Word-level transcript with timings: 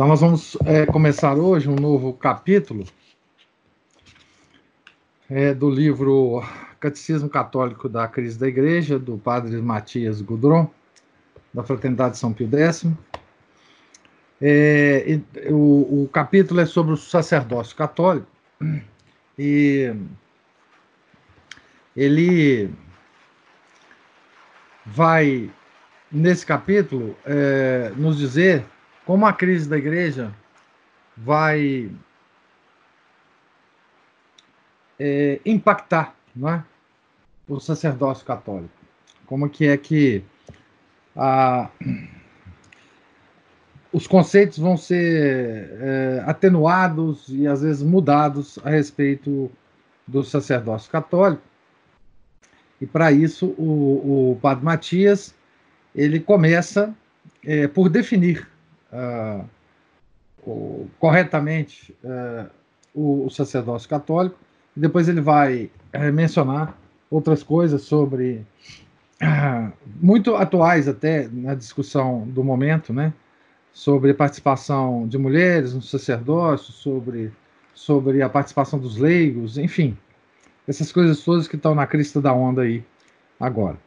Então, 0.00 0.08
nós 0.08 0.22
vamos 0.22 0.56
é, 0.64 0.86
começar 0.86 1.34
hoje 1.34 1.68
um 1.68 1.74
novo 1.74 2.14
capítulo 2.14 2.86
é, 5.28 5.52
do 5.52 5.68
livro 5.68 6.42
Catecismo 6.80 7.28
Católico 7.28 7.86
da 7.86 8.08
Crise 8.08 8.38
da 8.38 8.48
Igreja, 8.48 8.98
do 8.98 9.18
padre 9.18 9.60
Matias 9.60 10.22
Gudron, 10.22 10.70
da 11.52 11.62
Fraternidade 11.62 12.16
São 12.16 12.32
Pio 12.32 12.48
X. 12.50 12.86
É, 14.40 15.20
o, 15.50 16.04
o 16.04 16.08
capítulo 16.10 16.60
é 16.60 16.64
sobre 16.64 16.94
o 16.94 16.96
sacerdócio 16.96 17.76
católico 17.76 18.26
e 19.38 19.94
ele 21.94 22.70
vai, 24.86 25.50
nesse 26.10 26.46
capítulo, 26.46 27.14
é, 27.26 27.92
nos 27.98 28.16
dizer 28.16 28.64
como 29.10 29.26
a 29.26 29.32
crise 29.32 29.68
da 29.68 29.76
igreja 29.76 30.32
vai 31.16 31.90
é, 35.00 35.40
impactar 35.44 36.14
é? 36.46 36.62
o 37.48 37.58
sacerdócio 37.58 38.24
católico. 38.24 38.72
Como 39.26 39.50
que 39.50 39.66
é 39.66 39.76
que 39.76 40.22
a, 41.16 41.68
os 43.92 44.06
conceitos 44.06 44.58
vão 44.58 44.76
ser 44.76 45.70
é, 45.80 46.22
atenuados 46.24 47.24
e 47.30 47.48
às 47.48 47.62
vezes 47.62 47.82
mudados 47.82 48.60
a 48.62 48.70
respeito 48.70 49.50
do 50.06 50.22
sacerdócio 50.22 50.88
católico. 50.88 51.42
E 52.80 52.86
para 52.86 53.10
isso 53.10 53.46
o, 53.58 54.30
o 54.30 54.38
Padre 54.40 54.64
Matias 54.64 55.34
ele 55.96 56.20
começa 56.20 56.94
é, 57.44 57.66
por 57.66 57.88
definir 57.88 58.48
o, 60.46 60.88
corretamente 60.98 61.96
uh, 62.04 62.50
o, 62.94 63.26
o, 63.26 63.30
sacerdócio 63.30 63.88
católico, 63.88 64.38
e 64.76 64.80
depois 64.80 65.08
ele 65.08 65.20
vai 65.20 65.70
uh, 65.94 66.12
mencionar 66.12 66.76
outras 67.10 67.42
coisas 67.42 67.82
sobre 67.82 68.44
muito 70.00 70.34
atuais 70.34 70.88
até 70.88 71.28
na 71.28 71.54
discussão 71.54 72.26
do 72.26 72.42
momento, 72.42 72.92
né? 72.92 73.12
Sobre 73.72 74.12
a 74.12 74.14
participação 74.14 75.06
de 75.06 75.18
mulheres 75.18 75.74
no 75.74 75.82
sacerdócio, 75.82 76.72
sobre, 76.72 77.30
sobre 77.74 78.22
a 78.22 78.28
participação 78.28 78.78
dos 78.78 78.96
leigos, 78.96 79.58
enfim, 79.58 79.96
essas 80.66 80.90
coisas 80.90 81.22
todas 81.22 81.46
que 81.46 81.56
estão 81.56 81.74
na 81.74 81.86
crista 81.86 82.20
da 82.20 82.32
onda 82.32 82.62
aí 82.62 82.82
agora. 83.38 83.78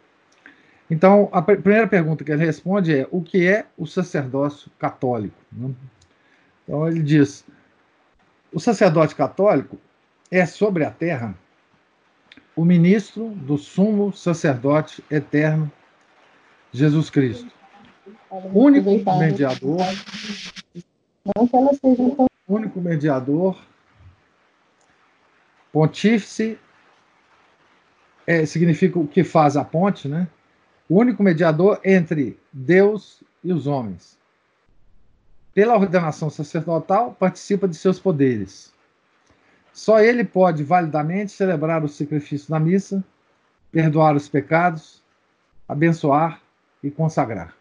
Então, 0.93 1.27
a 1.31 1.41
primeira 1.41 1.87
pergunta 1.87 2.23
que 2.23 2.31
ele 2.31 2.45
responde 2.45 2.95
é: 2.95 3.07
o 3.09 3.19
que 3.19 3.47
é 3.47 3.65
o 3.75 3.87
sacerdócio 3.87 4.69
católico? 4.77 5.35
Né? 5.51 5.73
Então, 6.63 6.87
ele 6.87 7.01
diz: 7.01 7.43
o 8.53 8.59
sacerdote 8.59 9.15
católico 9.15 9.79
é 10.29 10.45
sobre 10.45 10.85
a 10.85 10.91
terra 10.91 11.35
o 12.55 12.63
ministro 12.63 13.29
do 13.29 13.57
sumo 13.57 14.13
sacerdote 14.13 15.03
eterno, 15.09 15.71
Jesus 16.71 17.09
Cristo. 17.09 17.51
Único 18.53 18.91
mediador. 19.17 19.79
Único 22.47 22.79
mediador, 22.79 23.59
pontífice, 25.71 26.59
é, 28.27 28.45
significa 28.45 28.99
o 28.99 29.07
que 29.07 29.23
faz 29.23 29.57
a 29.57 29.65
ponte, 29.65 30.07
né? 30.07 30.27
O 30.93 30.99
único 30.99 31.23
mediador 31.23 31.79
entre 31.83 32.39
Deus 32.53 33.23
e 33.43 33.51
os 33.51 33.65
homens. 33.65 34.15
Pela 35.51 35.73
ordenação 35.73 36.29
sacerdotal, 36.29 37.15
participa 37.15 37.67
de 37.67 37.75
seus 37.75 37.99
poderes. 37.99 38.71
Só 39.73 39.99
ele 39.99 40.23
pode 40.23 40.63
validamente 40.63 41.31
celebrar 41.31 41.83
o 41.83 41.89
sacrifício 41.89 42.47
da 42.51 42.59
missa, 42.59 43.03
perdoar 43.71 44.15
os 44.15 44.29
pecados, 44.29 45.01
abençoar 45.67 46.39
e 46.83 46.91
consagrar. 46.91 47.55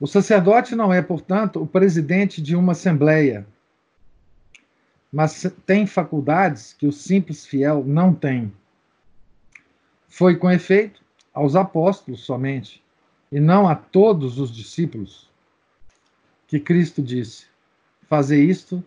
O 0.00 0.08
sacerdote 0.08 0.74
não 0.74 0.92
é, 0.92 1.00
portanto, 1.00 1.62
o 1.62 1.66
presidente 1.66 2.42
de 2.42 2.56
uma 2.56 2.72
assembleia, 2.72 3.46
mas 5.12 5.46
tem 5.64 5.86
faculdades 5.86 6.72
que 6.72 6.88
o 6.88 6.92
simples 6.92 7.46
fiel 7.46 7.84
não 7.86 8.12
tem. 8.12 8.52
Foi 10.16 10.34
com 10.34 10.50
efeito 10.50 11.02
aos 11.34 11.54
apóstolos 11.54 12.24
somente, 12.24 12.82
e 13.30 13.38
não 13.38 13.68
a 13.68 13.74
todos 13.74 14.38
os 14.38 14.50
discípulos, 14.50 15.30
que 16.48 16.58
Cristo 16.58 17.02
disse: 17.02 17.44
Fazer 18.08 18.42
isto 18.42 18.82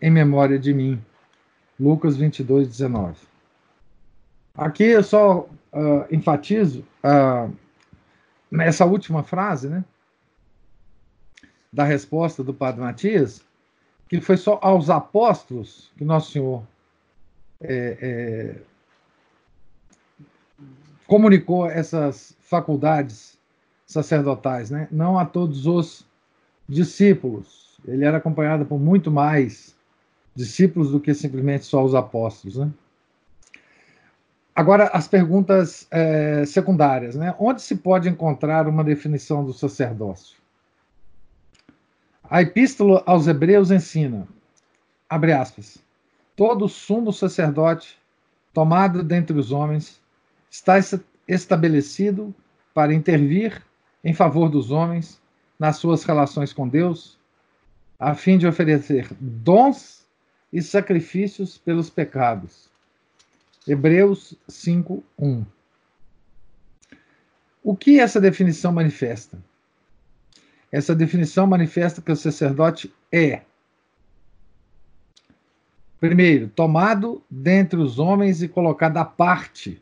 em 0.00 0.10
memória 0.10 0.58
de 0.58 0.74
mim. 0.74 1.00
Lucas 1.78 2.16
22, 2.16 2.66
19. 2.66 3.14
Aqui 4.56 4.82
eu 4.82 5.04
só 5.04 5.42
uh, 5.42 6.04
enfatizo 6.10 6.84
uh, 7.04 7.54
nessa 8.50 8.84
última 8.84 9.22
frase, 9.22 9.68
né? 9.68 9.84
Da 11.72 11.84
resposta 11.84 12.42
do 12.42 12.52
Padre 12.52 12.80
Matias, 12.80 13.40
que 14.08 14.20
foi 14.20 14.36
só 14.36 14.58
aos 14.60 14.90
apóstolos 14.90 15.92
que 15.96 16.04
Nosso 16.04 16.32
Senhor 16.32 16.66
é, 17.60 17.98
é, 18.00 18.71
comunicou 21.12 21.68
essas 21.68 22.34
faculdades 22.40 23.38
sacerdotais, 23.84 24.70
né? 24.70 24.88
não 24.90 25.18
a 25.18 25.26
todos 25.26 25.66
os 25.66 26.06
discípulos. 26.66 27.78
Ele 27.86 28.02
era 28.02 28.16
acompanhado 28.16 28.64
por 28.64 28.80
muito 28.80 29.10
mais 29.10 29.76
discípulos 30.34 30.90
do 30.90 30.98
que 30.98 31.12
simplesmente 31.12 31.66
só 31.66 31.84
os 31.84 31.94
apóstolos. 31.94 32.56
Né? 32.56 32.70
Agora, 34.54 34.84
as 34.84 35.06
perguntas 35.06 35.86
é, 35.90 36.46
secundárias. 36.46 37.14
Né? 37.14 37.34
Onde 37.38 37.60
se 37.60 37.76
pode 37.76 38.08
encontrar 38.08 38.66
uma 38.66 38.82
definição 38.82 39.44
do 39.44 39.52
sacerdócio? 39.52 40.38
A 42.24 42.40
Epístola 42.40 43.02
aos 43.04 43.26
Hebreus 43.26 43.70
ensina, 43.70 44.26
abre 45.10 45.34
aspas, 45.34 45.76
todo 46.34 46.70
sumo 46.70 47.12
sacerdote 47.12 47.98
tomado 48.54 49.02
dentre 49.02 49.38
os 49.38 49.52
homens 49.52 50.00
está 50.52 50.74
estabelecido 51.26 52.34
para 52.74 52.92
intervir 52.92 53.62
em 54.04 54.12
favor 54.12 54.50
dos 54.50 54.70
homens 54.70 55.20
nas 55.58 55.76
suas 55.76 56.04
relações 56.04 56.52
com 56.52 56.68
Deus, 56.68 57.18
a 57.98 58.14
fim 58.14 58.36
de 58.36 58.46
oferecer 58.46 59.08
dons 59.18 60.06
e 60.52 60.60
sacrifícios 60.60 61.56
pelos 61.56 61.88
pecados. 61.88 62.68
Hebreus 63.66 64.34
5:1. 64.48 65.46
O 67.62 67.74
que 67.74 67.98
essa 67.98 68.20
definição 68.20 68.72
manifesta? 68.72 69.38
Essa 70.70 70.94
definição 70.94 71.46
manifesta 71.46 72.02
que 72.02 72.12
o 72.12 72.16
sacerdote 72.16 72.92
é 73.10 73.42
Primeiro, 76.00 76.48
tomado 76.48 77.22
dentre 77.30 77.78
os 77.78 78.00
homens 78.00 78.42
e 78.42 78.48
colocado 78.48 78.96
à 78.96 79.04
parte 79.04 79.80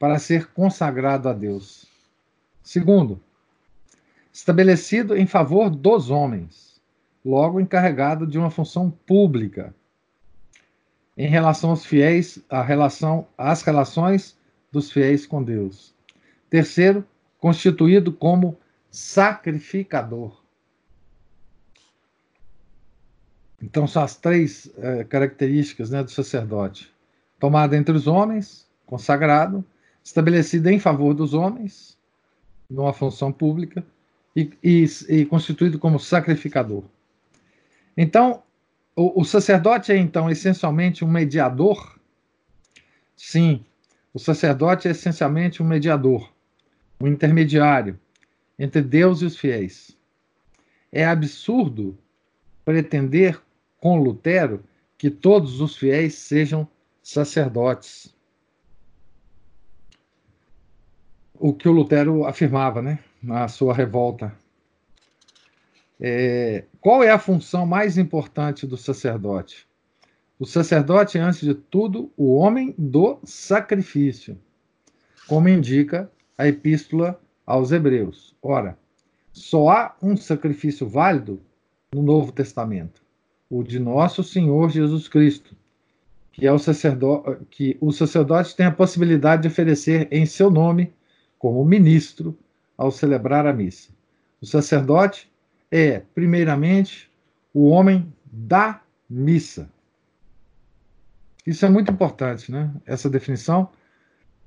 para 0.00 0.18
ser 0.18 0.46
consagrado 0.52 1.28
a 1.28 1.34
Deus. 1.34 1.84
Segundo, 2.62 3.22
estabelecido 4.32 5.14
em 5.14 5.26
favor 5.26 5.68
dos 5.68 6.08
homens, 6.08 6.80
logo 7.22 7.60
encarregado 7.60 8.26
de 8.26 8.38
uma 8.38 8.50
função 8.50 8.90
pública 8.90 9.74
em 11.18 11.28
relação 11.28 11.68
aos 11.68 11.84
fiéis, 11.84 12.42
a 12.48 12.62
relação, 12.62 13.28
as 13.36 13.60
relações 13.60 14.38
dos 14.72 14.90
fiéis 14.90 15.26
com 15.26 15.42
Deus. 15.42 15.94
Terceiro, 16.48 17.06
constituído 17.38 18.10
como 18.10 18.58
sacrificador. 18.90 20.40
Então, 23.60 23.86
são 23.86 24.02
as 24.02 24.16
três 24.16 24.72
eh, 24.78 25.04
características 25.04 25.90
né, 25.90 26.02
do 26.02 26.10
sacerdote: 26.10 26.90
tomado 27.38 27.74
entre 27.74 27.94
os 27.94 28.06
homens, 28.06 28.66
consagrado, 28.86 29.62
estabelecida 30.02 30.72
em 30.72 30.78
favor 30.78 31.14
dos 31.14 31.34
homens, 31.34 31.98
numa 32.68 32.92
função 32.92 33.32
pública 33.32 33.84
e, 34.34 34.50
e, 34.62 34.86
e 35.08 35.26
constituído 35.26 35.78
como 35.78 35.98
sacrificador. 35.98 36.84
Então, 37.96 38.42
o, 38.94 39.20
o 39.20 39.24
sacerdote 39.24 39.92
é 39.92 39.96
então 39.96 40.30
essencialmente 40.30 41.04
um 41.04 41.08
mediador? 41.08 41.98
Sim, 43.16 43.64
o 44.12 44.18
sacerdote 44.18 44.88
é 44.88 44.92
essencialmente 44.92 45.62
um 45.62 45.66
mediador, 45.66 46.32
um 47.00 47.06
intermediário 47.06 47.98
entre 48.58 48.82
Deus 48.82 49.22
e 49.22 49.26
os 49.26 49.36
fiéis. 49.36 49.96
É 50.92 51.04
absurdo 51.04 51.96
pretender 52.64 53.40
com 53.78 54.00
Lutero 54.00 54.62
que 54.98 55.10
todos 55.10 55.60
os 55.60 55.76
fiéis 55.76 56.14
sejam 56.14 56.68
sacerdotes. 57.02 58.14
O 61.42 61.54
que 61.54 61.66
o 61.66 61.72
Lutero 61.72 62.26
afirmava, 62.26 62.82
né, 62.82 62.98
na 63.22 63.48
sua 63.48 63.72
revolta. 63.72 64.30
É, 65.98 66.64
qual 66.82 67.02
é 67.02 67.10
a 67.10 67.18
função 67.18 67.64
mais 67.64 67.96
importante 67.96 68.66
do 68.66 68.76
sacerdote? 68.76 69.66
O 70.38 70.44
sacerdote 70.44 71.16
é, 71.16 71.22
antes 71.22 71.40
de 71.40 71.54
tudo, 71.54 72.12
o 72.14 72.34
homem 72.34 72.74
do 72.76 73.18
sacrifício, 73.24 74.38
como 75.26 75.48
indica 75.48 76.10
a 76.36 76.46
epístola 76.46 77.18
aos 77.46 77.72
Hebreus. 77.72 78.36
Ora, 78.42 78.78
só 79.32 79.70
há 79.70 79.96
um 80.02 80.18
sacrifício 80.18 80.86
válido 80.86 81.40
no 81.90 82.02
Novo 82.02 82.32
Testamento, 82.32 83.02
o 83.48 83.62
de 83.62 83.78
nosso 83.80 84.22
Senhor 84.22 84.68
Jesus 84.68 85.08
Cristo, 85.08 85.56
que 86.32 86.46
é 86.46 86.52
o 86.52 86.58
sacerdote, 86.58 87.46
que 87.50 87.78
o 87.80 87.92
sacerdote 87.92 88.54
tem 88.54 88.66
a 88.66 88.70
possibilidade 88.70 89.40
de 89.40 89.48
oferecer 89.48 90.06
em 90.10 90.26
seu 90.26 90.50
nome 90.50 90.92
como 91.40 91.64
ministro 91.64 92.38
ao 92.76 92.92
celebrar 92.92 93.46
a 93.46 93.52
missa. 93.52 93.88
O 94.42 94.46
sacerdote 94.46 95.32
é, 95.70 96.02
primeiramente, 96.14 97.10
o 97.52 97.70
homem 97.70 98.12
da 98.30 98.82
missa. 99.08 99.70
Isso 101.46 101.64
é 101.64 101.70
muito 101.70 101.90
importante, 101.90 102.52
né? 102.52 102.70
Essa 102.84 103.08
definição. 103.08 103.70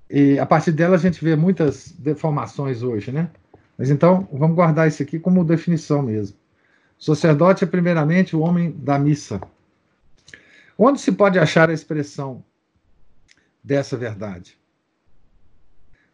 E 0.07 0.37
a 0.37 0.45
partir 0.45 0.71
dela 0.71 0.95
a 0.95 0.99
gente 0.99 1.23
vê 1.23 1.35
muitas 1.35 1.91
deformações 1.97 2.83
hoje, 2.83 3.11
né? 3.11 3.31
Mas 3.75 3.89
então, 3.89 4.27
vamos 4.31 4.55
guardar 4.55 4.87
isso 4.87 5.01
aqui 5.01 5.19
como 5.19 5.43
definição 5.43 6.03
mesmo. 6.03 6.37
O 6.99 7.03
sacerdote 7.03 7.63
é 7.63 7.67
primeiramente 7.67 8.35
o 8.35 8.41
homem 8.41 8.71
da 8.71 8.99
missa. 8.99 9.41
Onde 10.77 11.01
se 11.01 11.11
pode 11.11 11.39
achar 11.39 11.71
a 11.71 11.73
expressão 11.73 12.45
dessa 13.63 13.97
verdade? 13.97 14.61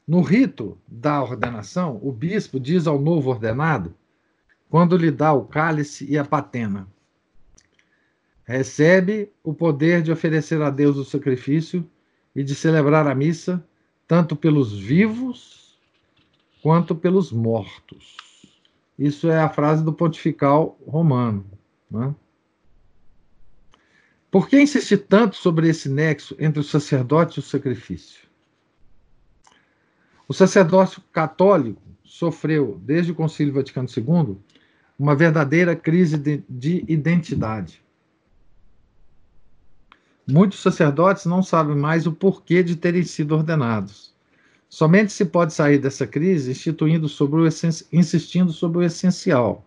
No 0.10 0.22
rito 0.22 0.76
da 0.88 1.22
ordenação, 1.22 2.00
o 2.02 2.12
bispo 2.12 2.60
diz 2.60 2.88
ao 2.88 3.00
novo 3.00 3.30
ordenado, 3.30 3.94
quando 4.68 4.98
lhe 4.98 5.12
dá 5.12 5.32
o 5.34 5.46
cálice 5.46 6.04
e 6.10 6.18
a 6.18 6.26
patena: 6.26 6.88
recebe 8.44 9.32
o 9.44 9.54
poder 9.54 10.02
de 10.02 10.12
oferecer 10.12 10.64
a 10.64 10.72
Deus 10.72 10.98
o 10.98 11.06
sacrifício 11.06 11.88
e 12.36 12.44
de 12.44 12.56
celebrar 12.56 13.06
a 13.06 13.14
missa, 13.14 13.64
tanto 14.08 14.36
pelos 14.36 14.76
vivos 14.76 15.78
quanto 16.64 16.96
pelos 16.96 17.32
mortos. 17.32 18.48
Isso 18.98 19.30
é 19.30 19.40
a 19.40 19.48
frase 19.48 19.84
do 19.84 19.94
pontifical 19.94 20.76
romano. 20.88 21.46
Né? 21.88 22.16
Por 24.32 24.50
que 24.50 24.60
insistir 24.60 24.98
tanto 24.98 25.36
sobre 25.36 25.70
esse 25.70 25.88
nexo 25.88 26.36
entre 26.40 26.62
o 26.62 26.64
sacerdote 26.64 27.38
e 27.38 27.42
o 27.42 27.44
sacrifício? 27.44 28.29
O 30.30 30.34
sacerdócio 30.34 31.02
católico 31.12 31.82
sofreu, 32.04 32.80
desde 32.84 33.12
o 33.12 33.16
Concílio 33.16 33.52
Vaticano 33.52 33.90
II, 33.90 34.38
uma 34.98 35.16
verdadeira 35.16 35.76
crise 35.76 36.20
de, 36.20 36.44
de 36.48 36.86
identidade. 36.88 37.82
Muitos 40.28 40.60
sacerdotes 40.60 41.26
não 41.26 41.42
sabem 41.42 41.76
mais 41.76 42.06
o 42.06 42.12
porquê 42.12 42.62
de 42.62 42.76
terem 42.76 43.02
sido 43.02 43.34
ordenados. 43.34 44.14
Somente 44.70 45.12
se 45.12 45.26
pode 45.26 45.52
sair 45.52 45.80
dessa 45.80 46.06
crise 46.06 46.52
instituindo 46.52 47.10
sobre 47.10 47.42
o 47.42 47.48
insistindo 47.92 48.52
sobre 48.52 48.78
o 48.78 48.84
essencial. 48.84 49.66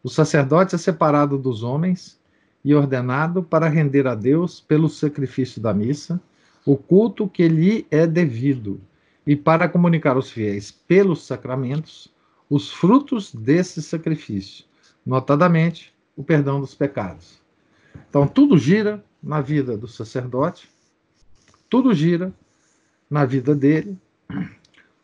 O 0.00 0.08
sacerdote 0.08 0.76
é 0.76 0.78
separado 0.78 1.36
dos 1.36 1.64
homens 1.64 2.20
e 2.64 2.72
ordenado 2.72 3.42
para 3.42 3.68
render 3.68 4.06
a 4.06 4.14
Deus, 4.14 4.60
pelo 4.60 4.88
sacrifício 4.88 5.60
da 5.60 5.74
missa, 5.74 6.20
o 6.64 6.76
culto 6.76 7.28
que 7.28 7.48
lhe 7.48 7.84
é 7.90 8.06
devido, 8.06 8.80
e 9.26 9.36
para 9.36 9.68
comunicar 9.68 10.16
aos 10.16 10.30
fiéis, 10.30 10.70
pelos 10.70 11.26
sacramentos, 11.26 12.12
os 12.50 12.70
frutos 12.70 13.34
desse 13.34 13.80
sacrifício, 13.82 14.64
notadamente 15.04 15.94
o 16.16 16.22
perdão 16.22 16.60
dos 16.60 16.74
pecados. 16.74 17.40
Então, 18.08 18.26
tudo 18.26 18.58
gira 18.58 19.04
na 19.22 19.40
vida 19.40 19.76
do 19.76 19.88
sacerdote, 19.88 20.68
tudo 21.70 21.94
gira 21.94 22.32
na 23.08 23.24
vida 23.24 23.54
dele, 23.54 23.96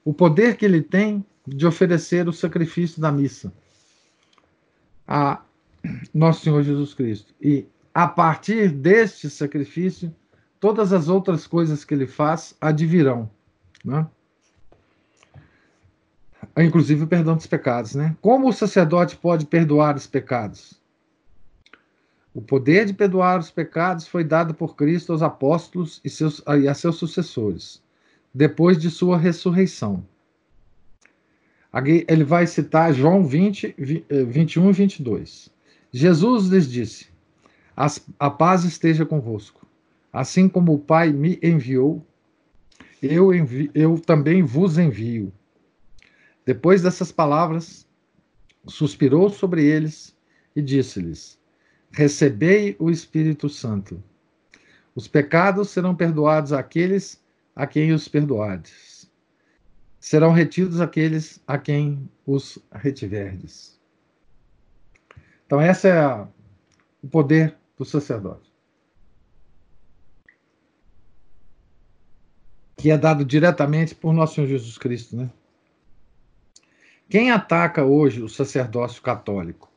o 0.04 0.12
poder 0.12 0.56
que 0.56 0.64
ele 0.64 0.82
tem 0.82 1.24
de 1.46 1.66
oferecer 1.66 2.28
o 2.28 2.32
sacrifício 2.32 3.00
da 3.00 3.10
missa 3.10 3.52
a 5.06 5.42
nosso 6.12 6.42
Senhor 6.42 6.62
Jesus 6.62 6.92
Cristo. 6.92 7.34
E 7.40 7.66
a 7.94 8.06
partir 8.06 8.70
deste 8.70 9.30
sacrifício, 9.30 10.14
todas 10.60 10.92
as 10.92 11.08
outras 11.08 11.46
coisas 11.46 11.84
que 11.84 11.94
ele 11.94 12.06
faz 12.06 12.54
advirão. 12.60 13.30
Né? 13.88 14.06
Inclusive 16.58 17.04
o 17.04 17.06
perdão 17.06 17.36
dos 17.36 17.46
pecados. 17.46 17.94
Né? 17.94 18.16
Como 18.20 18.48
o 18.48 18.52
sacerdote 18.52 19.16
pode 19.16 19.46
perdoar 19.46 19.96
os 19.96 20.06
pecados? 20.06 20.78
O 22.34 22.42
poder 22.42 22.84
de 22.84 22.92
perdoar 22.92 23.40
os 23.40 23.50
pecados 23.50 24.06
foi 24.06 24.22
dado 24.22 24.54
por 24.54 24.76
Cristo 24.76 25.12
aos 25.12 25.22
apóstolos 25.22 26.00
e, 26.04 26.10
seus, 26.10 26.42
e 26.60 26.68
a 26.68 26.74
seus 26.74 26.96
sucessores, 26.96 27.82
depois 28.32 28.78
de 28.78 28.90
sua 28.90 29.18
ressurreição. 29.18 30.06
Ele 32.06 32.24
vai 32.24 32.46
citar 32.46 32.92
João 32.92 33.24
20, 33.24 33.74
21 34.26 34.70
e 34.70 34.72
22. 34.72 35.50
Jesus 35.92 36.46
lhes 36.46 36.70
disse: 36.70 37.08
A 38.18 38.30
paz 38.30 38.64
esteja 38.64 39.04
convosco. 39.04 39.66
Assim 40.12 40.48
como 40.48 40.74
o 40.74 40.78
Pai 40.78 41.12
me 41.12 41.38
enviou, 41.42 42.04
eu, 43.02 43.30
eu 43.74 43.98
também 43.98 44.42
vos 44.42 44.78
envio. 44.78 45.32
Depois 46.44 46.82
dessas 46.82 47.12
palavras, 47.12 47.86
suspirou 48.66 49.30
sobre 49.30 49.64
eles 49.64 50.16
e 50.54 50.62
disse-lhes: 50.62 51.38
Recebei 51.90 52.76
o 52.78 52.90
Espírito 52.90 53.48
Santo. 53.48 54.02
Os 54.94 55.06
pecados 55.06 55.70
serão 55.70 55.94
perdoados 55.94 56.52
àqueles 56.52 57.22
a 57.54 57.66
quem 57.66 57.92
os 57.92 58.08
perdoardes. 58.08 59.10
Serão 60.00 60.32
retidos 60.32 60.80
aqueles 60.80 61.40
a 61.46 61.58
quem 61.58 62.08
os 62.26 62.58
retiverdes. 62.72 63.78
Então, 65.46 65.60
esse 65.62 65.88
é 65.88 66.26
o 67.02 67.08
poder 67.08 67.56
do 67.76 67.84
sacerdote. 67.84 68.47
Que 72.78 72.90
é 72.90 72.96
dado 72.96 73.24
diretamente 73.24 73.94
por 73.94 74.12
nosso 74.12 74.36
Senhor 74.36 74.46
Jesus 74.46 74.78
Cristo, 74.78 75.16
né? 75.16 75.30
Quem 77.10 77.30
ataca 77.30 77.84
hoje 77.84 78.22
o 78.22 78.28
sacerdócio 78.28 79.02
católico? 79.02 79.70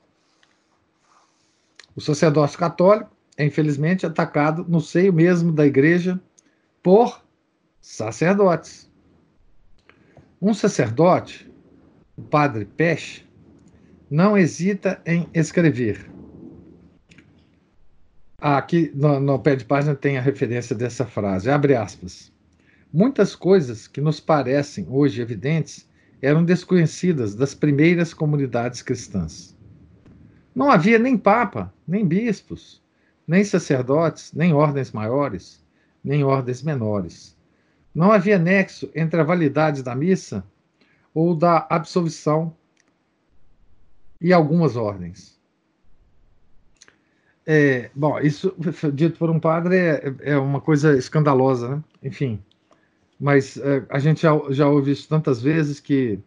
O 1.95 1.99
sacerdócio 1.99 2.57
católico 2.57 3.11
é, 3.37 3.45
infelizmente, 3.45 4.05
atacado 4.05 4.65
no 4.67 4.79
seio 4.79 5.11
mesmo 5.11 5.51
da 5.51 5.65
igreja 5.65 6.21
por 6.83 7.23
sacerdotes. 7.81 8.89
Um 10.41 10.53
sacerdote, 10.53 11.51
o 12.15 12.21
padre 12.21 12.65
Peche, 12.65 13.25
não 14.09 14.37
hesita 14.37 15.01
em 15.05 15.27
escrever. 15.33 16.09
Aqui 18.37 18.91
no, 18.93 19.19
no 19.19 19.39
pé 19.39 19.55
de 19.55 19.65
página 19.65 19.95
tem 19.95 20.17
a 20.17 20.21
referência 20.21 20.75
dessa 20.75 21.05
frase, 21.05 21.49
abre 21.49 21.75
aspas. 21.75 22.30
Muitas 22.93 23.35
coisas 23.35 23.87
que 23.87 24.01
nos 24.01 24.19
parecem 24.19 24.85
hoje 24.89 25.21
evidentes 25.21 25.89
eram 26.21 26.43
desconhecidas 26.43 27.33
das 27.33 27.55
primeiras 27.55 28.13
comunidades 28.13 28.81
cristãs. 28.81 29.55
Não 30.53 30.69
havia 30.69 30.99
nem 30.99 31.17
papa, 31.17 31.73
nem 31.87 32.05
bispos, 32.05 32.81
nem 33.25 33.45
sacerdotes, 33.45 34.33
nem 34.33 34.53
ordens 34.53 34.91
maiores, 34.91 35.63
nem 36.03 36.23
ordens 36.23 36.61
menores. 36.61 37.37
Não 37.95 38.11
havia 38.11 38.37
nexo 38.37 38.91
entre 38.93 39.21
a 39.21 39.23
validade 39.23 39.81
da 39.81 39.95
missa 39.95 40.43
ou 41.13 41.33
da 41.33 41.65
absolvição 41.69 42.53
e 44.19 44.33
algumas 44.33 44.75
ordens. 44.75 45.39
É, 47.45 47.89
bom, 47.95 48.19
isso 48.19 48.53
dito 48.93 49.17
por 49.17 49.29
um 49.29 49.39
padre 49.39 49.77
é, 49.77 50.15
é 50.21 50.37
uma 50.37 50.59
coisa 50.59 50.97
escandalosa, 50.97 51.77
né? 51.77 51.83
enfim. 52.03 52.43
Mas 53.21 53.55
é, 53.57 53.85
a 53.87 53.99
gente 53.99 54.23
já, 54.23 54.31
já 54.49 54.67
ouve 54.67 54.89
isso 54.89 55.07
tantas 55.07 55.39
vezes 55.39 55.79
que 55.79 56.19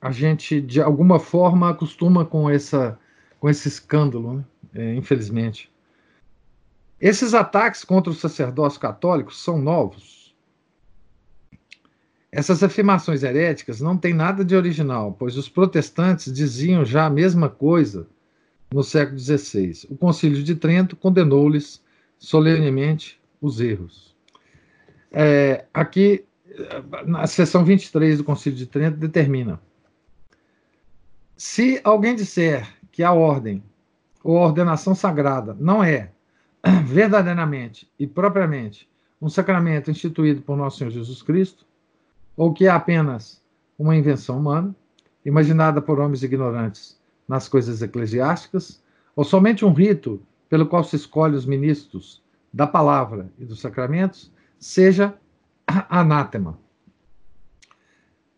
a 0.00 0.10
gente 0.10 0.58
de 0.58 0.80
alguma 0.80 1.20
forma 1.20 1.68
acostuma 1.68 2.24
com 2.24 2.48
essa 2.48 2.98
com 3.38 3.48
esse 3.48 3.68
escândalo, 3.68 4.38
né? 4.38 4.44
é, 4.74 4.94
infelizmente. 4.94 5.70
Esses 6.98 7.34
ataques 7.34 7.84
contra 7.84 8.10
o 8.10 8.16
sacerdócio 8.16 8.80
católico 8.80 9.32
são 9.32 9.60
novos. 9.60 10.34
Essas 12.32 12.62
afirmações 12.62 13.22
heréticas 13.22 13.82
não 13.82 13.98
têm 13.98 14.14
nada 14.14 14.42
de 14.42 14.56
original, 14.56 15.14
pois 15.18 15.36
os 15.36 15.48
protestantes 15.48 16.32
diziam 16.32 16.86
já 16.86 17.04
a 17.04 17.10
mesma 17.10 17.50
coisa 17.50 18.08
no 18.72 18.82
século 18.82 19.18
XVI. 19.18 19.86
O 19.90 19.96
Concílio 19.96 20.42
de 20.42 20.54
Trento 20.54 20.96
condenou-lhes 20.96 21.82
solenemente 22.18 23.20
os 23.42 23.60
erros. 23.60 24.07
É, 25.10 25.64
aqui, 25.72 26.24
na 27.06 27.26
seção 27.26 27.64
23 27.64 28.18
do 28.18 28.24
Concílio 28.24 28.58
de 28.58 28.66
Trento, 28.66 28.98
determina: 28.98 29.60
se 31.36 31.80
alguém 31.84 32.14
disser 32.14 32.68
que 32.90 33.02
a 33.02 33.12
ordem 33.12 33.62
ou 34.22 34.38
a 34.38 34.46
ordenação 34.46 34.94
sagrada 34.94 35.56
não 35.58 35.82
é 35.82 36.10
verdadeiramente 36.84 37.88
e 37.98 38.06
propriamente 38.06 38.88
um 39.20 39.28
sacramento 39.28 39.90
instituído 39.90 40.42
por 40.42 40.56
nosso 40.56 40.78
Senhor 40.78 40.90
Jesus 40.90 41.22
Cristo, 41.22 41.66
ou 42.36 42.52
que 42.52 42.66
é 42.66 42.70
apenas 42.70 43.42
uma 43.78 43.96
invenção 43.96 44.38
humana, 44.38 44.74
imaginada 45.24 45.80
por 45.80 45.98
homens 45.98 46.22
ignorantes 46.22 46.98
nas 47.26 47.48
coisas 47.48 47.82
eclesiásticas, 47.82 48.82
ou 49.14 49.24
somente 49.24 49.64
um 49.64 49.72
rito 49.72 50.20
pelo 50.48 50.66
qual 50.66 50.82
se 50.82 50.96
escolhe 50.96 51.36
os 51.36 51.44
ministros 51.44 52.22
da 52.52 52.66
palavra 52.66 53.30
e 53.38 53.44
dos 53.44 53.60
sacramentos, 53.60 54.32
seja 54.58 55.14
anátema. 55.66 56.58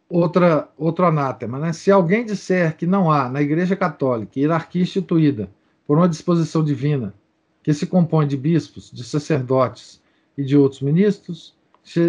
Outra, 0.09 0.69
outro 0.77 1.07
anátema, 1.07 1.59
né? 1.59 1.73
Se 1.73 1.91
alguém 1.91 2.25
disser 2.25 2.77
que 2.77 2.87
não 2.87 3.11
há 3.11 3.29
na 3.29 3.41
Igreja 3.41 3.77
Católica 3.77 4.41
hierarquia 4.41 4.83
instituída 4.83 5.49
por 5.87 5.97
uma 5.97 6.09
disposição 6.09 6.65
divina 6.65 7.15
que 7.63 7.73
se 7.73 7.87
compõe 7.87 8.27
de 8.27 8.37
bispos, 8.37 8.91
de 8.91 9.05
sacerdotes 9.05 10.01
e 10.37 10.43
de 10.43 10.57
outros 10.57 10.81
ministros, 10.81 11.55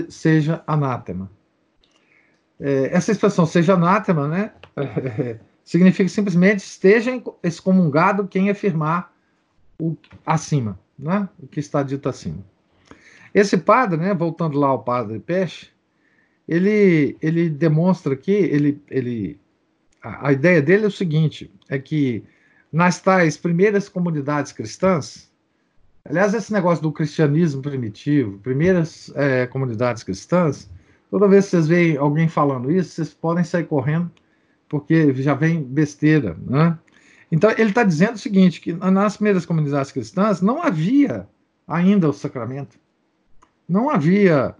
seja 0.09 0.63
anátema. 0.65 1.29
É, 2.59 2.95
essa 2.95 3.11
expressão 3.11 3.45
seja 3.45 3.73
anátema, 3.73 4.27
né? 4.27 4.51
significa 5.63 6.09
simplesmente 6.09 6.59
esteja 6.59 7.11
excomungado 7.43 8.27
quem 8.27 8.49
afirmar 8.49 9.13
o 9.79 9.95
acima, 10.25 10.79
né? 10.97 11.27
o 11.39 11.47
que 11.47 11.59
está 11.59 11.81
dito 11.81 12.07
acima. 12.07 12.43
Esse 13.33 13.57
padre, 13.57 13.99
né, 13.99 14.13
voltando 14.13 14.57
lá 14.57 14.67
ao 14.67 14.83
padre 14.83 15.19
Peixe, 15.19 15.67
ele, 16.47 17.17
ele 17.21 17.49
demonstra 17.49 18.15
que 18.15 18.31
ele, 18.31 18.81
ele, 18.89 19.39
a, 20.01 20.29
a 20.29 20.31
ideia 20.33 20.61
dele 20.61 20.85
é 20.85 20.87
o 20.87 20.91
seguinte, 20.91 21.51
é 21.69 21.79
que 21.79 22.23
nas 22.71 22.99
tais 22.99 23.37
primeiras 23.37 23.87
comunidades 23.87 24.51
cristãs, 24.51 25.31
aliás, 26.03 26.33
esse 26.33 26.51
negócio 26.51 26.81
do 26.81 26.91
cristianismo 26.91 27.61
primitivo, 27.61 28.37
primeiras 28.39 29.11
é, 29.15 29.45
comunidades 29.47 30.03
cristãs, 30.03 30.69
toda 31.09 31.27
vez 31.27 31.45
que 31.45 31.51
vocês 31.51 31.67
veem 31.67 31.97
alguém 31.97 32.27
falando 32.27 32.71
isso, 32.71 32.91
vocês 32.91 33.13
podem 33.13 33.43
sair 33.43 33.65
correndo 33.65 34.11
porque 34.71 35.13
já 35.15 35.33
vem 35.33 35.61
besteira, 35.61 36.37
né? 36.47 36.79
Então, 37.29 37.51
ele 37.51 37.69
está 37.69 37.83
dizendo 37.83 38.15
o 38.15 38.19
seguinte, 38.19 38.61
que 38.61 38.71
nas 38.73 39.17
primeiras 39.17 39.45
comunidades 39.45 39.91
cristãs 39.91 40.41
não 40.41 40.63
havia 40.63 41.27
ainda 41.67 42.07
o 42.07 42.13
sacramento. 42.13 42.77
Não 43.71 43.89
havia, 43.89 44.53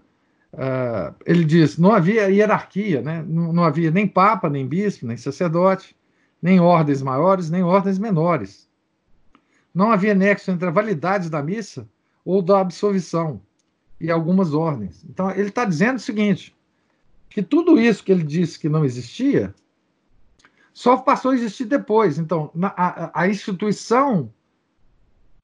uh, 0.54 1.14
ele 1.26 1.44
diz, 1.44 1.76
não 1.76 1.92
havia 1.92 2.30
hierarquia, 2.30 3.02
né? 3.02 3.22
não, 3.28 3.52
não 3.52 3.62
havia 3.62 3.90
nem 3.90 4.08
papa, 4.08 4.48
nem 4.48 4.66
bispo, 4.66 5.06
nem 5.06 5.18
sacerdote, 5.18 5.94
nem 6.40 6.58
ordens 6.58 7.02
maiores, 7.02 7.50
nem 7.50 7.62
ordens 7.62 7.98
menores. 7.98 8.66
Não 9.74 9.92
havia 9.92 10.14
nexo 10.14 10.50
entre 10.50 10.66
a 10.66 10.70
validade 10.70 11.28
da 11.28 11.42
missa 11.42 11.86
ou 12.24 12.40
da 12.40 12.58
absolvição 12.58 13.38
e 14.00 14.10
algumas 14.10 14.54
ordens. 14.54 15.04
Então, 15.04 15.30
ele 15.30 15.50
está 15.50 15.66
dizendo 15.66 15.96
o 15.96 16.00
seguinte, 16.00 16.56
que 17.28 17.42
tudo 17.42 17.78
isso 17.78 18.02
que 18.02 18.12
ele 18.12 18.22
disse 18.24 18.58
que 18.58 18.68
não 18.68 18.82
existia, 18.82 19.54
só 20.72 20.96
passou 20.96 21.32
a 21.32 21.34
existir 21.34 21.66
depois. 21.66 22.18
Então, 22.18 22.50
na, 22.54 22.68
a, 22.68 23.22
a, 23.22 23.28
instituição 23.28 24.32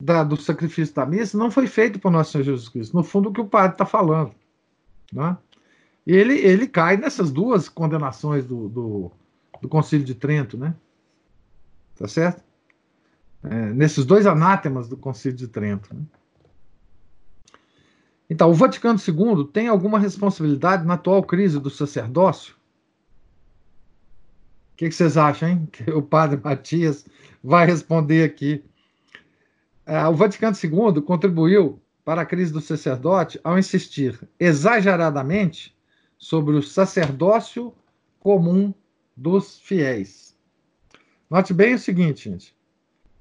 da, 0.01 0.23
do 0.23 0.37
sacrifício 0.37 0.95
da 0.95 1.05
missa 1.05 1.37
não 1.37 1.51
foi 1.51 1.67
feita 1.67 1.99
por 1.99 2.11
nosso 2.11 2.33
Senhor 2.33 2.45
Jesus 2.45 2.69
Cristo. 2.69 2.97
No 2.97 3.03
fundo, 3.03 3.29
o 3.29 3.33
que 3.33 3.41
o 3.41 3.49
padre 3.49 3.73
está 3.73 3.87
falando. 3.87 4.35
Né? 5.13 5.37
Ele, 6.07 6.35
ele 6.35 6.67
cai 6.67 6.97
nessas 6.97 7.31
duas 7.31 7.69
condenações 7.69 8.45
do, 8.45 8.69
do, 8.69 9.13
do 9.61 9.69
Concílio 9.69 10.05
de 10.05 10.15
Trento, 10.15 10.57
né? 10.57 10.75
Tá 11.97 12.07
certo? 12.07 12.43
É, 13.43 13.73
nesses 13.73 14.05
dois 14.05 14.27
anátemas 14.27 14.89
do 14.89 14.97
Concílio 14.97 15.37
de 15.37 15.49
Trento. 15.49 15.95
Né? 15.95 16.03
Então, 18.31 18.51
o 18.51 18.55
Vaticano 18.55 18.99
II 18.99 19.47
tem 19.53 19.69
alguma 19.69 19.99
responsabilidade 19.99 20.87
na 20.87 20.95
atual 20.95 21.23
crise 21.23 21.59
do 21.59 21.71
sacerdócio? 21.71 22.59
que, 24.79 24.89
que 24.89 24.95
vocês 24.95 25.17
acham, 25.17 25.49
hein? 25.49 25.69
Que 25.71 25.91
o 25.91 26.01
padre 26.01 26.41
Matias 26.43 27.05
vai 27.43 27.67
responder 27.67 28.23
aqui. 28.23 28.65
É, 29.89 30.07
o 30.07 30.13
Vaticano 30.13 30.55
II 30.55 31.01
contribuiu 31.01 31.81
para 32.05 32.21
a 32.21 32.27
crise 32.27 32.53
do 32.53 32.61
sacerdote 32.61 33.41
ao 33.43 33.59
insistir 33.59 34.21
exageradamente 34.39 35.75
sobre 36.19 36.57
o 36.57 36.63
sacerdócio 36.63 37.73
comum 38.21 38.75
dos 39.17 39.59
fiéis. 39.59 40.37
Note 41.31 41.55
bem 41.55 41.73
o 41.73 41.79
seguinte, 41.79 42.31
gente. 42.31 42.55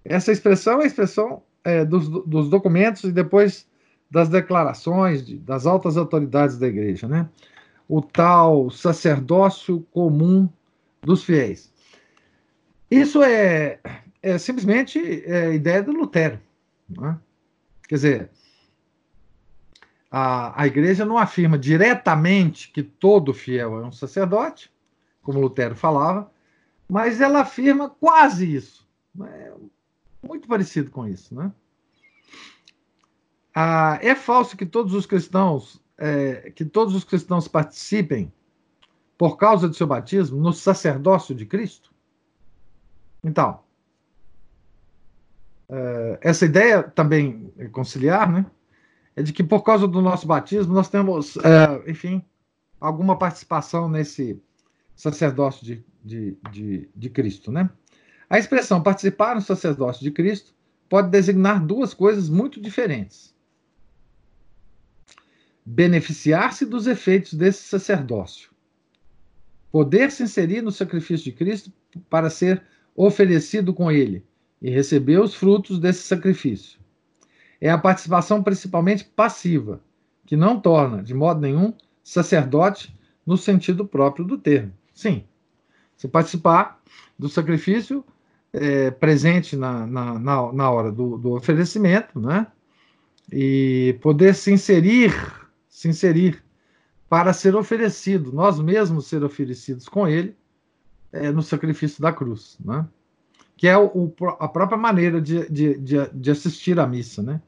Essa 0.04 0.34
expressão 0.34 0.82
é 0.82 0.84
a 0.84 0.88
expressão 0.88 1.42
é, 1.64 1.86
dos, 1.86 2.10
dos, 2.10 2.50
documentos 2.50 3.06
e 3.06 3.14
depois 3.14 3.66
das 4.12 4.28
declarações 4.28 5.26
de, 5.26 5.38
das 5.38 5.66
altas 5.66 5.96
autoridades 5.96 6.58
da 6.58 6.68
igreja, 6.68 7.08
né? 7.08 7.30
O 7.88 8.02
tal 8.02 8.70
sacerdócio 8.70 9.88
comum 9.92 10.50
dos 11.02 11.24
fiéis. 11.24 11.72
Isso 12.92 13.24
é, 13.24 13.80
é 14.22 14.38
simplesmente 14.38 15.00
é, 15.26 15.54
ideia 15.54 15.82
do 15.82 15.94
Lutero. 15.94 16.46
Né? 16.90 17.20
Quer 17.88 17.96
dizer, 17.96 18.32
a, 20.12 20.62
a 20.62 20.68
igreja 20.68 21.06
não 21.06 21.18
afirma 21.18 21.58
diretamente 21.58 22.72
que 22.72 22.84
todo 22.84 23.34
fiel 23.34 23.82
é 23.82 23.86
um 23.86 23.92
sacerdote, 23.92 24.72
como 25.22 25.40
Lutero 25.40 25.76
falava, 25.76 26.32
mas 26.88 27.20
ela 27.22 27.42
afirma 27.42 27.90
quase 27.90 28.56
isso. 28.56 28.88
É 29.22 29.54
muito 30.26 30.48
parecido 30.48 30.92
com 30.92 31.08
isso. 31.08 31.36
Né? 31.36 31.52
Ah, 33.54 34.00
é 34.02 34.16
falso 34.16 34.56
que 34.56 34.66
todos 34.66 34.94
os 34.94 35.06
cristãos 35.06 35.82
é, 35.98 36.52
que 36.52 36.64
todos 36.64 36.94
os 36.94 37.04
cristãos 37.04 37.48
participem 37.48 38.32
por 39.18 39.36
causa 39.38 39.68
do 39.68 39.74
seu 39.74 39.88
batismo 39.88 40.40
no 40.40 40.54
sacerdócio 40.54 41.34
de 41.34 41.46
Cristo? 41.46 41.92
Então, 43.24 43.62
é, 45.70 46.20
essa 46.22 46.46
ideia 46.46 46.84
também 46.84 47.52
conciliar, 47.72 48.32
né? 48.32 48.46
É 49.16 49.24
de 49.24 49.34
que 49.34 49.44
por 49.44 49.64
causa 49.64 49.88
do 49.88 50.02
nosso 50.02 50.28
batismo 50.28 50.74
nós 50.74 50.90
temos, 50.90 51.38
é, 51.38 51.90
enfim, 51.90 52.24
alguma 52.80 53.18
participação 53.18 53.90
nesse 53.90 54.42
sacerdócio 54.96 55.66
de, 55.66 55.84
de, 56.04 56.38
de, 56.52 56.90
de 56.96 57.10
Cristo, 57.10 57.52
né? 57.52 57.70
A 58.30 58.38
expressão 58.38 58.84
participar 58.84 59.36
no 59.36 59.42
sacerdócio 59.42 60.04
de 60.04 60.12
Cristo 60.12 60.54
pode 60.90 61.10
designar 61.10 61.66
duas 61.66 61.94
coisas 61.94 62.30
muito 62.30 62.62
diferentes. 62.62 63.36
Beneficiar-se 65.66 66.66
dos 66.66 66.88
efeitos 66.88 67.34
desse 67.34 67.64
sacerdócio 67.64 68.52
poder 69.72 70.12
se 70.12 70.24
inserir 70.24 70.62
no 70.62 70.72
sacrifício 70.72 71.26
de 71.26 71.32
Cristo 71.34 71.72
para 72.10 72.30
ser 72.30 72.64
oferecido 72.96 73.74
com 73.74 73.92
ele 73.92 74.26
e 74.62 74.70
receber 74.70 75.20
os 75.20 75.36
frutos 75.36 75.80
desse 75.80 76.04
sacrifício. 76.04 76.80
É 77.60 77.70
a 77.70 77.78
participação 77.78 78.44
principalmente 78.44 79.04
passiva, 79.04 79.82
que 80.26 80.36
não 80.36 80.60
torna, 80.60 81.02
de 81.02 81.14
modo 81.14 81.40
nenhum, 81.42 81.74
sacerdote 82.04 82.96
no 83.26 83.38
sentido 83.38 83.86
próprio 83.86 84.26
do 84.26 84.38
termo. 84.38 84.74
Sim, 84.94 85.24
se 85.96 86.08
participar 86.08 86.82
do 87.18 87.28
sacrifício 87.28 88.04
é, 88.54 88.92
presente 88.92 89.56
na, 89.56 89.86
na, 89.86 90.20
na, 90.20 90.54
na 90.54 90.72
hora 90.72 90.92
do, 90.92 91.18
do 91.18 91.34
oferecimento, 91.34 92.20
né? 92.20 92.48
E 93.32 93.98
poder 94.02 94.34
se 94.36 94.52
inserir, 94.52 95.14
se 95.68 95.90
inserir 95.90 96.42
para 97.10 97.34
ser 97.34 97.56
oferecido, 97.56 98.32
nós 98.32 98.60
mesmos 98.60 99.08
ser 99.08 99.24
oferecidos 99.24 99.88
com 99.90 100.08
ele 100.08 100.36
é, 101.12 101.32
no 101.32 101.42
sacrifício 101.42 102.02
da 102.02 102.12
cruz, 102.12 102.58
né? 102.64 102.88
Que 103.58 103.68
é 103.68 103.76
o, 103.76 103.88
o, 103.88 104.14
a 104.40 104.48
própria 104.48 104.78
maneira 104.78 105.20
de, 105.20 105.50
de, 105.50 105.78
de, 105.80 106.10
de, 106.14 106.32
assistir 106.32 106.80
à 106.80 106.86
missa, 106.86 107.24
né? 107.24 107.42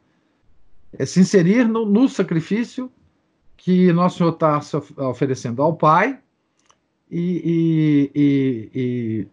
É 0.91 1.05
se 1.05 1.19
inserir 1.19 1.67
no, 1.67 1.85
no 1.85 2.09
sacrifício 2.09 2.91
que 3.55 3.93
nosso 3.93 4.17
Senhor 4.17 4.33
está 4.33 4.59
oferecendo 5.07 5.61
ao 5.61 5.75
Pai 5.75 6.19
e, 7.11 8.09
e, 8.15 8.21
e, 8.21 8.69
e 8.73 9.27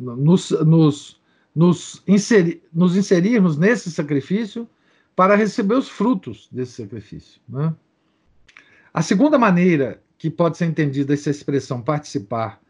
nos, 0.00 0.50
nos, 0.50 1.20
nos, 1.52 2.02
inseri, 2.06 2.62
nos 2.72 2.96
inserirmos 2.96 3.58
nesse 3.58 3.90
sacrifício 3.90 4.68
para 5.16 5.34
receber 5.34 5.74
os 5.74 5.88
frutos 5.88 6.48
desse 6.52 6.82
sacrifício. 6.82 7.40
Né? 7.48 7.74
A 8.94 9.02
segunda 9.02 9.36
maneira 9.36 10.00
que 10.16 10.30
pode 10.30 10.56
ser 10.56 10.66
entendida 10.66 11.12
essa 11.12 11.30
expressão 11.30 11.82
participar 11.82 12.60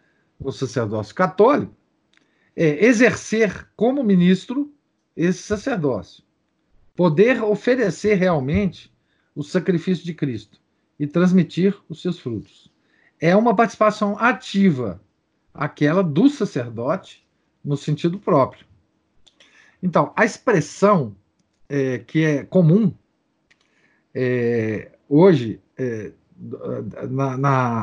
no 0.41 0.51
sacerdócio 0.51 1.15
católico 1.15 1.75
é 2.61 2.85
exercer 2.85 3.69
como 3.77 4.03
ministro 4.03 4.75
esse 5.17 5.45
sacerdócio, 5.45 6.25
poder 6.97 7.41
oferecer 7.41 8.15
realmente 8.17 8.93
o 9.33 9.45
sacrifício 9.45 10.05
de 10.05 10.13
Cristo 10.13 10.61
e 10.99 11.07
transmitir 11.07 11.79
os 11.89 12.03
seus 12.03 12.19
frutos. 12.19 12.69
É 13.21 13.37
uma 13.37 13.55
participação 13.55 14.19
ativa, 14.19 15.01
aquela 15.55 16.03
do 16.03 16.29
sacerdote 16.29 17.25
no 17.65 17.77
sentido 17.77 18.19
próprio. 18.19 18.67
Então, 19.81 20.13
a 20.17 20.25
expressão 20.25 21.15
é, 21.69 21.99
que 21.99 22.25
é 22.25 22.45
comum 22.45 22.93
é, 24.13 24.91
hoje 25.09 25.61
é, 25.77 26.11
na, 27.09 27.37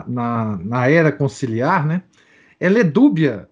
na, 0.06 0.58
na, 0.58 0.90
era 0.90 1.14
conciliar, 1.14 1.86
né, 1.86 2.04
ela 2.60 2.80
é 2.80 2.84
dúbia, 2.84 3.48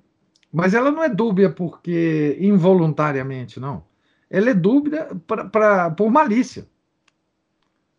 mas 0.53 0.75
ela 0.75 0.91
não 0.91 1.03
é 1.03 1.09
dúbia 1.09 1.49
porque 1.49 2.37
involuntariamente, 2.39 3.59
não. 3.59 3.83
Ela 4.29 4.51
é 4.51 4.53
dúbia 4.53 5.09
pra, 5.25 5.45
pra, 5.45 5.91
por 5.91 6.11
malícia. 6.11 6.67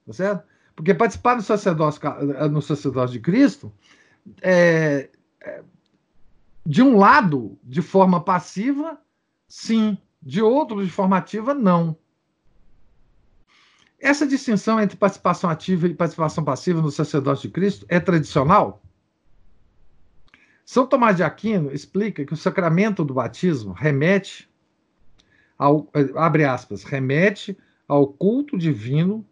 Tá 0.06 0.12
certo? 0.12 0.44
Porque 0.76 0.94
participar 0.94 1.34
do 1.34 1.42
sacerdócio, 1.42 2.00
no 2.52 2.62
sacerdócio 2.62 3.14
de 3.14 3.20
Cristo, 3.20 3.72
é, 4.40 5.10
é, 5.42 5.62
de 6.64 6.80
um 6.80 6.96
lado, 6.96 7.58
de 7.64 7.82
forma 7.82 8.22
passiva, 8.22 9.00
sim. 9.48 9.98
De 10.22 10.40
outro, 10.40 10.84
de 10.84 10.90
forma 10.90 11.16
ativa, 11.16 11.54
não. 11.54 11.96
Essa 13.98 14.26
distinção 14.26 14.80
entre 14.80 14.96
participação 14.96 15.50
ativa 15.50 15.88
e 15.88 15.94
participação 15.94 16.44
passiva 16.44 16.80
no 16.80 16.90
sacerdócio 16.90 17.48
de 17.48 17.52
Cristo 17.52 17.84
é 17.88 17.98
tradicional? 17.98 18.83
São 20.64 20.86
Tomás 20.86 21.16
de 21.16 21.22
Aquino 21.22 21.70
explica 21.70 22.24
que 22.24 22.32
o 22.32 22.36
sacramento 22.36 23.04
do 23.04 23.14
batismo 23.14 23.72
remete 23.72 24.48
ao, 25.58 25.88
abre 26.16 26.44
aspas, 26.44 26.82
remete 26.82 27.56
ao 27.86 28.06
culto 28.06 28.56
divino 28.56 29.24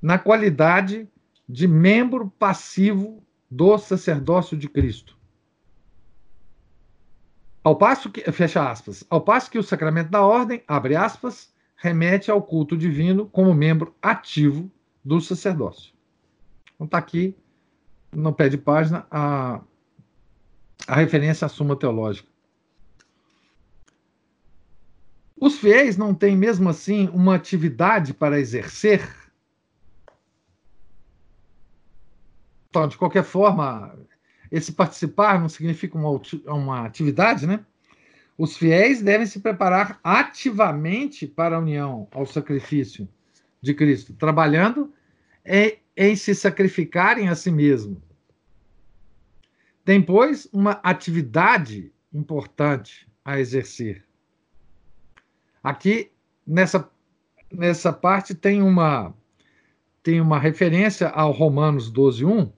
na 0.00 0.18
qualidade 0.18 1.08
de 1.48 1.66
membro 1.66 2.32
passivo 2.38 3.22
do 3.50 3.76
sacerdócio 3.78 4.56
de 4.56 4.68
Cristo. 4.68 5.16
Ao 7.62 7.74
passo 7.74 8.10
que, 8.10 8.20
fecha 8.30 8.70
aspas, 8.70 9.04
ao 9.10 9.20
passo 9.20 9.50
que 9.50 9.58
o 9.58 9.62
sacramento 9.62 10.08
da 10.08 10.24
ordem, 10.24 10.62
abre 10.68 10.94
aspas, 10.94 11.52
remete 11.74 12.30
ao 12.30 12.40
culto 12.40 12.76
divino 12.76 13.26
como 13.26 13.52
membro 13.52 13.94
ativo 14.00 14.70
do 15.04 15.20
sacerdócio. 15.20 15.92
Então 16.74 16.84
está 16.84 16.98
aqui 16.98 17.36
no 18.12 18.32
pé 18.32 18.48
de 18.48 18.56
página 18.56 19.06
a, 19.10 19.60
a 20.86 20.96
referência 20.96 21.46
à 21.46 21.48
Suma 21.48 21.76
Teológica. 21.76 22.28
Os 25.38 25.58
fiéis 25.58 25.96
não 25.96 26.14
têm, 26.14 26.36
mesmo 26.36 26.68
assim, 26.68 27.08
uma 27.12 27.34
atividade 27.34 28.14
para 28.14 28.40
exercer 28.40 29.26
Então, 32.76 32.86
de 32.86 32.98
qualquer 32.98 33.24
forma, 33.24 33.98
esse 34.52 34.70
participar 34.70 35.40
não 35.40 35.48
significa 35.48 35.96
uma, 35.96 36.84
atividade, 36.84 37.46
né? 37.46 37.64
Os 38.36 38.54
fiéis 38.54 39.00
devem 39.00 39.26
se 39.26 39.40
preparar 39.40 39.98
ativamente 40.04 41.26
para 41.26 41.56
a 41.56 41.58
união 41.58 42.06
ao 42.12 42.26
sacrifício 42.26 43.08
de 43.62 43.72
Cristo, 43.72 44.12
trabalhando 44.12 44.92
em, 45.42 45.78
em 45.96 46.14
se 46.14 46.34
sacrificarem 46.34 47.30
a 47.30 47.34
si 47.34 47.50
mesmo. 47.50 48.02
Tem, 49.86 50.02
pois, 50.02 50.48
uma 50.52 50.72
atividade 50.82 51.92
importante 52.12 53.06
a 53.24 53.38
exercer. 53.38 54.04
Aqui, 55.62 56.10
nessa, 56.44 56.90
nessa 57.52 57.92
parte, 57.92 58.34
tem 58.34 58.60
uma, 58.60 59.14
tem 60.02 60.20
uma 60.20 60.40
referência 60.40 61.08
ao 61.10 61.30
Romanos 61.30 61.88
12, 61.88 62.24
1, 62.24 62.52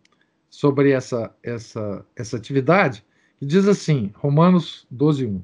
sobre 0.48 0.92
essa, 0.92 1.30
essa, 1.42 2.02
essa 2.16 2.38
atividade, 2.38 3.04
que 3.38 3.44
diz 3.44 3.68
assim, 3.68 4.10
Romanos 4.14 4.86
12, 4.90 5.26
1. 5.26 5.42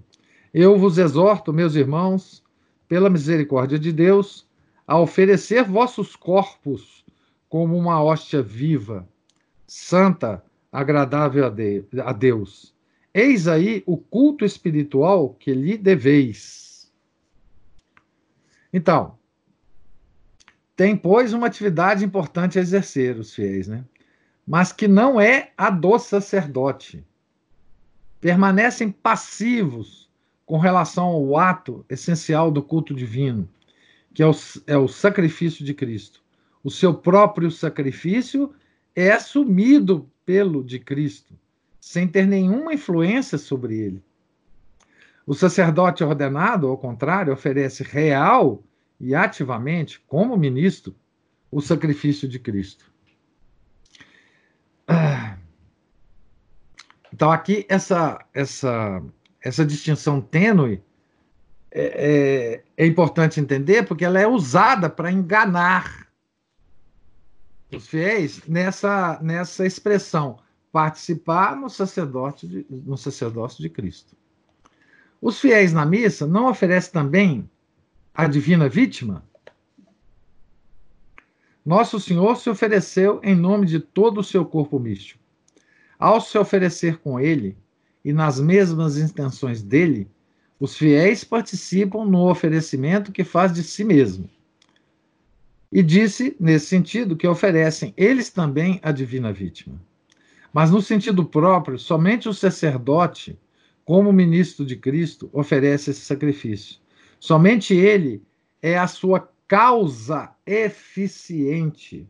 Eu 0.55 0.79
vos 0.79 0.97
exorto, 0.97 1.53
meus 1.53 1.75
irmãos, 1.75 2.42
pela 2.88 3.11
misericórdia 3.11 3.79
de 3.79 3.92
Deus, 3.92 4.49
a 4.87 4.99
oferecer 4.99 5.62
vossos 5.64 6.16
corpos 6.16 7.05
como 7.47 7.77
uma 7.77 8.03
hóstia 8.03 8.42
viva, 8.42 9.07
santa, 9.66 10.42
agradável 10.74 11.44
a 12.04 12.12
Deus. 12.12 12.74
Eis 13.14 13.46
aí 13.46 13.84
o 13.87 13.96
culto 13.96 14.44
espiritual 14.44 15.32
que 15.34 15.54
lhe 15.54 15.78
deveis. 15.78 16.92
Então, 18.72 19.16
tem, 20.74 20.96
pois, 20.96 21.32
uma 21.32 21.46
atividade 21.46 22.04
importante 22.04 22.58
a 22.58 22.62
exercer 22.62 23.16
os 23.16 23.32
fiéis, 23.32 23.68
né? 23.68 23.84
mas 24.44 24.72
que 24.72 24.88
não 24.88 25.20
é 25.20 25.52
a 25.56 25.70
do 25.70 25.96
sacerdote. 25.96 27.06
Permanecem 28.20 28.90
passivos 28.90 30.10
com 30.44 30.58
relação 30.58 31.04
ao 31.04 31.38
ato 31.38 31.87
essencial 31.88 32.50
do 32.50 32.60
culto 32.60 32.92
divino, 32.92 33.48
que 34.12 34.24
é 34.24 34.26
o, 34.26 34.34
é 34.66 34.76
o 34.76 34.88
sacrifício 34.88 35.64
de 35.64 35.72
Cristo. 35.72 36.20
O 36.64 36.70
seu 36.70 36.92
próprio 36.92 37.48
sacrifício 37.48 38.52
é 38.96 39.12
assumido 39.12 40.10
pelo 40.24 40.64
de 40.64 40.78
Cristo, 40.78 41.34
sem 41.80 42.08
ter 42.08 42.26
nenhuma 42.26 42.74
influência 42.74 43.38
sobre 43.38 43.78
ele. 43.78 44.02
O 45.26 45.34
sacerdote 45.34 46.04
ordenado, 46.04 46.66
ao 46.66 46.76
contrário, 46.76 47.32
oferece 47.32 47.82
real 47.82 48.62
e 49.00 49.14
ativamente, 49.14 50.00
como 50.06 50.37
ministro, 50.37 50.94
o 51.50 51.60
sacrifício 51.60 52.28
de 52.28 52.38
Cristo. 52.38 52.92
Então, 57.12 57.30
aqui, 57.30 57.64
essa, 57.68 58.18
essa, 58.34 59.00
essa 59.40 59.64
distinção 59.64 60.20
tênue 60.20 60.82
é, 61.70 62.62
é, 62.76 62.84
é 62.84 62.87
importante 62.87 63.38
entender 63.38 63.84
porque 63.84 64.04
ela 64.04 64.20
é 64.20 64.26
usada 64.26 64.90
para 64.90 65.12
enganar 65.12 66.03
os 67.76 67.88
fiéis 67.88 68.42
nessa, 68.46 69.18
nessa 69.22 69.66
expressão 69.66 70.38
participar 70.72 71.56
no 71.56 71.70
sacerdote 71.70 72.46
de, 72.48 72.66
no 72.68 72.96
sacerdócio 72.96 73.62
de 73.62 73.68
Cristo. 73.68 74.16
Os 75.20 75.40
fiéis 75.40 75.72
na 75.72 75.87
missa 75.87 76.26
não 76.26 76.48
oferecem 76.48 76.92
também 76.92 77.50
a 78.12 78.26
divina 78.26 78.68
vítima? 78.68 79.24
Nosso 81.64 81.98
Senhor 81.98 82.37
se 82.37 82.50
ofereceu 82.50 83.20
em 83.22 83.34
nome 83.34 83.66
de 83.66 83.80
todo 83.80 84.18
o 84.18 84.24
seu 84.24 84.44
corpo 84.44 84.78
místico. 84.78 85.20
Ao 85.98 86.20
se 86.20 86.37
oferecer 86.37 86.98
com 86.98 87.18
ele 87.18 87.56
e 88.04 88.12
nas 88.12 88.38
mesmas 88.38 88.98
intenções 88.98 89.62
dele, 89.62 90.10
os 90.60 90.76
fiéis 90.76 91.24
participam 91.24 92.04
no 92.04 92.28
oferecimento 92.28 93.12
que 93.12 93.24
faz 93.24 93.52
de 93.52 93.62
si 93.62 93.82
mesmo. 93.82 94.28
E 95.74 95.82
disse, 95.82 96.34
nesse 96.38 96.66
sentido, 96.66 97.16
que 97.16 97.26
oferecem 97.26 97.92
eles 97.96 98.30
também 98.30 98.78
a 98.80 98.92
divina 98.92 99.32
vítima. 99.32 99.74
Mas 100.52 100.70
no 100.70 100.80
sentido 100.80 101.24
próprio, 101.24 101.80
somente 101.80 102.28
o 102.28 102.32
sacerdote, 102.32 103.37
como 103.84 104.12
ministro 104.12 104.64
de 104.64 104.76
Cristo, 104.76 105.28
oferece 105.32 105.90
esse 105.90 106.02
sacrifício. 106.02 106.78
Somente 107.18 107.74
ele 107.74 108.22
é 108.62 108.78
a 108.78 108.87
sua 108.87 109.28
causa 109.48 110.30
eficiente, 110.46 112.08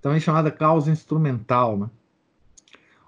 também 0.00 0.20
chamada 0.20 0.52
causa 0.52 0.92
instrumental. 0.92 1.76
Né? 1.76 1.90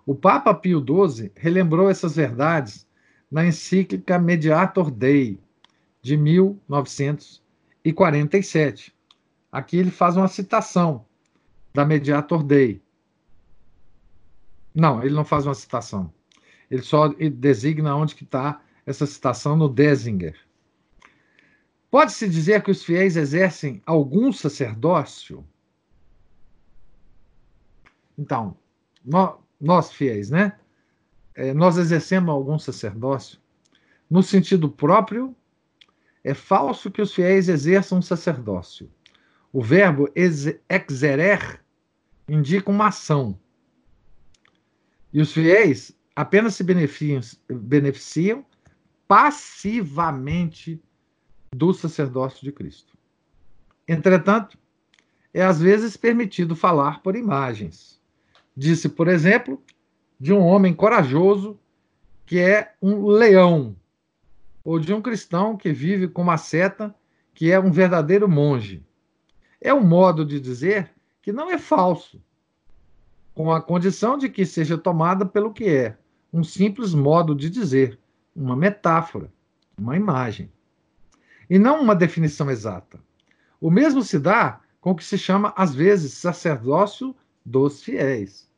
O 0.04 0.12
Papa 0.12 0.52
Pio 0.52 0.84
XII 0.84 1.30
relembrou 1.36 1.88
essas 1.88 2.16
verdades 2.16 2.84
na 3.30 3.46
encíclica 3.46 4.18
Mediator 4.18 4.90
Dei, 4.90 5.38
de 6.02 6.16
1947. 6.16 8.92
Aqui 9.52 9.76
ele 9.76 9.90
faz 9.90 10.16
uma 10.16 10.26
citação 10.26 11.06
da 11.74 11.84
Mediator 11.84 12.42
Dei. 12.42 12.82
Não, 14.74 15.02
ele 15.02 15.14
não 15.14 15.24
faz 15.24 15.46
uma 15.46 15.54
citação. 15.54 16.12
Ele 16.70 16.82
só 16.82 17.08
designa 17.08 17.94
onde 17.94 18.14
que 18.14 18.24
está 18.24 18.62
essa 18.86 19.06
citação 19.06 19.54
no 19.54 19.68
Desinger. 19.68 20.36
Pode-se 21.90 22.26
dizer 22.26 22.62
que 22.62 22.70
os 22.70 22.82
fiéis 22.82 23.16
exercem 23.16 23.82
algum 23.84 24.32
sacerdócio? 24.32 25.46
Então, 28.16 28.56
nós, 29.04 29.36
nós 29.60 29.92
fiéis, 29.92 30.30
né? 30.30 30.58
é, 31.34 31.54
nós 31.54 31.76
exercemos 31.76 32.30
algum 32.30 32.58
sacerdócio, 32.58 33.38
no 34.08 34.22
sentido 34.22 34.68
próprio, 34.68 35.34
é 36.22 36.34
falso 36.34 36.90
que 36.90 37.02
os 37.02 37.14
fiéis 37.14 37.48
exerçam 37.48 37.98
um 37.98 38.02
sacerdócio. 38.02 38.90
O 39.52 39.60
verbo 39.60 40.08
exerer 40.16 41.60
indica 42.26 42.70
uma 42.70 42.86
ação. 42.88 43.38
E 45.12 45.20
os 45.20 45.32
fiéis 45.32 45.94
apenas 46.16 46.54
se 46.54 46.64
beneficiam, 47.50 48.44
passivamente 49.06 50.82
do 51.54 51.74
sacerdócio 51.74 52.42
de 52.42 52.50
Cristo. 52.50 52.96
Entretanto, 53.86 54.56
é 55.34 55.42
às 55.42 55.60
vezes 55.60 55.98
permitido 55.98 56.56
falar 56.56 57.02
por 57.02 57.14
imagens. 57.14 58.00
Disse, 58.56 58.88
por 58.88 59.08
exemplo, 59.08 59.62
de 60.18 60.32
um 60.32 60.40
homem 60.40 60.72
corajoso 60.72 61.58
que 62.24 62.38
é 62.38 62.72
um 62.80 63.06
leão, 63.06 63.76
ou 64.64 64.78
de 64.78 64.94
um 64.94 65.02
cristão 65.02 65.56
que 65.56 65.72
vive 65.72 66.08
com 66.08 66.22
uma 66.22 66.38
seta 66.38 66.94
que 67.34 67.50
é 67.50 67.60
um 67.60 67.70
verdadeiro 67.70 68.26
monge. 68.28 68.82
É 69.64 69.72
um 69.72 69.80
modo 69.80 70.26
de 70.26 70.40
dizer 70.40 70.90
que 71.22 71.32
não 71.32 71.48
é 71.48 71.56
falso, 71.56 72.20
com 73.32 73.52
a 73.52 73.62
condição 73.62 74.18
de 74.18 74.28
que 74.28 74.44
seja 74.44 74.76
tomada 74.76 75.24
pelo 75.24 75.52
que 75.52 75.68
é, 75.68 75.96
um 76.32 76.42
simples 76.42 76.92
modo 76.92 77.32
de 77.32 77.48
dizer, 77.48 77.96
uma 78.34 78.56
metáfora, 78.56 79.32
uma 79.78 79.96
imagem, 79.96 80.50
e 81.48 81.60
não 81.60 81.80
uma 81.80 81.94
definição 81.94 82.50
exata. 82.50 82.98
O 83.60 83.70
mesmo 83.70 84.02
se 84.02 84.18
dá 84.18 84.60
com 84.80 84.90
o 84.90 84.94
que 84.96 85.04
se 85.04 85.16
chama, 85.16 85.54
às 85.56 85.72
vezes, 85.72 86.14
sacerdócio 86.14 87.14
dos 87.46 87.84
fiéis. 87.84 88.50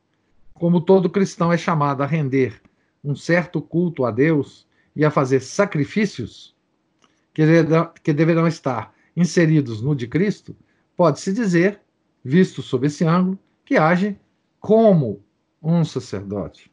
Como 0.54 0.80
todo 0.80 1.10
cristão 1.10 1.52
é 1.52 1.58
chamado 1.58 2.02
a 2.02 2.06
render 2.06 2.62
um 3.04 3.14
certo 3.14 3.60
culto 3.60 4.06
a 4.06 4.10
Deus 4.10 4.66
e 4.96 5.04
a 5.04 5.10
fazer 5.10 5.40
sacrifícios 5.40 6.56
que 7.34 8.12
deverão 8.14 8.46
estar 8.46 8.94
inseridos 9.14 9.82
no 9.82 9.94
de 9.94 10.06
Cristo, 10.06 10.56
pode-se 10.96 11.32
dizer, 11.32 11.80
visto 12.24 12.62
sob 12.62 12.86
esse 12.86 13.04
ângulo, 13.04 13.38
que 13.64 13.76
age 13.76 14.18
como 14.60 15.22
um 15.62 15.84
sacerdote. 15.84 16.70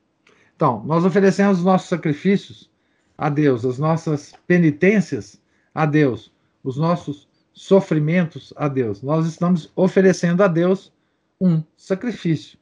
Então, 0.55 0.83
nós 0.85 1.03
oferecemos 1.03 1.59
os 1.59 1.65
nossos 1.65 1.89
sacrifícios 1.89 2.69
a 3.17 3.29
Deus, 3.29 3.65
as 3.65 3.77
nossas 3.77 4.33
penitências 4.45 5.41
a 5.73 5.85
Deus, 5.85 6.31
os 6.63 6.77
nossos 6.77 7.27
sofrimentos 7.53 8.53
a 8.55 8.67
Deus. 8.67 9.01
Nós 9.01 9.25
estamos 9.25 9.71
oferecendo 9.75 10.43
a 10.43 10.47
Deus 10.47 10.91
um 11.39 11.63
sacrifício. 11.75 12.57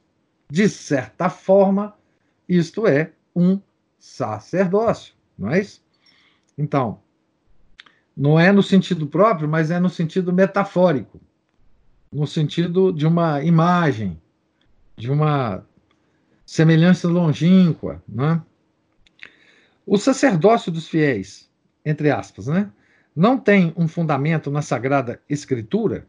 De 0.50 0.68
certa 0.68 1.28
forma, 1.28 1.94
isto 2.48 2.86
é 2.86 3.12
um 3.34 3.60
sacerdócio, 3.98 5.14
não 5.38 5.50
é 5.50 5.60
isso? 5.60 5.82
Então, 6.56 7.00
não 8.16 8.38
é 8.38 8.50
no 8.50 8.62
sentido 8.62 9.06
próprio, 9.06 9.48
mas 9.48 9.70
é 9.70 9.78
no 9.78 9.88
sentido 9.88 10.32
metafórico, 10.32 11.20
no 12.12 12.26
sentido 12.26 12.92
de 12.92 13.06
uma 13.06 13.42
imagem, 13.42 14.20
de 14.96 15.10
uma 15.10 15.64
semelhança 16.44 17.08
longínqua, 17.08 18.02
né? 18.08 18.42
O 19.86 19.96
sacerdócio 19.96 20.72
dos 20.72 20.88
fiéis, 20.88 21.48
entre 21.84 22.10
aspas, 22.10 22.48
né? 22.48 22.70
Não 23.14 23.38
tem 23.38 23.72
um 23.76 23.86
fundamento 23.86 24.50
na 24.50 24.62
Sagrada 24.62 25.20
Escritura. 25.28 26.06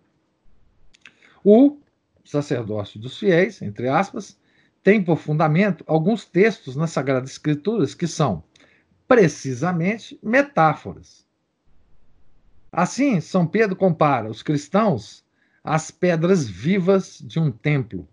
O 1.43 1.77
sacerdócio 2.23 2.99
dos 2.99 3.17
fiéis, 3.17 3.61
entre 3.61 3.87
aspas, 3.87 4.39
tem 4.83 5.03
por 5.03 5.17
fundamento 5.17 5.83
alguns 5.87 6.25
textos 6.25 6.75
nas 6.75 6.91
Sagradas 6.91 7.31
Escrituras 7.31 7.93
que 7.93 8.07
são 8.07 8.43
precisamente 9.07 10.19
metáforas. 10.23 11.25
Assim, 12.71 13.19
São 13.19 13.45
Pedro 13.45 13.75
compara 13.75 14.29
os 14.29 14.41
cristãos 14.41 15.20
às 15.63 15.91
pedras 15.91 16.47
vivas 16.47 17.19
de 17.19 17.39
um 17.39 17.51
templo 17.51 18.07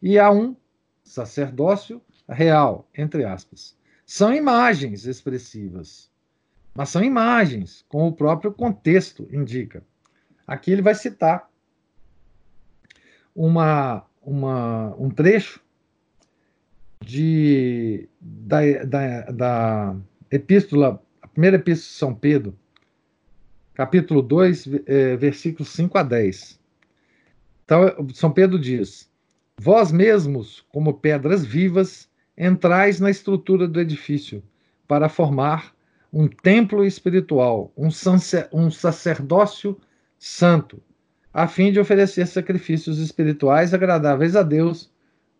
e 0.00 0.18
a 0.18 0.30
um 0.30 0.56
sacerdócio 1.02 2.00
real, 2.28 2.88
entre 2.96 3.24
aspas. 3.24 3.76
São 4.06 4.32
imagens 4.32 5.06
expressivas, 5.06 6.10
mas 6.74 6.88
são 6.88 7.02
imagens, 7.02 7.84
como 7.88 8.08
o 8.08 8.12
próprio 8.12 8.52
contexto 8.52 9.28
indica. 9.32 9.82
Aqui 10.46 10.70
ele 10.70 10.82
vai 10.82 10.94
citar 10.94 11.48
uma, 13.34 14.04
uma, 14.22 14.94
um 14.96 15.10
trecho 15.10 15.60
de, 17.00 18.08
da, 18.20 18.60
da, 18.84 19.20
da 19.30 19.96
epístola, 20.30 21.02
a 21.20 21.28
primeira 21.28 21.56
epístola 21.56 21.88
de 21.88 21.98
São 21.98 22.14
Pedro, 22.14 22.58
capítulo 23.74 24.22
2, 24.22 24.68
é, 24.86 25.16
versículos 25.16 25.68
5 25.70 25.98
a 25.98 26.02
10. 26.02 26.60
Então, 27.64 28.08
São 28.14 28.30
Pedro 28.30 28.58
diz: 28.58 29.10
Vós 29.58 29.90
mesmos, 29.90 30.64
como 30.72 30.94
pedras 30.94 31.44
vivas, 31.44 32.08
entrais 32.36 33.00
na 33.00 33.10
estrutura 33.10 33.66
do 33.66 33.80
edifício, 33.80 34.42
para 34.86 35.08
formar 35.08 35.74
um 36.12 36.28
templo 36.28 36.84
espiritual, 36.84 37.72
um, 37.76 37.88
um 38.52 38.70
sacerdócio 38.70 39.76
santo, 40.18 40.80
a 41.32 41.48
fim 41.48 41.72
de 41.72 41.80
oferecer 41.80 42.26
sacrifícios 42.26 42.98
espirituais 42.98 43.74
agradáveis 43.74 44.36
a 44.36 44.42
Deus 44.42 44.92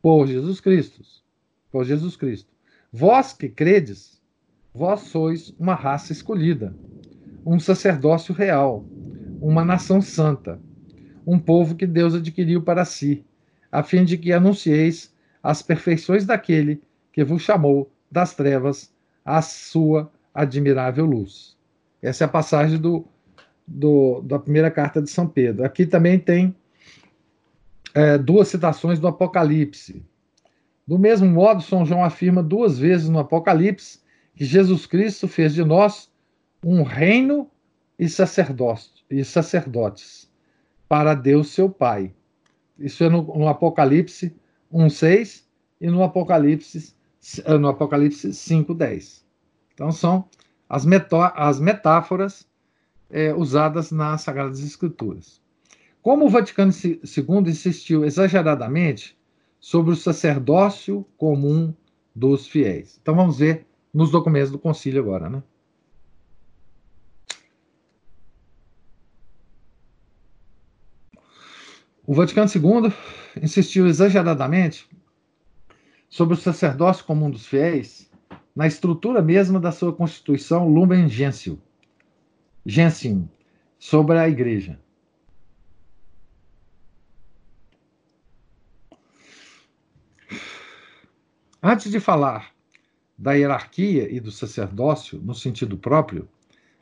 por 0.03 0.27
Jesus 0.27 0.61
Cristo. 0.61 1.03
Por 1.71 1.85
Jesus 1.85 2.17
Cristo. 2.17 2.53
Vós 2.93 3.33
que 3.33 3.49
credes, 3.49 4.21
vós 4.73 5.03
sois 5.03 5.55
uma 5.59 5.75
raça 5.75 6.13
escolhida, 6.13 6.75
um 7.45 7.59
sacerdócio 7.59 8.35
real, 8.35 8.85
uma 9.41 9.65
nação 9.65 10.01
santa, 10.01 10.61
um 11.27 11.39
povo 11.39 11.75
que 11.75 11.87
Deus 11.87 12.15
adquiriu 12.15 12.63
para 12.63 12.85
si 12.85 13.25
a 13.71 13.83
fim 13.83 14.05
de 14.05 14.17
que 14.17 14.33
anuncieis 14.33 15.13
as 15.43 15.61
perfeições 15.61 16.25
daquele 16.25 16.81
que 17.13 17.25
vos 17.25 17.43
chamou 17.43 17.91
das 18.11 18.35
trevas 18.35 18.95
à 19.25 19.43
sua 19.43 20.11
admirável 20.33 21.05
luz. 21.05 21.57
Essa 22.01 22.25
é 22.25 22.27
a 22.27 22.29
passagem 22.29 22.79
do, 22.79 23.05
do 23.67 24.21
da 24.23 24.39
primeira 24.39 24.71
carta 24.71 25.03
de 25.03 25.11
São 25.11 25.27
Pedro. 25.27 25.65
Aqui 25.65 25.87
também 25.87 26.19
tem 26.19 26.55
é, 27.95 28.17
duas 28.17 28.49
citações 28.49 29.01
do 29.01 29.09
Apocalipse. 29.09 30.05
Do 30.87 30.99
mesmo 30.99 31.29
modo, 31.29 31.63
São 31.63 31.85
João 31.85 32.05
afirma 32.05 32.43
duas 32.43 32.79
vezes 32.79 33.09
no 33.09 33.19
Apocalipse 33.19 34.01
que 34.37 34.45
Jesus 34.45 34.87
Cristo 34.87 35.27
fez 35.27 35.53
de 35.53 35.65
nós 35.65 36.11
um 36.65 36.83
reino 36.83 37.51
e, 37.99 38.07
e 38.07 39.25
sacerdotes 39.25 40.31
para 40.89 41.15
Deus 41.15 41.51
seu 41.51 41.69
Pai. 41.69 42.13
Isso 42.79 43.05
é 43.05 43.09
no, 43.09 43.23
no 43.23 43.49
Apocalipse 43.49 44.35
1:6 44.73 45.45
e 45.81 45.89
no 45.89 46.03
Apocalipse 46.03 46.95
no 47.59 47.69
Apocalipse 47.69 48.29
5:10. 48.29 49.25
Então 49.73 49.91
são 49.93 50.29
as, 50.69 50.85
as 51.35 51.61
metáforas 51.61 52.47
é, 53.11 53.33
usadas 53.35 53.91
nas 53.91 54.23
Sagradas 54.23 54.61
Escrituras. 54.61 55.41
Como 56.03 56.27
o 56.27 56.29
Vaticano 56.29 56.73
II 56.73 57.49
insistiu 57.51 58.05
exageradamente 58.05 59.17
sobre 59.59 59.93
o 59.93 59.97
sacerdócio 59.97 61.07
comum 61.17 61.73
dos 62.15 62.47
fiéis. 62.47 62.99
Então 63.01 63.15
vamos 63.15 63.39
ver 63.39 63.67
nos 63.93 64.11
documentos 64.11 64.51
do 64.51 64.59
concílio 64.59 65.01
agora, 65.01 65.31
né? 65.31 65.43
O 72.07 72.13
Vaticano 72.13 72.51
II 72.55 72.93
insistiu 73.43 73.87
exageradamente 73.87 74.87
sobre 76.09 76.35
o 76.35 76.37
sacerdócio 76.37 77.03
comum 77.05 77.31
dos 77.31 77.47
fiéis 77.47 78.11
na 78.55 78.67
estrutura 78.67 79.23
mesma 79.23 79.59
da 79.59 79.73
sua 79.73 79.91
Constituição 79.91 80.69
Lumen 80.69 81.09
Gentium, 81.09 81.59
Gentium 82.65 83.27
sobre 83.79 84.19
a 84.19 84.29
Igreja. 84.29 84.79
Antes 91.63 91.91
de 91.91 91.99
falar 91.99 92.53
da 93.17 93.33
hierarquia 93.33 94.13
e 94.15 94.21
do 94.21 94.31
sacerdócio 94.31 95.19
no 95.23 95.35
sentido 95.35 95.79
próprio, 95.79 96.29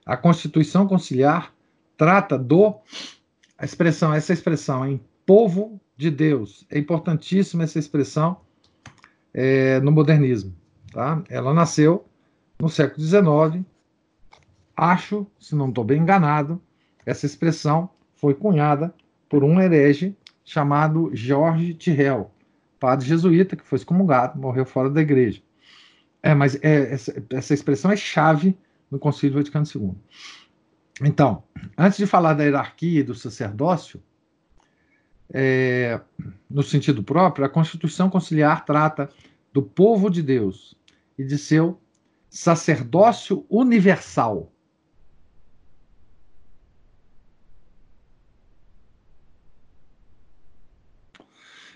a 0.05 0.17
Constituição 0.17 0.89
Conciliar 0.89 1.55
trata 1.97 2.37
do 2.37 2.81
a 3.57 3.65
expressão, 3.65 4.13
essa 4.13 4.33
expressão, 4.33 4.85
hein? 4.85 5.01
Povo 5.27 5.81
de 5.97 6.11
Deus. 6.11 6.67
É 6.71 6.79
importantíssima 6.79 7.65
essa 7.65 7.79
expressão 7.79 8.41
é, 9.33 9.81
no 9.81 9.93
modernismo. 9.93 10.55
Tá? 10.93 11.23
Ela 11.29 11.55
nasceu 11.55 12.05
no 12.61 12.69
século 12.69 13.05
XIX. 13.05 13.65
Acho, 14.77 15.27
se 15.39 15.55
não 15.55 15.69
estou 15.69 15.85
bem 15.85 16.01
enganado, 16.01 16.61
essa 17.05 17.27
expressão 17.27 17.91
foi 18.15 18.35
cunhada 18.35 18.95
por 19.29 19.43
um 19.45 19.61
herege 19.61 20.17
chamado 20.45 21.11
Jorge 21.13 21.75
Tirrell, 21.75 22.31
padre 22.79 23.07
jesuíta 23.07 23.57
que 23.57 23.65
foi 23.65 23.77
excomungado, 23.79 24.41
morreu 24.41 24.65
fora 24.65 24.91
da 24.91 25.01
igreja. 25.01 25.43
É, 26.23 26.35
mas 26.35 26.57
é, 26.63 26.93
essa, 26.93 27.25
essa, 27.31 27.55
expressão 27.55 27.91
é 27.91 27.97
chave 27.97 28.57
no 28.91 28.99
Concílio 28.99 29.37
Vaticano 29.37 29.67
II. 29.67 29.95
Então, 31.03 31.43
antes 31.77 31.99
de 31.99 32.07
falar 32.07 32.35
da 32.35 32.45
hierarquia 32.45 33.01
e 33.01 33.03
do 33.03 33.15
sacerdócio, 33.15 34.01
é, 35.33 35.99
no 36.49 36.63
sentido 36.63 37.03
próprio, 37.03 37.45
a 37.45 37.49
Constituição 37.49 38.11
Conciliar 38.11 38.65
trata 38.65 39.09
do 39.53 39.63
povo 39.63 40.11
de 40.11 40.23
Deus 40.23 40.77
e 41.19 41.25
de 41.25 41.39
seu 41.39 41.81
sacerdócio 42.29 43.47
universal. 43.49 44.53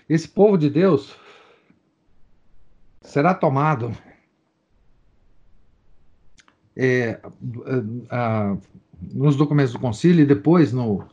Esse 0.07 0.27
povo 0.27 0.57
de 0.57 0.69
Deus 0.69 1.15
será 3.01 3.33
tomado 3.33 3.91
é, 6.75 7.19
nos 9.01 9.35
documentos 9.35 9.73
do 9.73 9.79
concílio 9.79 10.23
e 10.23 10.25
depois 10.25 10.71
no, 10.71 11.05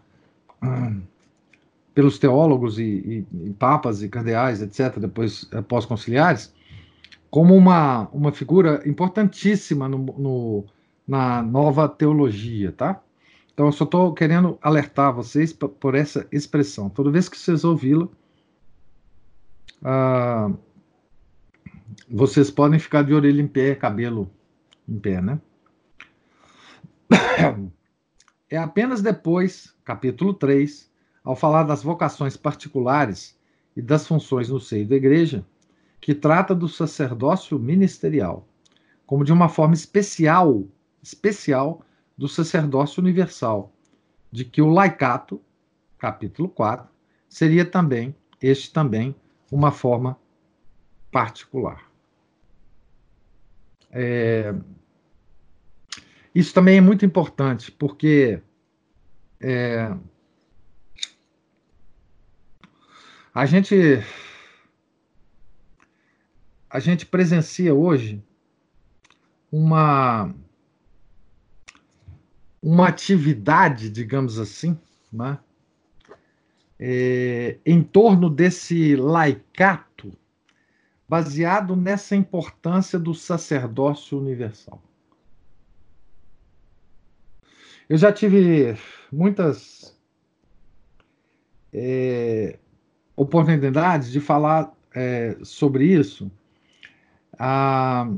pelos 1.94 2.18
teólogos 2.18 2.78
e, 2.78 2.82
e, 2.82 3.26
e, 3.46 3.50
papas 3.52 4.02
e 4.02 4.08
cardeais, 4.08 4.60
etc., 4.60 4.98
depois 4.98 5.48
eh, 5.52 5.62
pós-conciliares, 5.62 6.52
como 7.30 7.54
uma, 7.54 8.08
uma 8.12 8.32
figura 8.32 8.82
importantíssima 8.86 9.88
no, 9.88 9.98
no, 9.98 10.64
na 11.06 11.42
nova 11.42 11.88
teologia, 11.88 12.72
tá? 12.72 13.00
Então, 13.52 13.66
eu 13.66 13.72
só 13.72 13.84
estou 13.84 14.12
querendo 14.12 14.58
alertar 14.60 15.14
vocês 15.14 15.52
por 15.52 15.94
essa 15.94 16.26
expressão. 16.32 16.90
Toda 16.90 17.12
vez 17.12 17.28
que 17.28 17.38
vocês 17.38 17.62
ouvi-la, 17.64 18.08
ah, 19.84 20.50
vocês 22.10 22.50
podem 22.50 22.80
ficar 22.80 23.02
de 23.02 23.14
orelha 23.14 23.40
em 23.40 23.46
pé, 23.46 23.76
cabelo 23.76 24.28
em 24.88 24.98
pé, 24.98 25.20
né? 25.20 25.40
É 28.50 28.58
apenas 28.58 29.02
depois, 29.02 29.74
capítulo 29.84 30.32
3, 30.32 30.88
ao 31.24 31.34
falar 31.34 31.62
das 31.62 31.82
vocações 31.82 32.36
particulares 32.36 33.36
e 33.74 33.80
das 33.80 34.06
funções 34.06 34.50
no 34.50 34.60
seio 34.60 34.86
da 34.86 34.94
igreja, 34.94 35.44
que 36.00 36.14
trata 36.14 36.54
do 36.54 36.68
sacerdócio 36.68 37.58
ministerial, 37.58 38.46
como 39.06 39.24
de 39.24 39.32
uma 39.32 39.48
forma 39.48 39.74
especial, 39.74 40.64
especial 41.02 41.80
do 42.16 42.28
sacerdócio 42.28 43.02
universal, 43.02 43.72
de 44.30 44.44
que 44.44 44.60
o 44.60 44.68
laicato, 44.68 45.40
capítulo 45.98 46.48
4, 46.50 46.86
seria 47.26 47.64
também, 47.64 48.14
este 48.40 48.70
também, 48.70 49.16
uma 49.50 49.72
forma 49.72 50.18
particular. 51.10 51.82
É, 53.90 54.54
isso 56.34 56.52
também 56.52 56.76
é 56.76 56.80
muito 56.80 57.06
importante, 57.06 57.72
porque 57.72 58.42
é, 59.40 59.96
a 63.34 63.46
gente 63.46 63.74
a 66.70 66.78
gente 66.78 67.04
presencia 67.04 67.74
hoje 67.74 68.22
uma 69.50 70.32
uma 72.62 72.88
atividade, 72.88 73.90
digamos 73.90 74.38
assim, 74.38 74.78
né? 75.12 75.38
é, 76.78 77.58
em 77.64 77.82
torno 77.82 78.30
desse 78.30 78.96
laicato, 78.96 80.12
baseado 81.08 81.76
nessa 81.76 82.16
importância 82.16 82.98
do 82.98 83.14
sacerdócio 83.14 84.18
universal. 84.18 84.82
Eu 87.88 87.98
já 87.98 88.10
tive 88.12 88.76
muitas 89.12 89.94
é, 91.72 92.58
oportunidades 93.16 94.10
de 94.10 94.20
falar 94.20 94.72
é, 94.94 95.36
sobre 95.42 95.86
isso 95.86 96.30
ah, 97.38 98.08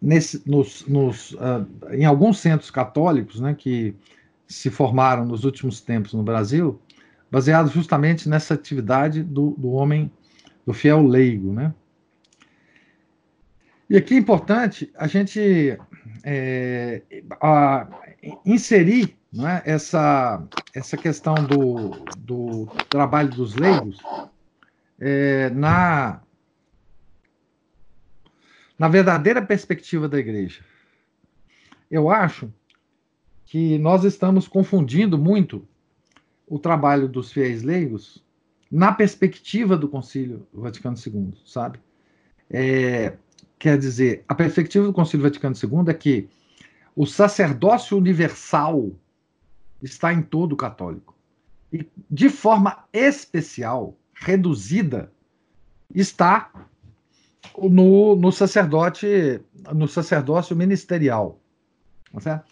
nesse, 0.00 0.42
nos, 0.48 0.86
nos, 0.86 1.36
ah, 1.40 1.64
em 1.92 2.04
alguns 2.04 2.38
centros 2.38 2.70
católicos 2.70 3.40
né, 3.40 3.54
que 3.54 3.94
se 4.46 4.70
formaram 4.70 5.24
nos 5.24 5.44
últimos 5.44 5.80
tempos 5.80 6.14
no 6.14 6.22
Brasil, 6.22 6.80
baseados 7.30 7.72
justamente 7.72 8.28
nessa 8.28 8.54
atividade 8.54 9.22
do, 9.22 9.50
do 9.58 9.70
homem, 9.70 10.10
do 10.64 10.72
fiel 10.72 11.04
leigo. 11.04 11.52
Né? 11.52 11.74
E 13.90 13.96
aqui 13.96 14.14
é 14.14 14.18
importante 14.18 14.90
a 14.96 15.06
gente 15.06 15.76
é, 16.24 17.02
a, 17.40 17.86
inserir 18.44 19.16
é, 19.34 19.72
essa, 19.72 20.42
essa 20.74 20.96
questão 20.96 21.34
do, 21.34 21.90
do 22.18 22.66
trabalho 22.88 23.30
dos 23.30 23.54
leigos 23.54 23.98
é, 24.98 25.50
na, 25.50 26.20
na 28.78 28.88
verdadeira 28.88 29.42
perspectiva 29.42 30.08
da 30.08 30.18
igreja. 30.18 30.64
Eu 31.90 32.10
acho 32.10 32.52
que 33.44 33.78
nós 33.78 34.04
estamos 34.04 34.48
confundindo 34.48 35.16
muito 35.16 35.66
o 36.46 36.58
trabalho 36.58 37.08
dos 37.08 37.32
fiéis 37.32 37.62
leigos 37.62 38.24
na 38.70 38.92
perspectiva 38.92 39.76
do 39.76 39.88
Concílio 39.88 40.46
Vaticano 40.52 40.96
II, 40.96 41.32
sabe? 41.44 41.78
É, 42.50 43.16
quer 43.58 43.78
dizer, 43.78 44.24
a 44.28 44.34
perspectiva 44.34 44.86
do 44.86 44.92
Concílio 44.92 45.24
Vaticano 45.24 45.54
II 45.56 45.90
é 45.90 45.94
que 45.94 46.28
o 46.94 47.06
sacerdócio 47.06 47.96
universal 47.96 48.90
está 49.82 50.12
em 50.12 50.22
todo 50.22 50.56
católico. 50.56 51.14
E 51.72 51.86
de 52.10 52.28
forma 52.28 52.84
especial, 52.92 53.96
reduzida, 54.14 55.12
está 55.94 56.50
no, 57.58 58.16
no 58.16 58.32
sacerdote, 58.32 59.40
no 59.74 59.86
sacerdócio 59.86 60.56
ministerial. 60.56 61.38
Tá? 62.22 62.44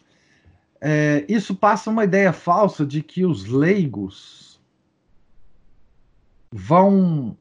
É, 0.81 1.25
isso 1.29 1.55
passa 1.55 1.91
uma 1.91 2.05
ideia 2.05 2.33
falsa 2.33 2.85
de 2.85 3.03
que 3.03 3.25
os 3.25 3.47
leigos 3.47 4.61
vão 6.53 7.37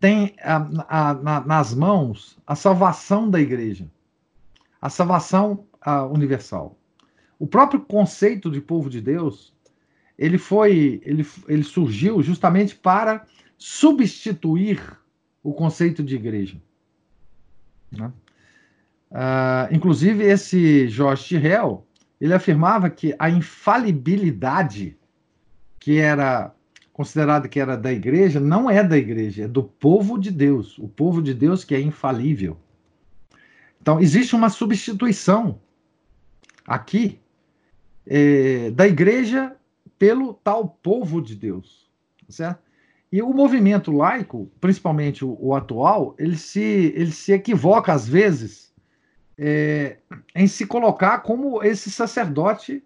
tem 0.00 0.34
a, 0.42 0.56
a, 1.10 1.14
na, 1.14 1.40
nas 1.40 1.74
mãos 1.74 2.38
a 2.46 2.54
salvação 2.54 3.30
da 3.30 3.40
igreja, 3.40 3.90
a 4.80 4.88
salvação 4.88 5.66
a, 5.80 6.04
universal. 6.04 6.78
O 7.38 7.46
próprio 7.46 7.80
conceito 7.80 8.50
de 8.50 8.60
povo 8.60 8.88
de 8.88 9.00
Deus, 9.00 9.52
ele 10.18 10.38
foi, 10.38 11.00
ele, 11.04 11.26
ele 11.48 11.62
surgiu 11.62 12.22
justamente 12.22 12.74
para 12.74 13.26
substituir 13.58 14.80
o 15.42 15.52
conceito 15.52 16.02
de 16.02 16.14
igreja. 16.14 16.60
Né? 17.90 18.12
Uh, 19.10 19.74
inclusive, 19.74 20.24
esse 20.24 20.88
Jorge 20.88 21.24
Tirrell, 21.24 21.86
ele 22.20 22.32
afirmava 22.32 22.88
que 22.88 23.14
a 23.18 23.28
infalibilidade 23.28 24.96
que 25.78 25.98
era 25.98 26.54
considerada 26.92 27.48
que 27.48 27.58
era 27.58 27.76
da 27.76 27.92
igreja, 27.92 28.38
não 28.38 28.70
é 28.70 28.84
da 28.84 28.96
igreja, 28.98 29.44
é 29.44 29.48
do 29.48 29.62
povo 29.62 30.18
de 30.18 30.30
Deus. 30.30 30.78
O 30.78 30.88
povo 30.88 31.22
de 31.22 31.32
Deus 31.32 31.64
que 31.64 31.74
é 31.74 31.80
infalível. 31.80 32.56
Então, 33.80 33.98
existe 34.00 34.34
uma 34.36 34.48
substituição 34.48 35.58
aqui 36.66 37.18
é, 38.06 38.70
da 38.70 38.86
igreja 38.86 39.56
pelo 39.98 40.34
tal 40.34 40.68
povo 40.68 41.20
de 41.20 41.34
Deus, 41.34 41.90
certo? 42.28 42.60
E 43.10 43.20
o 43.20 43.32
movimento 43.32 43.92
laico, 43.92 44.50
principalmente 44.60 45.24
o, 45.24 45.36
o 45.38 45.54
atual, 45.54 46.14
ele 46.18 46.36
se, 46.36 46.92
ele 46.96 47.12
se 47.12 47.32
equivoca 47.32 47.92
às 47.92 48.08
vezes 48.08 48.72
é, 49.36 49.98
em 50.34 50.46
se 50.46 50.66
colocar 50.66 51.18
como 51.18 51.62
esse 51.62 51.90
sacerdote 51.90 52.82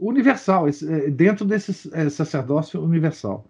universal, 0.00 0.66
é, 0.68 1.10
dentro 1.10 1.44
desse 1.44 1.90
é, 1.94 2.08
sacerdócio 2.08 2.82
universal. 2.82 3.46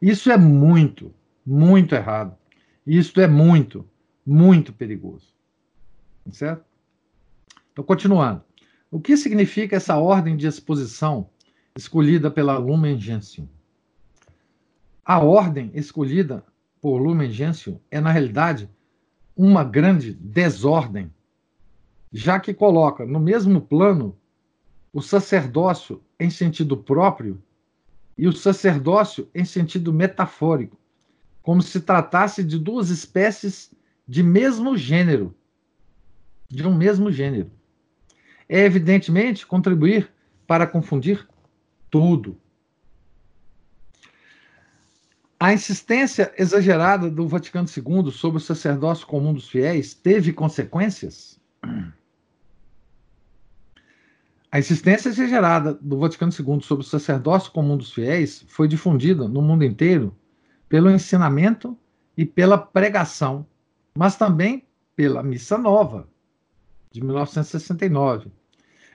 Isso 0.00 0.30
é 0.30 0.36
muito, 0.36 1.14
muito 1.46 1.94
errado. 1.94 2.36
Isso 2.84 3.20
é 3.20 3.28
muito, 3.28 3.88
muito 4.26 4.72
perigoso. 4.72 5.32
Certo? 6.32 6.64
Então, 7.72 7.84
continuando. 7.84 8.42
O 8.90 9.00
que 9.00 9.16
significa 9.16 9.76
essa 9.76 9.96
ordem 9.96 10.36
de 10.36 10.46
exposição 10.46 11.30
escolhida 11.76 12.30
pela 12.30 12.58
Lumen 12.58 12.98
Gentium? 13.00 13.48
A 15.04 15.18
ordem 15.18 15.70
escolhida 15.72 16.44
por 16.80 16.98
Lumen 16.98 17.30
Gentium 17.30 17.78
é, 17.90 18.00
na 18.00 18.10
realidade, 18.10 18.68
uma 19.36 19.64
grande 19.64 20.12
desordem, 20.12 21.10
já 22.12 22.38
que 22.38 22.52
coloca 22.52 23.06
no 23.06 23.18
mesmo 23.18 23.60
plano 23.60 24.16
o 24.92 25.00
sacerdócio 25.00 26.02
em 26.20 26.28
sentido 26.28 26.76
próprio 26.76 27.42
e 28.16 28.28
o 28.28 28.32
sacerdócio 28.32 29.28
em 29.34 29.44
sentido 29.44 29.92
metafórico, 29.92 30.78
como 31.40 31.62
se 31.62 31.80
tratasse 31.80 32.44
de 32.44 32.58
duas 32.58 32.90
espécies 32.90 33.72
de 34.06 34.22
mesmo 34.22 34.76
gênero. 34.76 35.34
De 36.48 36.66
um 36.66 36.74
mesmo 36.74 37.10
gênero. 37.10 37.50
É, 38.48 38.60
evidentemente, 38.60 39.46
contribuir 39.46 40.10
para 40.46 40.66
confundir 40.66 41.26
tudo. 41.90 42.38
A 45.40 45.52
insistência 45.52 46.32
exagerada 46.38 47.10
do 47.10 47.26
Vaticano 47.26 47.66
II 47.66 48.12
sobre 48.12 48.36
o 48.36 48.40
sacerdócio 48.40 49.06
comum 49.06 49.32
dos 49.32 49.48
fiéis 49.48 49.94
teve 49.94 50.32
consequências? 50.32 51.40
A 54.52 54.58
insistência 54.58 55.08
exagerada 55.08 55.72
do 55.80 55.98
Vaticano 55.98 56.30
II 56.30 56.60
sobre 56.60 56.84
o 56.84 56.86
sacerdócio 56.86 57.50
comum 57.52 57.74
dos 57.74 57.90
fiéis 57.90 58.44
foi 58.48 58.68
difundida 58.68 59.26
no 59.26 59.40
mundo 59.40 59.64
inteiro 59.64 60.14
pelo 60.68 60.90
ensinamento 60.90 61.74
e 62.14 62.26
pela 62.26 62.58
pregação, 62.58 63.46
mas 63.96 64.14
também 64.14 64.66
pela 64.94 65.22
Missa 65.22 65.56
Nova, 65.56 66.06
de 66.90 67.02
1969, 67.02 68.30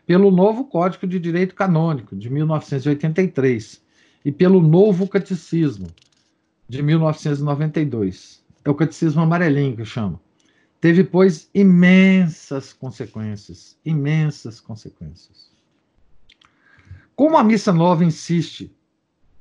pelo 0.06 0.30
novo 0.30 0.66
Código 0.66 1.08
de 1.08 1.20
Direito 1.20 1.56
Canônico, 1.56 2.16
de 2.16 2.30
1983, 2.30 3.82
e 4.24 4.32
pelo 4.32 4.62
novo 4.62 5.08
Catecismo, 5.08 5.88
de 6.70 6.84
1992. 6.84 8.44
É 8.64 8.70
o 8.70 8.76
Catecismo 8.76 9.24
Amarelinho 9.24 9.76
que 9.76 9.82
eu 9.82 9.86
chamo. 9.86 10.22
Teve, 10.80 11.04
pois, 11.04 11.50
imensas 11.54 12.72
consequências, 12.72 13.78
imensas 13.84 14.60
consequências. 14.60 15.52
Como 17.16 17.36
a 17.36 17.44
missa 17.44 17.74
nova 17.74 18.06
insiste 18.06 18.76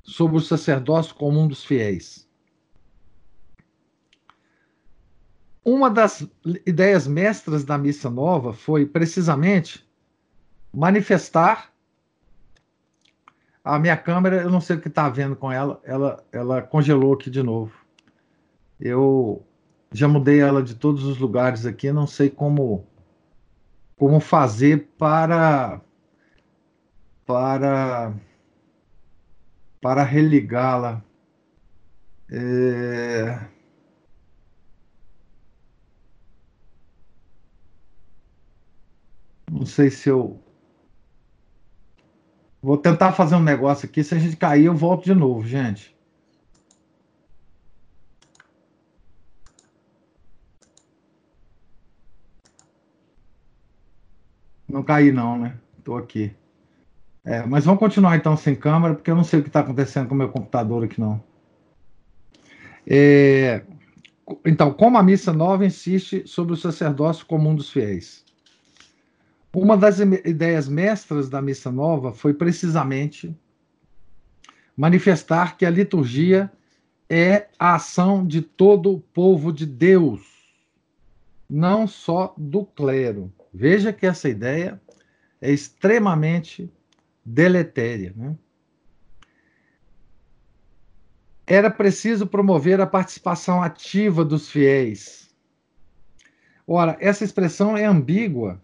sobre 0.03 0.39
o 0.39 0.41
sacerdócio 0.41 1.15
comum 1.15 1.47
dos 1.47 1.63
fiéis? 1.65 2.27
Uma 5.63 5.91
das 5.91 6.27
ideias 6.65 7.07
mestras 7.07 7.65
da 7.65 7.77
missa 7.77 8.09
nova 8.09 8.53
foi 8.55 8.87
precisamente 8.87 9.87
manifestar 10.73 11.73
a 13.65 13.79
minha 13.79 13.97
câmera, 13.97 14.43
eu 14.43 14.51
não 14.51 14.61
sei 14.61 14.77
o 14.77 14.81
que 14.81 14.87
está 14.87 15.09
vendo 15.09 15.35
com 15.35 15.51
ela, 15.51 15.81
ela, 15.83 16.25
ela 16.31 16.63
congelou 16.63 17.15
aqui 17.15 17.29
de 17.29 17.43
novo. 17.43 17.75
Eu 18.79 19.45
já 19.99 20.09
mudei 20.09 20.41
ela 20.41 20.63
de 20.63 20.75
todos 20.75 21.05
os 21.05 21.19
lugares 21.19 21.67
aqui, 21.67 21.91
não 21.93 22.07
sei 22.07 22.31
como 22.31 22.87
como 23.97 24.21
fazer 24.21 24.89
para 24.99 25.81
para 27.27 28.15
para 29.81 30.03
religá-la. 30.05 31.03
É... 32.31 33.49
Não 39.51 39.65
sei 39.65 39.91
se 39.91 40.09
eu 40.09 40.41
vou 42.61 42.77
tentar 42.77 43.13
fazer 43.13 43.37
um 43.37 43.43
negócio 43.43 43.87
aqui. 43.89 44.03
Se 44.05 44.15
a 44.15 44.19
gente 44.19 44.37
cair, 44.37 44.67
eu 44.67 44.75
volto 44.75 45.05
de 45.05 45.15
novo, 45.15 45.47
gente. 45.47 45.96
Não 54.69 54.83
caí 54.83 55.13
não, 55.13 55.39
né? 55.39 55.57
Estou 55.79 55.97
aqui. 55.97 56.33
É, 57.25 57.45
mas 57.45 57.65
vamos 57.65 57.81
continuar 57.81 58.17
então 58.17 58.37
sem 58.37 58.55
câmera, 58.55 58.95
porque 58.95 59.11
eu 59.11 59.17
não 59.17 59.25
sei 59.25 59.41
o 59.41 59.43
que 59.43 59.49
está 59.49 59.61
acontecendo 59.61 60.09
com 60.09 60.15
o 60.15 60.19
meu 60.19 60.29
computador 60.29 60.85
aqui 60.85 61.01
não. 61.01 61.23
É, 62.87 63.63
então, 64.45 64.73
como 64.73 64.97
a 64.97 65.03
missa 65.03 65.33
nova 65.33 65.67
insiste 65.67 66.27
sobre 66.27 66.55
o 66.55 66.57
sacerdócio 66.57 67.27
comum 67.27 67.55
dos 67.55 67.71
fiéis. 67.71 68.25
Uma 69.55 69.77
das 69.77 69.99
ideias 70.01 70.69
mestras 70.69 71.31
da 71.31 71.41
missa 71.41 71.73
nova 71.73 72.13
foi 72.13 72.35
precisamente 72.35 73.35
manifestar 74.77 75.57
que 75.57 75.65
a 75.65 75.71
liturgia 75.71 76.53
é 77.09 77.49
a 77.59 77.77
ação 77.77 78.27
de 78.27 78.43
todo 78.43 78.93
o 78.93 79.01
povo 79.01 79.53
de 79.53 79.65
Deus, 79.65 80.21
não 81.49 81.87
só 81.87 82.35
do 82.37 82.65
clero. 82.65 83.33
Veja 83.59 83.91
que 83.91 84.05
essa 84.05 84.29
ideia 84.29 84.79
é 85.41 85.51
extremamente 85.51 86.71
deletéria. 87.25 88.13
Né? 88.15 88.37
Era 91.47 91.71
preciso 91.71 92.27
promover 92.27 92.83
a 92.83 92.87
participação 92.87 93.63
ativa 93.63 94.27
dos 94.27 94.51
fiéis. 94.51 95.35
Ora, 96.67 96.99
essa 97.01 97.25
expressão 97.25 97.75
é 97.79 97.87
ambígua, 97.87 98.61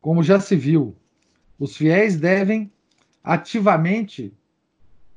como 0.00 0.22
já 0.22 0.38
se 0.38 0.54
viu. 0.54 0.94
Os 1.58 1.76
fiéis 1.76 2.16
devem 2.16 2.70
ativamente 3.20 4.32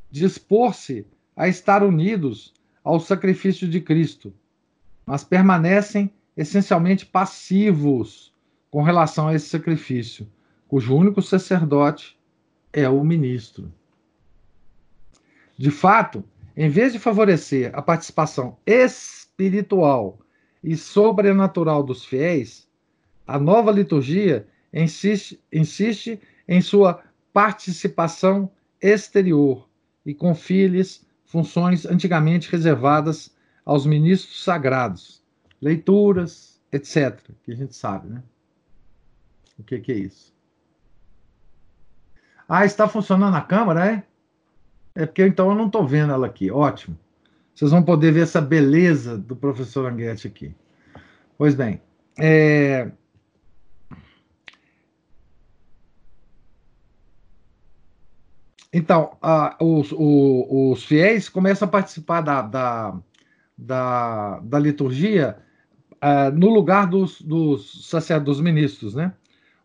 dispor-se 0.09 1.05
a 1.35 1.47
estar 1.47 1.83
unidos 1.83 2.51
ao 2.83 2.99
sacrifício 2.99 3.67
de 3.67 3.79
Cristo, 3.79 4.33
mas 5.05 5.23
permanecem 5.23 6.11
essencialmente 6.35 7.05
passivos 7.05 8.35
com 8.69 8.81
relação 8.81 9.27
a 9.27 9.33
esse 9.33 9.47
sacrifício, 9.49 10.27
cujo 10.67 10.95
único 10.95 11.21
sacerdote 11.21 12.17
é 12.73 12.87
o 12.87 13.03
ministro. 13.03 13.71
De 15.57 15.71
fato, 15.71 16.23
em 16.55 16.69
vez 16.69 16.93
de 16.93 16.99
favorecer 16.99 17.71
a 17.73 17.81
participação 17.81 18.57
espiritual 18.65 20.19
e 20.63 20.75
sobrenatural 20.75 21.83
dos 21.83 22.05
fiéis, 22.05 22.67
a 23.25 23.39
nova 23.39 23.71
liturgia 23.71 24.47
insiste, 24.73 25.39
insiste 25.51 26.19
em 26.47 26.61
sua 26.61 27.03
participação 27.33 28.51
exterior 28.81 29.67
e 30.05 30.13
confia-lhes 30.13 31.05
funções 31.25 31.85
antigamente 31.85 32.49
reservadas 32.51 33.35
aos 33.65 33.85
ministros 33.85 34.43
sagrados, 34.43 35.21
leituras, 35.61 36.61
etc., 36.71 37.19
que 37.43 37.51
a 37.51 37.55
gente 37.55 37.75
sabe, 37.75 38.07
né? 38.07 38.23
O 39.57 39.63
que, 39.63 39.79
que 39.79 39.91
é 39.91 39.95
isso? 39.95 40.33
Ah, 42.47 42.65
está 42.65 42.87
funcionando 42.87 43.35
a 43.35 43.41
câmera, 43.41 43.85
é? 43.85 44.03
É 44.95 45.05
porque 45.05 45.25
então 45.25 45.49
eu 45.49 45.55
não 45.55 45.67
estou 45.67 45.85
vendo 45.85 46.13
ela 46.13 46.27
aqui. 46.27 46.49
Ótimo. 46.49 46.97
Vocês 47.53 47.71
vão 47.71 47.83
poder 47.83 48.11
ver 48.11 48.21
essa 48.21 48.39
beleza 48.39 49.17
do 49.17 49.35
professor 49.35 49.91
Anguete 49.91 50.27
aqui. 50.27 50.55
Pois 51.37 51.55
bem, 51.55 51.81
é... 52.19 52.91
Então, 58.73 59.17
os, 59.59 59.91
os, 59.91 60.45
os, 60.49 60.83
fiéis 60.83 61.29
começam 61.29 61.67
a 61.67 61.71
participar 61.71 62.21
da, 62.21 62.41
da, 62.41 62.99
da, 63.57 64.39
da 64.39 64.59
liturgia 64.59 65.37
uh, 65.93 66.31
no 66.35 66.49
lugar 66.49 66.85
dos, 66.87 67.21
dos 67.21 67.89
dos 68.23 68.41
ministros, 68.41 68.93
né? 68.93 69.13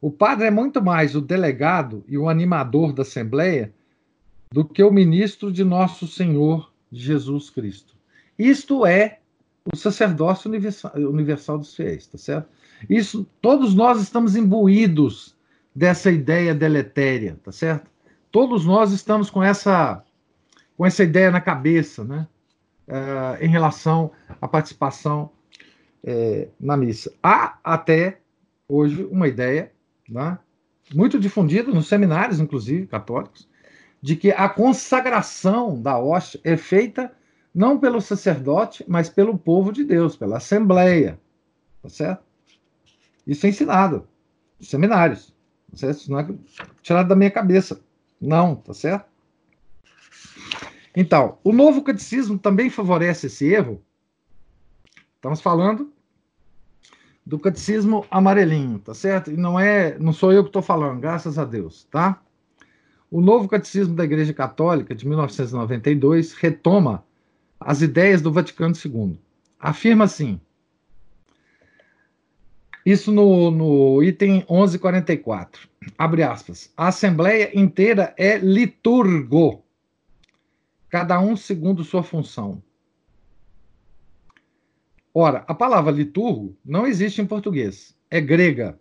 O 0.03 0.11
padre 0.11 0.49
é 0.49 0.51
muito 0.51 0.83
mais 0.83 1.15
o 1.15 1.21
delegado 1.21 2.05
e 2.09 2.19
o 2.19 2.29
animador 2.29 2.93
da 2.93 3.03
Assembleia 3.03 3.73
do 4.51 4.65
que 4.65 4.83
o 4.83 4.91
ministro 4.91 5.53
de 5.53 5.63
nosso 5.63 6.09
Senhor 6.09 6.73
Jesus 6.91 7.49
Cristo. 7.49 7.95
Isto 8.37 8.85
é 8.85 9.21
o 9.73 9.77
sacerdócio 9.77 10.49
universal, 10.49 10.91
universal 10.97 11.57
dos 11.57 11.77
fiéis, 11.77 12.09
tá 12.09 12.19
certo? 12.19 12.49
Isso, 12.91 13.25
todos 13.41 13.75
nós 13.75 14.03
estamos 14.03 14.35
imbuídos 14.35 15.37
dessa 15.73 16.11
ideia 16.11 16.53
deletéria, 16.53 17.39
tá 17.41 17.53
certo? 17.53 17.89
Todos 18.33 18.67
nós 18.67 18.91
estamos 18.91 19.31
com 19.31 19.41
essa, 19.41 20.05
com 20.77 20.85
essa 20.85 21.05
ideia 21.05 21.31
na 21.31 21.41
cabeça, 21.41 22.03
né? 22.03 22.27
Uh, 22.89 23.41
em 23.41 23.49
relação 23.49 24.11
à 24.41 24.49
participação 24.49 25.31
é, 26.03 26.49
na 26.59 26.77
missa. 26.77 27.13
Há 27.23 27.57
até 27.63 28.19
hoje 28.67 29.05
uma 29.05 29.29
ideia 29.29 29.72
né, 30.09 30.39
muito 30.95 31.19
difundido 31.19 31.75
nos 31.75 31.89
seminários, 31.89 32.41
inclusive 32.41 32.87
católicos, 32.87 33.49
de 34.01 34.17
que 34.17 34.33
a 34.33 34.49
consagração 34.49 35.81
da 35.81 35.99
hóstia 35.99 36.41
é 36.43 36.57
feita 36.57 37.13
não 37.55 37.79
pelo 37.79 38.01
sacerdote, 38.01 38.85
mas 38.89 39.09
pelo 39.09 39.39
povo 39.39 39.73
de 39.73 39.85
Deus, 39.85 40.17
pela 40.17 40.39
Assembleia. 40.39 41.21
Tá 41.83 41.89
certo? 41.89 42.23
Isso 43.27 43.47
é 43.47 43.51
ensinado 43.51 44.09
nos 44.59 44.69
seminários. 44.69 45.35
Tá 45.71 45.77
certo? 45.77 45.99
Isso 45.99 46.11
não 46.11 46.21
é 46.21 46.29
tirado 46.81 47.09
da 47.09 47.17
minha 47.17 47.31
cabeça. 47.31 47.81
Não, 48.21 48.57
tá 48.57 48.73
certo? 48.73 49.07
Então, 50.97 51.39
o 51.43 51.53
novo 51.53 51.83
catecismo 51.83 52.39
também 52.39 52.69
favorece 52.69 53.27
esse 53.27 53.47
erro. 53.47 53.83
Estamos 55.17 55.41
falando 55.41 55.93
do 57.25 57.39
catecismo 57.39 58.05
amarelinho, 58.11 58.79
tá 58.79 58.95
certo? 58.95 59.31
E 59.31 59.37
não 59.37 59.59
é, 59.59 59.99
não 59.99 60.13
sou 60.13 60.33
eu 60.33 60.43
que 60.43 60.49
estou 60.49 60.63
falando, 60.63 61.01
graças 61.01 61.39
a 61.39 61.45
Deus, 61.45 61.85
tá? 61.85 62.21
O 63.11 63.21
novo 63.21 63.49
catecismo 63.49 63.95
da 63.95 64.05
Igreja 64.05 64.33
Católica 64.33 64.95
de 64.95 65.07
1992 65.07 66.33
retoma 66.33 67.05
as 67.61 67.83
ideias 67.83 68.21
do 68.23 68.33
Vaticano 68.33 68.75
II. 68.75 69.21
Afirma 69.61 70.05
assim: 70.05 70.41
Isso 72.85 73.13
no, 73.13 73.51
no 73.51 74.03
item 74.03 74.45
1144. 74.49 75.69
Abre 75.97 76.23
aspas. 76.23 76.73
A 76.77 76.89
Assembleia 76.89 77.51
inteira 77.55 78.15
é 78.17 78.39
liturgo, 78.39 79.63
cada 80.89 81.21
um 81.21 81.37
segundo 81.37 81.85
sua 81.85 82.03
função. 82.03 82.63
Ora, 85.15 85.45
a 85.47 85.55
palavra 85.55 85.93
liturgo 85.93 86.57
não 86.65 86.87
existe 86.87 87.21
em 87.21 87.27
português. 87.27 87.95
É 88.11 88.21
grega. 88.21 88.79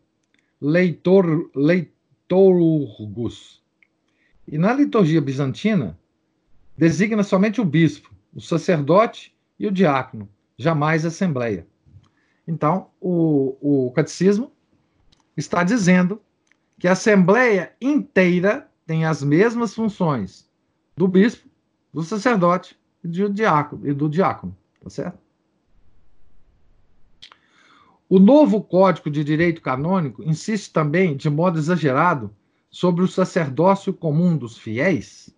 Leitor, 0.60 1.50
leitorgus. 1.56 3.62
E 4.48 4.58
na 4.58 4.74
liturgia 4.74 5.22
bizantina, 5.22 6.00
designa 6.78 7.24
somente 7.24 7.60
o 7.60 7.66
bispo, 7.66 8.14
o 8.34 8.40
sacerdote 8.40 9.36
e 9.60 9.68
o 9.68 9.72
diácono, 9.72 10.30
jamais 10.58 11.04
a 11.04 11.10
assembleia. 11.10 11.68
Então, 12.48 12.90
o, 13.00 13.88
o 13.88 13.92
catecismo 13.92 14.52
está 15.36 15.64
dizendo 15.64 16.22
que 16.80 16.88
a 16.88 16.94
assembleia 16.94 17.74
inteira 17.80 18.70
tem 18.86 19.06
as 19.06 19.22
mesmas 19.22 19.76
funções 19.76 20.50
do 20.96 21.08
bispo, 21.08 21.48
do 21.94 22.04
sacerdote 22.04 22.80
e 23.04 23.08
do 23.08 23.30
diácono, 23.30 23.88
e 23.88 23.94
do 23.94 24.10
diácono 24.10 24.56
tá 24.82 24.90
certo? 24.90 25.20
O 28.12 28.20
novo 28.20 28.62
Código 28.62 29.10
de 29.10 29.24
Direito 29.24 29.62
Canônico 29.62 30.22
insiste 30.22 30.74
também, 30.74 31.16
de 31.16 31.30
modo 31.30 31.58
exagerado, 31.58 32.30
sobre 32.70 33.06
o 33.06 33.08
sacerdócio 33.08 33.94
comum 33.94 34.36
dos 34.36 34.58
fiéis, 34.58 35.34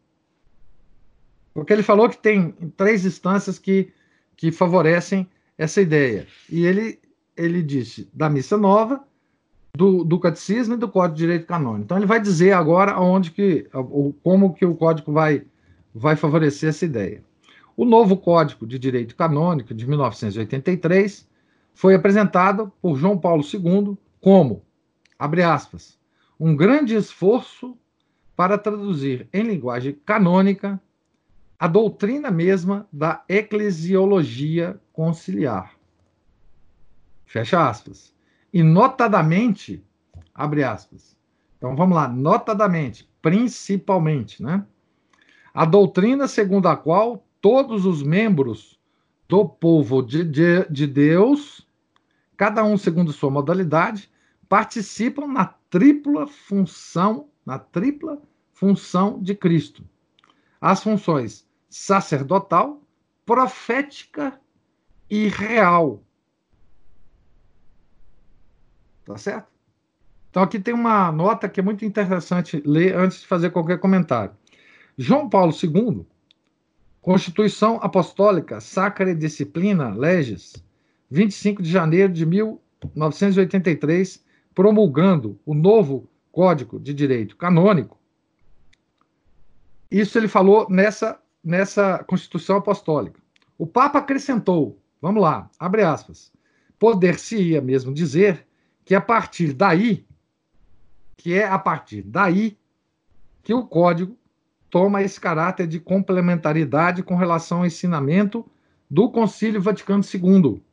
porque 1.53 1.71
ele 1.71 1.84
falou 1.84 2.09
que 2.09 2.17
tem 2.17 2.49
três 2.76 3.05
instâncias 3.05 3.59
que, 3.59 3.93
que 4.36 4.51
favorecem 4.51 5.30
essa 5.55 5.82
ideia. 5.82 6.26
E 6.49 6.65
ele, 6.65 6.99
ele 7.38 7.61
disse 7.61 8.09
da 8.11 8.28
missa 8.28 8.57
nova, 8.57 9.03
do, 9.78 10.03
do 10.03 10.19
catecismo 10.19 10.74
e 10.74 10.78
do 10.78 10.89
Código 10.89 11.13
de 11.13 11.21
Direito 11.21 11.45
Canônico. 11.45 11.84
Então 11.84 11.97
ele 11.97 12.07
vai 12.07 12.19
dizer 12.19 12.53
agora 12.53 12.99
onde 12.99 13.30
que, 13.30 13.69
como 14.24 14.51
que 14.51 14.65
o 14.65 14.74
código 14.74 15.13
vai, 15.13 15.45
vai 15.93 16.15
favorecer 16.15 16.69
essa 16.69 16.86
ideia. 16.86 17.24
O 17.78 17.86
novo 17.86 18.17
Código 18.17 18.65
de 18.65 18.80
Direito 18.80 19.15
Canônico 19.15 19.76
de 19.76 19.88
1983 19.88 21.32
foi 21.74 21.95
apresentado 21.95 22.71
por 22.82 22.95
João 22.97 23.17
Paulo 23.17 23.43
II 23.43 23.97
como, 24.21 24.63
abre 25.17 25.43
aspas, 25.43 25.99
um 26.39 26.55
grande 26.55 26.95
esforço 26.95 27.78
para 28.36 28.57
traduzir 28.57 29.28
em 29.34 29.43
linguagem 29.43 29.97
canônica 30.05 30.82
a 31.57 31.67
doutrina 31.67 32.30
mesma 32.30 32.88
da 32.91 33.24
eclesiologia 33.30 34.80
conciliar. 34.91 35.74
Fecha 37.26 37.67
aspas. 37.67 38.13
E 38.51 38.61
notadamente, 38.61 39.84
abre 40.34 40.63
aspas. 40.63 41.17
Então 41.57 41.76
vamos 41.76 41.95
lá, 41.95 42.07
notadamente, 42.07 43.09
principalmente, 43.21 44.43
né? 44.43 44.65
A 45.53 45.65
doutrina 45.65 46.28
segundo 46.28 46.67
a 46.67 46.76
qual 46.76 47.26
todos 47.39 47.86
os 47.86 48.03
membros 48.03 48.80
do 49.34 49.49
povo 49.49 50.03
de, 50.03 50.23
de, 50.23 50.63
de 50.69 50.86
Deus, 50.86 51.67
cada 52.38 52.63
um 52.63 52.77
segundo 52.77 53.11
sua 53.11 53.31
modalidade, 53.31 54.07
participam 54.47 55.25
na 55.25 55.45
tripla 55.71 56.27
função, 56.27 57.29
na 57.43 57.57
tripla 57.57 58.21
função 58.53 59.19
de 59.19 59.34
Cristo. 59.34 59.84
As 60.61 60.84
funções 60.84 61.47
sacerdotal, 61.67 62.79
profética 63.25 64.39
e 65.09 65.29
real. 65.29 66.03
Tá 69.03 69.17
certo? 69.17 69.47
Então 70.29 70.43
aqui 70.43 70.59
tem 70.59 70.75
uma 70.75 71.11
nota 71.11 71.49
que 71.49 71.59
é 71.59 71.63
muito 71.63 71.84
interessante 71.84 72.61
ler 72.63 72.95
antes 72.95 73.21
de 73.21 73.25
fazer 73.25 73.49
qualquer 73.49 73.79
comentário. 73.79 74.36
João 74.95 75.27
Paulo 75.27 75.51
II, 75.51 76.05
Constituição 77.04 77.80
Apostólica 77.82 78.60
Sacra 78.62 79.14
Disciplina 79.14 79.93
Leges, 79.93 80.54
25 81.12 81.62
de 81.62 81.70
janeiro 81.70 82.14
de 82.14 82.26
1983, 82.26 84.24
promulgando 84.56 85.38
o 85.45 85.54
novo 85.54 86.10
Código 86.32 86.80
de 86.80 86.93
Direito 86.93 87.36
Canônico. 87.36 87.99
Isso 89.91 90.18
ele 90.18 90.30
falou 90.30 90.66
nessa 90.70 91.22
nessa 91.43 92.01
Constituição 92.06 92.56
Apostólica. 92.56 93.22
O 93.58 93.68
Papa 93.68 93.99
acrescentou, 93.99 94.82
vamos 95.01 95.22
lá, 95.22 95.51
abre 95.60 95.84
aspas, 95.84 96.32
poder-se-ia 96.80 97.62
mesmo 97.62 97.93
dizer 97.93 98.47
que 98.86 98.95
a 98.95 99.01
partir 99.01 99.51
daí, 99.51 100.08
que 101.18 101.34
é 101.34 101.45
a 101.45 101.60
partir 101.60 102.01
daí 102.04 102.58
que 103.43 103.54
o 103.54 103.68
código 103.68 104.18
toma 104.74 105.03
esse 105.03 105.21
caráter 105.21 105.67
de 105.67 105.80
complementaridade 105.80 107.03
com 107.03 107.15
relação 107.15 107.59
ao 107.59 107.65
ensinamento 107.67 108.43
do 108.89 109.07
Concílio 109.11 109.61
Vaticano 109.61 110.03
II, 110.03 110.63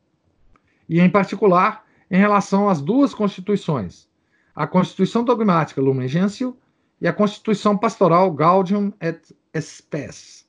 e 0.89 0.99
em 0.99 1.07
particular 1.07 1.85
em 2.09 2.17
relação 2.17 2.67
às 2.67 2.81
duas 2.81 3.13
constituições, 3.13 4.09
a 4.55 4.65
Constituição 4.65 5.23
Dogmática 5.23 5.79
Lumen 5.79 6.07
Gentium 6.07 6.55
e 6.99 7.07
a 7.07 7.13
Constituição 7.13 7.77
Pastoral 7.77 8.31
Gaudium 8.31 8.91
et 8.99 9.21
Spes. 9.55 10.47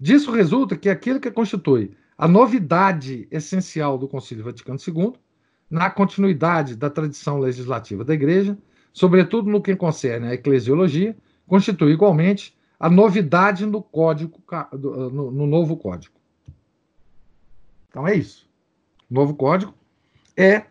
Disso 0.00 0.32
resulta 0.32 0.76
que 0.76 0.88
aquilo 0.88 1.20
que 1.20 1.30
constitui 1.30 1.96
a 2.18 2.26
novidade 2.26 3.28
essencial 3.30 3.96
do 3.96 4.08
Concílio 4.08 4.42
Vaticano 4.42 4.80
II, 4.84 5.12
na 5.70 5.88
continuidade 5.88 6.74
da 6.74 6.90
tradição 6.90 7.38
legislativa 7.38 8.04
da 8.04 8.12
Igreja, 8.12 8.58
sobretudo 8.92 9.48
no 9.48 9.62
que 9.62 9.76
concerne 9.76 10.26
à 10.26 10.34
eclesiologia, 10.34 11.16
constitui 11.46 11.92
igualmente 11.92 12.55
a 12.78 12.90
novidade 12.90 13.64
no 13.64 13.82
código, 13.82 14.42
no, 14.72 15.30
no 15.30 15.46
novo 15.46 15.76
código. 15.76 16.14
Então 17.88 18.06
é 18.06 18.14
isso. 18.14 18.48
O 19.10 19.14
novo 19.14 19.34
código 19.34 19.74
é 20.36 20.66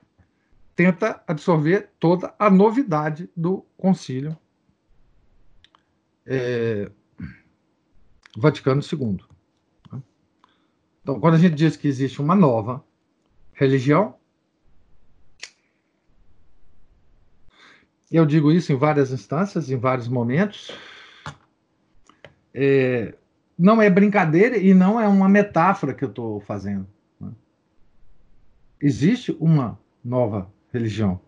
tenta 0.75 1.23
absorver 1.25 1.89
toda 1.99 2.35
a 2.37 2.49
novidade 2.49 3.29
do 3.35 3.65
concílio 3.77 4.37
é, 6.25 6.91
Vaticano 8.37 8.81
II. 8.81 9.19
Então, 11.01 11.19
quando 11.19 11.35
a 11.35 11.37
gente 11.37 11.55
diz 11.55 11.77
que 11.77 11.87
existe 11.87 12.19
uma 12.19 12.35
nova 12.35 12.83
religião, 13.53 14.15
eu 18.11 18.25
digo 18.25 18.51
isso 18.51 18.73
em 18.73 18.75
várias 18.75 19.11
instâncias, 19.11 19.69
em 19.69 19.77
vários 19.77 20.07
momentos. 20.07 20.71
É, 22.57 23.13
não 23.59 23.81
é 23.81 23.89
brincadeira 23.89 24.57
e 24.57 24.73
não 24.73 24.99
é 24.99 25.05
uma 25.07 25.27
metáfora 25.27 25.93
que 25.93 26.05
eu 26.05 26.09
estou 26.09 26.39
fazendo. 26.39 26.87
Né? 27.19 27.29
Existe 28.81 29.35
uma 29.41 29.77
nova 30.03 30.49
religião. 30.71 31.19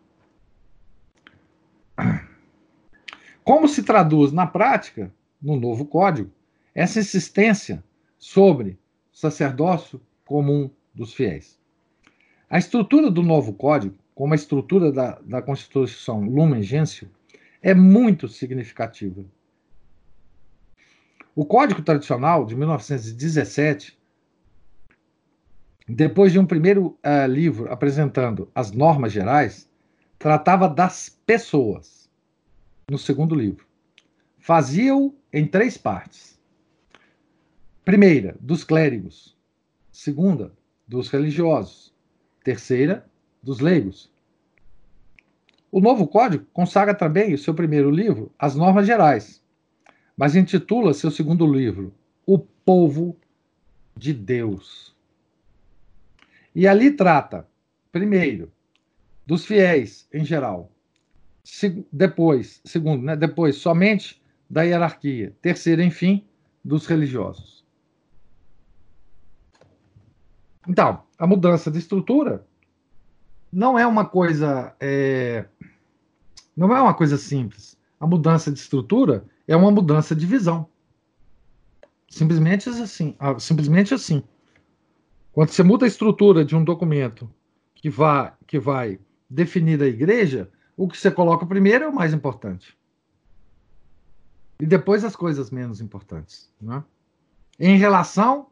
Como 3.43 3.67
se 3.67 3.83
traduz 3.83 4.31
na 4.31 4.47
prática, 4.47 5.13
no 5.41 5.59
novo 5.59 5.85
código, 5.85 6.31
essa 6.73 6.99
insistência 6.99 7.83
sobre 8.17 8.79
sacerdócio 9.11 10.01
comum 10.25 10.69
dos 10.93 11.13
fiéis. 11.13 11.59
A 12.49 12.57
estrutura 12.57 13.11
do 13.11 13.21
novo 13.21 13.53
código, 13.53 13.95
como 14.15 14.33
a 14.33 14.35
estrutura 14.35 14.91
da, 14.91 15.19
da 15.25 15.41
Constituição 15.41 16.21
Lumen 16.21 16.61
Gentium, 16.61 17.09
é 17.61 17.73
muito 17.73 18.27
significativa. 18.27 19.25
O 21.39 21.45
Código 21.45 21.83
Tradicional 21.83 22.47
de 22.47 22.55
1917, 22.55 23.95
depois 25.87 26.31
de 26.31 26.39
um 26.39 26.47
primeiro 26.47 26.97
uh, 27.05 27.27
livro 27.29 27.71
apresentando 27.71 28.49
as 28.55 28.71
normas 28.71 29.11
gerais, 29.11 29.69
tratava 30.17 30.67
das 30.67 31.09
pessoas. 31.27 32.09
No 32.89 32.97
segundo 32.97 33.35
livro, 33.35 33.67
fazia-o 34.39 35.13
em 35.31 35.45
três 35.45 35.77
partes 35.77 36.39
Primeira, 37.85 38.35
dos 38.39 38.63
clérigos. 38.63 39.37
Segunda, 39.91 40.51
dos 40.87 41.07
religiosos. 41.07 41.93
Terceira, 42.43 43.05
dos 43.43 43.59
leigos. 43.59 44.11
O 45.71 45.79
novo 45.79 46.07
código 46.07 46.47
consagra 46.51 46.95
também 46.95 47.35
o 47.35 47.37
seu 47.37 47.53
primeiro 47.53 47.91
livro, 47.91 48.31
As 48.39 48.55
Normas 48.55 48.87
Gerais, 48.87 49.45
mas 50.17 50.35
intitula 50.35 50.95
seu 50.95 51.11
segundo 51.11 51.45
livro, 51.45 51.93
O 52.25 52.39
Povo 52.39 53.15
de 53.95 54.11
Deus. 54.11 54.95
E 56.55 56.67
ali 56.67 56.91
trata, 56.91 57.47
primeiro, 57.91 58.51
dos 59.25 59.45
fiéis 59.45 60.07
em 60.11 60.25
geral. 60.25 60.71
depois, 61.91 62.59
segundo, 62.65 63.03
né, 63.03 63.15
depois 63.15 63.57
somente 63.57 64.21
da 64.49 64.63
hierarquia. 64.63 65.35
Terceiro, 65.41 65.83
enfim, 65.83 66.25
dos 66.65 66.87
religiosos. 66.87 67.63
Então, 70.67 71.03
a 71.17 71.27
mudança 71.27 71.71
de 71.71 71.77
estrutura 71.77 72.45
não 73.51 73.79
é 73.79 73.85
uma 73.87 74.05
coisa 74.05 74.75
é, 74.79 75.45
não 76.55 76.75
é 76.75 76.81
uma 76.81 76.93
coisa 76.93 77.17
simples. 77.17 77.77
A 77.99 78.07
mudança 78.07 78.51
de 78.51 78.59
estrutura 78.59 79.23
é 79.47 79.55
uma 79.55 79.71
mudança 79.71 80.15
de 80.15 80.25
visão. 80.25 80.69
Simplesmente 82.09 82.69
assim, 82.69 83.15
ah, 83.19 83.39
simplesmente 83.39 83.93
assim. 83.93 84.23
Quando 85.31 85.49
você 85.49 85.63
muda 85.63 85.85
a 85.85 85.87
estrutura 85.87 86.43
de 86.43 86.55
um 86.55 86.63
documento 86.63 87.29
que 87.75 87.89
vai, 87.89 88.33
que 88.45 88.59
vai 88.59 88.99
definir 89.29 89.81
a 89.81 89.87
igreja, 89.87 90.49
o 90.75 90.87
que 90.87 90.97
você 90.97 91.11
coloca 91.11 91.45
primeiro 91.45 91.85
é 91.85 91.87
o 91.87 91.93
mais 91.93 92.13
importante. 92.13 92.77
E 94.59 94.65
depois 94.65 95.03
as 95.03 95.15
coisas 95.15 95.51
menos 95.51 95.79
importantes. 95.79 96.51
Né? 96.59 96.83
Em 97.59 97.77
relação, 97.77 98.47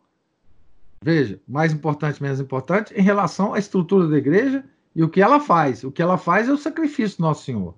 veja, 1.02 1.42
mais 1.48 1.74
importante, 1.74 2.22
menos 2.22 2.40
importante, 2.40 2.94
em 2.94 3.02
relação 3.02 3.54
à 3.54 3.60
estrutura 3.60 4.08
da 4.08 4.18
igreja 4.18 4.64
e 4.96 5.04
o 5.04 5.10
que 5.10 5.22
ela 5.22 5.40
faz. 5.40 5.84
O 5.84 5.92
que 5.92 6.02
ela 6.02 6.18
faz 6.18 6.48
é 6.48 6.54
o 6.54 6.58
sacrifício 6.58 7.18
do 7.18 7.24
Nosso 7.24 7.44
Senhor. 7.44 7.76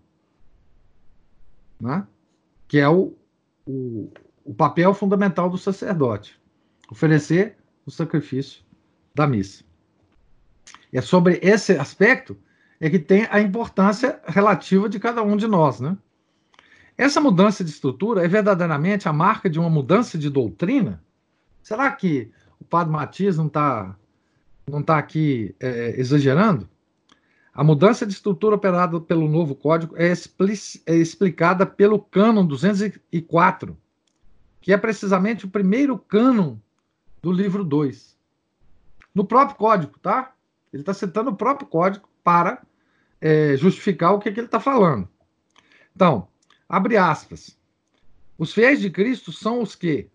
Né? 1.79 2.05
Que 2.67 2.79
é 2.79 2.87
o, 2.87 3.13
o, 3.65 4.11
o 4.43 4.53
papel 4.53 4.93
fundamental 4.93 5.49
do 5.49 5.57
sacerdote 5.57 6.39
oferecer 6.89 7.57
o 7.85 7.91
sacrifício 7.91 8.63
da 9.13 9.27
missa. 9.27 9.63
E 10.91 10.97
é 10.97 11.01
sobre 11.01 11.39
esse 11.41 11.73
aspecto 11.73 12.37
é 12.79 12.89
que 12.89 12.99
tem 12.99 13.27
a 13.29 13.41
importância 13.41 14.21
relativa 14.25 14.87
de 14.87 14.99
cada 14.99 15.23
um 15.23 15.35
de 15.35 15.47
nós, 15.47 15.79
né? 15.79 15.97
Essa 16.97 17.21
mudança 17.21 17.63
de 17.63 17.69
estrutura 17.69 18.23
é 18.23 18.27
verdadeiramente 18.27 19.07
a 19.07 19.13
marca 19.13 19.49
de 19.49 19.59
uma 19.59 19.69
mudança 19.69 20.17
de 20.17 20.29
doutrina? 20.29 21.03
Será 21.61 21.91
que 21.91 22.31
o 22.59 22.65
padre 22.65 22.91
Matias 22.91 23.37
não 23.37 23.47
está 23.47 23.95
não 24.67 24.81
tá 24.81 24.97
aqui 24.97 25.55
é, 25.59 25.99
exagerando? 25.99 26.67
A 27.57 27.63
mudança 27.63 28.05
de 28.05 28.13
estrutura 28.13 28.55
operada 28.55 29.01
pelo 29.01 29.27
novo 29.27 29.55
código 29.55 29.95
é, 29.97 30.13
é 30.85 30.95
explicada 30.95 31.65
pelo 31.65 31.99
cânon 31.99 32.45
204, 32.45 33.75
que 34.61 34.71
é 34.71 34.77
precisamente 34.77 35.45
o 35.45 35.49
primeiro 35.49 35.97
cânon 35.97 36.57
do 37.19 37.31
livro 37.31 37.63
2 37.63 38.15
no 39.11 39.25
próprio 39.25 39.57
código, 39.57 39.97
tá? 39.97 40.35
Ele 40.71 40.83
está 40.83 40.93
citando 40.93 41.31
o 41.31 41.35
próprio 41.35 41.67
código 41.67 42.07
para 42.23 42.61
é, 43.19 43.57
justificar 43.57 44.13
o 44.13 44.19
que, 44.19 44.31
que 44.31 44.39
ele 44.39 44.45
está 44.45 44.59
falando. 44.59 45.09
Então, 45.95 46.27
abre 46.69 46.95
aspas. 46.95 47.57
Os 48.37 48.53
fiéis 48.53 48.79
de 48.79 48.91
Cristo 48.91 49.31
são 49.31 49.63
os 49.63 49.73
que, 49.73 50.07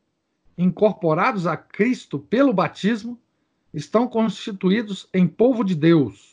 incorporados 0.56 1.48
a 1.48 1.56
Cristo 1.56 2.20
pelo 2.20 2.52
batismo, 2.52 3.20
estão 3.74 4.06
constituídos 4.06 5.08
em 5.12 5.26
povo 5.26 5.64
de 5.64 5.74
Deus, 5.74 6.31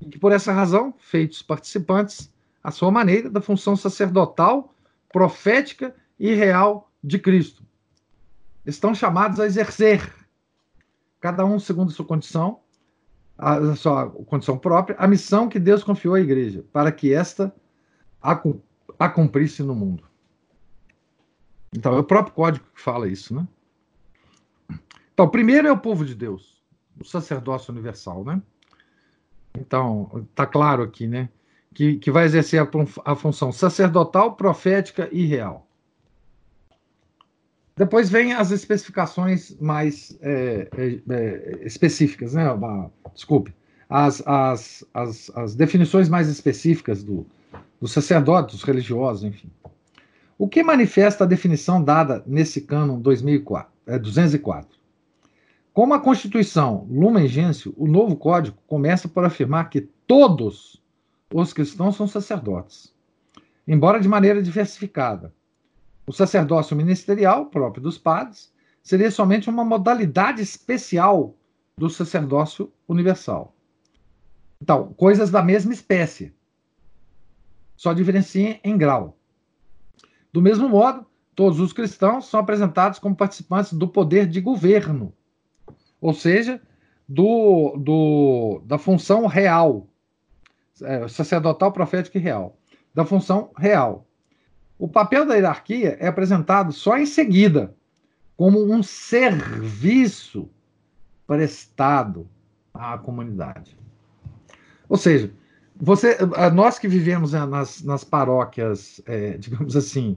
e 0.00 0.06
que 0.06 0.18
por 0.18 0.32
essa 0.32 0.52
razão, 0.52 0.94
feitos 0.98 1.42
participantes, 1.42 2.32
à 2.62 2.70
sua 2.70 2.90
maneira, 2.90 3.30
da 3.30 3.40
função 3.40 3.76
sacerdotal, 3.76 4.74
profética 5.12 5.94
e 6.18 6.34
real 6.34 6.90
de 7.02 7.18
Cristo. 7.18 7.64
Estão 8.64 8.94
chamados 8.94 9.38
a 9.38 9.46
exercer 9.46 10.12
cada 11.20 11.44
um 11.44 11.58
segundo 11.58 11.90
a 11.90 11.92
sua 11.92 12.04
condição, 12.04 12.60
a 13.38 13.76
sua 13.76 14.10
condição 14.10 14.58
própria, 14.58 14.96
a 14.98 15.06
missão 15.06 15.48
que 15.48 15.58
Deus 15.58 15.84
confiou 15.84 16.14
à 16.14 16.20
igreja, 16.20 16.64
para 16.72 16.90
que 16.90 17.12
esta 17.12 17.54
a, 18.20 18.40
a 18.98 19.08
cumprisse 19.08 19.62
no 19.62 19.74
mundo. 19.74 20.04
Então, 21.72 21.94
é 21.94 21.98
o 21.98 22.04
próprio 22.04 22.34
código 22.34 22.66
que 22.74 22.80
fala 22.80 23.08
isso, 23.08 23.34
né? 23.34 23.46
Então, 25.12 25.28
primeiro 25.28 25.68
é 25.68 25.72
o 25.72 25.78
povo 25.78 26.04
de 26.04 26.14
Deus, 26.14 26.62
o 26.98 27.04
sacerdócio 27.04 27.72
universal, 27.72 28.24
né? 28.24 28.42
Então, 29.60 30.26
está 30.30 30.46
claro 30.46 30.82
aqui, 30.82 31.06
né? 31.06 31.28
Que, 31.74 31.96
que 31.96 32.10
vai 32.10 32.24
exercer 32.24 32.60
a, 32.60 32.68
a 33.04 33.14
função 33.14 33.52
sacerdotal, 33.52 34.34
profética 34.34 35.08
e 35.12 35.26
real. 35.26 35.66
Depois 37.76 38.08
vem 38.08 38.32
as 38.32 38.50
especificações 38.50 39.54
mais 39.60 40.16
é, 40.22 40.68
é, 40.78 41.14
é, 41.14 41.66
específicas, 41.66 42.32
né? 42.32 42.44
desculpe, 43.14 43.54
as, 43.88 44.22
as, 44.26 44.84
as, 44.94 45.30
as, 45.36 45.54
definições 45.54 46.08
mais 46.08 46.28
específicas 46.28 47.02
do, 47.02 47.26
do 47.78 47.86
sacerdote, 47.86 48.54
dos 48.54 48.64
religiosos, 48.64 49.24
enfim. 49.24 49.50
O 50.38 50.48
que 50.48 50.62
manifesta 50.62 51.24
a 51.24 51.26
definição 51.26 51.82
dada 51.82 52.24
nesse 52.26 52.62
cânon 52.62 52.98
2004, 52.98 53.70
é, 53.86 53.98
204? 53.98 54.75
Como 55.76 55.92
a 55.92 56.00
Constituição 56.00 56.86
Lumen 56.90 57.28
Gentium, 57.28 57.74
o 57.76 57.86
novo 57.86 58.16
código 58.16 58.56
começa 58.66 59.10
por 59.10 59.26
afirmar 59.26 59.68
que 59.68 59.82
todos 59.82 60.82
os 61.30 61.52
cristãos 61.52 61.96
são 61.96 62.08
sacerdotes, 62.08 62.94
embora 63.68 64.00
de 64.00 64.08
maneira 64.08 64.42
diversificada 64.42 65.34
o 66.06 66.14
sacerdócio 66.14 66.74
ministerial, 66.74 67.50
próprio 67.50 67.82
dos 67.82 67.98
padres, 67.98 68.50
seria 68.82 69.10
somente 69.10 69.50
uma 69.50 69.66
modalidade 69.66 70.40
especial 70.40 71.36
do 71.76 71.90
sacerdócio 71.90 72.72
universal. 72.88 73.54
Então, 74.62 74.94
coisas 74.94 75.30
da 75.30 75.42
mesma 75.42 75.74
espécie, 75.74 76.34
só 77.76 77.92
diferencia 77.92 78.58
em 78.64 78.78
grau. 78.78 79.18
Do 80.32 80.40
mesmo 80.40 80.70
modo, 80.70 81.04
todos 81.34 81.60
os 81.60 81.74
cristãos 81.74 82.30
são 82.30 82.40
apresentados 82.40 82.98
como 82.98 83.14
participantes 83.14 83.74
do 83.74 83.86
poder 83.86 84.26
de 84.26 84.40
governo, 84.40 85.12
ou 86.00 86.12
seja, 86.14 86.60
do, 87.08 87.76
do 87.76 88.62
da 88.64 88.78
função 88.78 89.26
real, 89.26 89.86
é, 90.82 91.08
sacerdotal, 91.08 91.72
profética 91.72 92.18
e 92.18 92.20
real, 92.20 92.58
da 92.94 93.04
função 93.04 93.50
real. 93.56 94.06
O 94.78 94.88
papel 94.88 95.24
da 95.24 95.34
hierarquia 95.34 95.96
é 96.00 96.06
apresentado 96.06 96.72
só 96.72 96.98
em 96.98 97.06
seguida, 97.06 97.74
como 98.36 98.62
um 98.70 98.82
serviço 98.82 100.50
prestado 101.26 102.28
à 102.74 102.98
comunidade. 102.98 103.76
Ou 104.88 104.96
seja, 104.96 105.32
você, 105.74 106.18
nós 106.54 106.78
que 106.78 106.88
vivemos 106.88 107.32
né, 107.32 107.44
nas, 107.46 107.82
nas 107.82 108.04
paróquias, 108.04 109.00
é, 109.06 109.36
digamos 109.38 109.76
assim, 109.76 110.16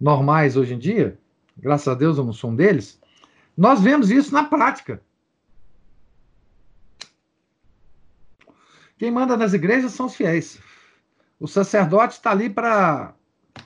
normais 0.00 0.56
hoje 0.56 0.74
em 0.74 0.78
dia, 0.78 1.18
graças 1.56 1.88
a 1.88 1.94
Deus 1.94 2.18
eu 2.18 2.24
não 2.24 2.32
sou 2.32 2.50
um 2.50 2.56
deles, 2.56 3.00
nós 3.56 3.80
vemos 3.80 4.10
isso 4.10 4.32
na 4.32 4.44
prática. 4.44 5.02
Quem 8.98 9.10
manda 9.10 9.36
nas 9.36 9.52
igrejas 9.52 9.92
são 9.92 10.06
os 10.06 10.14
fiéis. 10.14 10.60
O 11.38 11.48
sacerdote 11.48 12.14
está 12.14 12.30
ali 12.30 12.48
para 12.48 13.14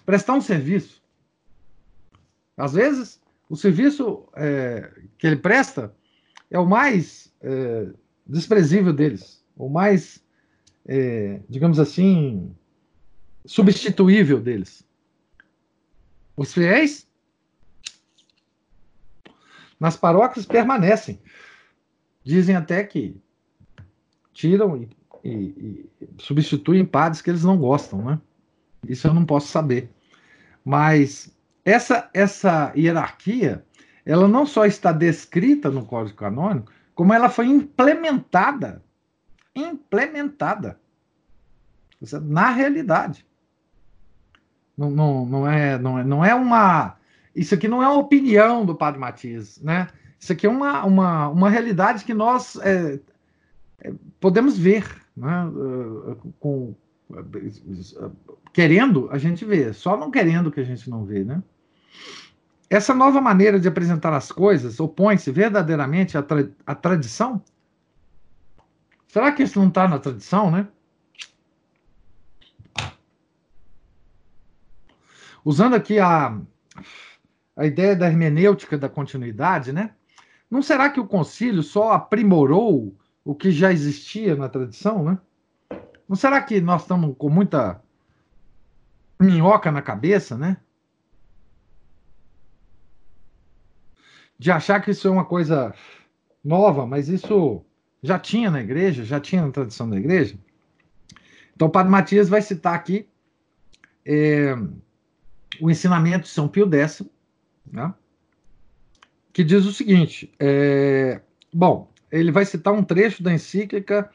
prestar 0.04 0.32
um 0.32 0.40
serviço. 0.40 1.02
Às 2.56 2.72
vezes, 2.72 3.20
o 3.48 3.56
serviço 3.56 4.26
é, 4.34 4.90
que 5.18 5.26
ele 5.26 5.36
presta 5.36 5.94
é 6.50 6.58
o 6.58 6.66
mais 6.66 7.32
é, 7.42 7.88
desprezível 8.26 8.92
deles, 8.92 9.44
o 9.56 9.68
mais, 9.68 10.24
é, 10.86 11.40
digamos 11.48 11.78
assim, 11.78 12.54
substituível 13.44 14.40
deles. 14.40 14.82
Os 16.36 16.52
fiéis 16.52 17.06
nas 19.78 19.96
paróquias 19.96 20.46
permanecem. 20.46 21.20
Dizem 22.24 22.56
até 22.56 22.82
que 22.82 23.20
tiram 24.32 24.76
e, 24.76 24.88
e, 25.24 25.90
e 26.00 26.08
substituem 26.18 26.84
padres 26.84 27.22
que 27.22 27.30
eles 27.30 27.44
não 27.44 27.56
gostam, 27.56 28.02
né? 28.02 28.20
Isso 28.88 29.06
eu 29.06 29.14
não 29.14 29.24
posso 29.24 29.48
saber. 29.48 29.90
Mas 30.64 31.34
essa, 31.64 32.08
essa 32.12 32.72
hierarquia, 32.76 33.64
ela 34.04 34.28
não 34.28 34.46
só 34.46 34.64
está 34.64 34.92
descrita 34.92 35.70
no 35.70 35.84
Código 35.84 36.16
Canônico, 36.16 36.72
como 36.94 37.12
ela 37.12 37.28
foi 37.28 37.46
implementada. 37.46 38.82
Implementada. 39.54 40.78
Na 42.22 42.50
realidade. 42.50 43.26
Não, 44.76 44.90
não, 44.90 45.26
não, 45.26 45.48
é, 45.48 45.78
não, 45.78 45.98
é, 45.98 46.04
não 46.04 46.24
é 46.24 46.34
uma. 46.34 46.95
Isso 47.36 47.54
aqui 47.54 47.68
não 47.68 47.82
é 47.82 47.88
uma 47.88 47.98
opinião 47.98 48.64
do 48.64 48.74
Padre 48.74 48.98
Matias, 48.98 49.60
né? 49.60 49.88
Isso 50.18 50.32
aqui 50.32 50.46
é 50.46 50.50
uma, 50.50 50.84
uma, 50.86 51.28
uma 51.28 51.50
realidade 51.50 52.02
que 52.02 52.14
nós 52.14 52.56
é, 52.56 52.98
é, 53.80 53.92
podemos 54.18 54.56
ver 54.56 54.86
né? 55.14 55.44
com, 56.40 56.74
querendo, 58.54 59.08
a 59.12 59.18
gente 59.18 59.44
vê, 59.44 59.70
só 59.74 59.98
não 59.98 60.10
querendo 60.10 60.50
que 60.50 60.60
a 60.60 60.64
gente 60.64 60.88
não 60.88 61.04
vê, 61.04 61.22
né? 61.22 61.42
Essa 62.70 62.94
nova 62.94 63.20
maneira 63.20 63.60
de 63.60 63.68
apresentar 63.68 64.14
as 64.14 64.32
coisas 64.32 64.80
opõe-se 64.80 65.30
verdadeiramente 65.30 66.16
à, 66.16 66.22
tra 66.22 66.48
à 66.66 66.74
tradição? 66.74 67.40
Será 69.06 69.30
que 69.30 69.42
isso 69.42 69.58
não 69.60 69.68
está 69.68 69.86
na 69.86 69.98
tradição, 69.98 70.50
né? 70.50 70.66
Usando 75.44 75.74
aqui 75.74 76.00
a, 76.00 76.36
a 77.56 77.64
ideia 77.64 77.96
da 77.96 78.06
hermenêutica 78.06 78.76
da 78.76 78.88
continuidade, 78.88 79.72
né? 79.72 79.94
Não 80.50 80.62
será 80.62 80.90
que 80.90 81.00
o 81.00 81.06
concílio 81.06 81.62
só 81.62 81.92
aprimorou 81.92 82.94
o 83.24 83.34
que 83.34 83.50
já 83.50 83.72
existia 83.72 84.36
na 84.36 84.48
tradição, 84.48 85.02
né? 85.02 85.18
Não 86.08 86.14
será 86.14 86.40
que 86.42 86.60
nós 86.60 86.82
estamos 86.82 87.16
com 87.18 87.28
muita 87.28 87.82
minhoca 89.18 89.72
na 89.72 89.82
cabeça, 89.82 90.36
né? 90.36 90.58
De 94.38 94.50
achar 94.50 94.80
que 94.80 94.90
isso 94.90 95.08
é 95.08 95.10
uma 95.10 95.24
coisa 95.24 95.74
nova, 96.44 96.86
mas 96.86 97.08
isso 97.08 97.64
já 98.02 98.18
tinha 98.18 98.50
na 98.50 98.60
igreja, 98.60 99.02
já 99.02 99.18
tinha 99.18 99.44
na 99.44 99.50
tradição 99.50 99.88
da 99.88 99.96
igreja. 99.96 100.38
Então, 101.54 101.68
o 101.68 101.70
Padre 101.70 101.90
Matias 101.90 102.28
vai 102.28 102.42
citar 102.42 102.74
aqui 102.74 103.08
é, 104.04 104.54
o 105.60 105.70
ensinamento 105.70 106.24
de 106.24 106.28
São 106.28 106.46
Pio 106.46 106.70
X, 106.72 107.02
né, 107.72 107.92
que 109.32 109.44
diz 109.44 109.64
o 109.66 109.72
seguinte: 109.72 110.32
é, 110.38 111.20
bom, 111.52 111.90
ele 112.10 112.32
vai 112.32 112.44
citar 112.44 112.72
um 112.72 112.82
trecho 112.82 113.22
da 113.22 113.32
encíclica 113.32 114.10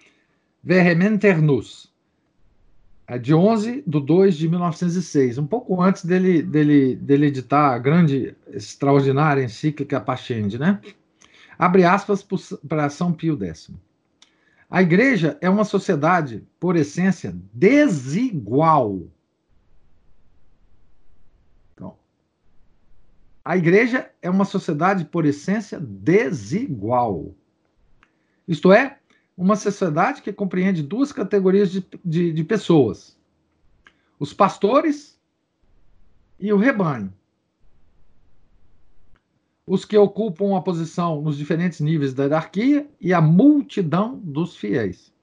Vehementer 0.63 1.41
Nus, 1.41 1.91
é 3.11 3.17
de 3.17 3.33
11 3.33 3.83
de 3.85 3.99
2 3.99 4.37
de 4.37 4.47
1906, 4.47 5.37
um 5.37 5.45
pouco 5.45 5.81
antes 5.81 6.05
dele, 6.05 6.41
dele, 6.41 6.95
dele 6.95 7.25
editar 7.25 7.73
a 7.73 7.77
grande, 7.77 8.33
extraordinária 8.47 9.43
encíclica 9.43 9.99
Pascendi, 9.99 10.57
né? 10.57 10.79
Abre 11.59 11.83
aspas 11.83 12.25
para 12.67 12.89
São 12.89 13.11
Pio 13.11 13.37
X. 13.43 13.69
A 14.69 14.81
igreja 14.81 15.37
é 15.41 15.49
uma 15.49 15.65
sociedade, 15.65 16.41
por 16.57 16.77
essência, 16.77 17.35
desigual. 17.53 19.01
A 23.43 23.57
igreja 23.57 24.09
é 24.21 24.29
uma 24.29 24.45
sociedade, 24.45 25.05
por 25.05 25.25
essência, 25.25 25.79
desigual. 25.79 27.35
Isto 28.47 28.71
é, 28.71 28.99
uma 29.35 29.55
sociedade 29.55 30.21
que 30.21 30.31
compreende 30.31 30.83
duas 30.83 31.11
categorias 31.11 31.71
de, 31.71 31.85
de, 32.03 32.31
de 32.33 32.43
pessoas: 32.43 33.17
os 34.19 34.33
pastores 34.33 35.19
e 36.39 36.51
o 36.51 36.57
rebanho 36.57 37.13
os 39.71 39.85
que 39.85 39.97
ocupam 39.97 40.57
a 40.57 40.61
posição 40.61 41.21
nos 41.21 41.37
diferentes 41.37 41.79
níveis 41.79 42.13
da 42.13 42.23
hierarquia 42.23 42.89
e 42.99 43.13
a 43.13 43.21
multidão 43.21 44.19
dos 44.21 44.57
fiéis. 44.57 45.13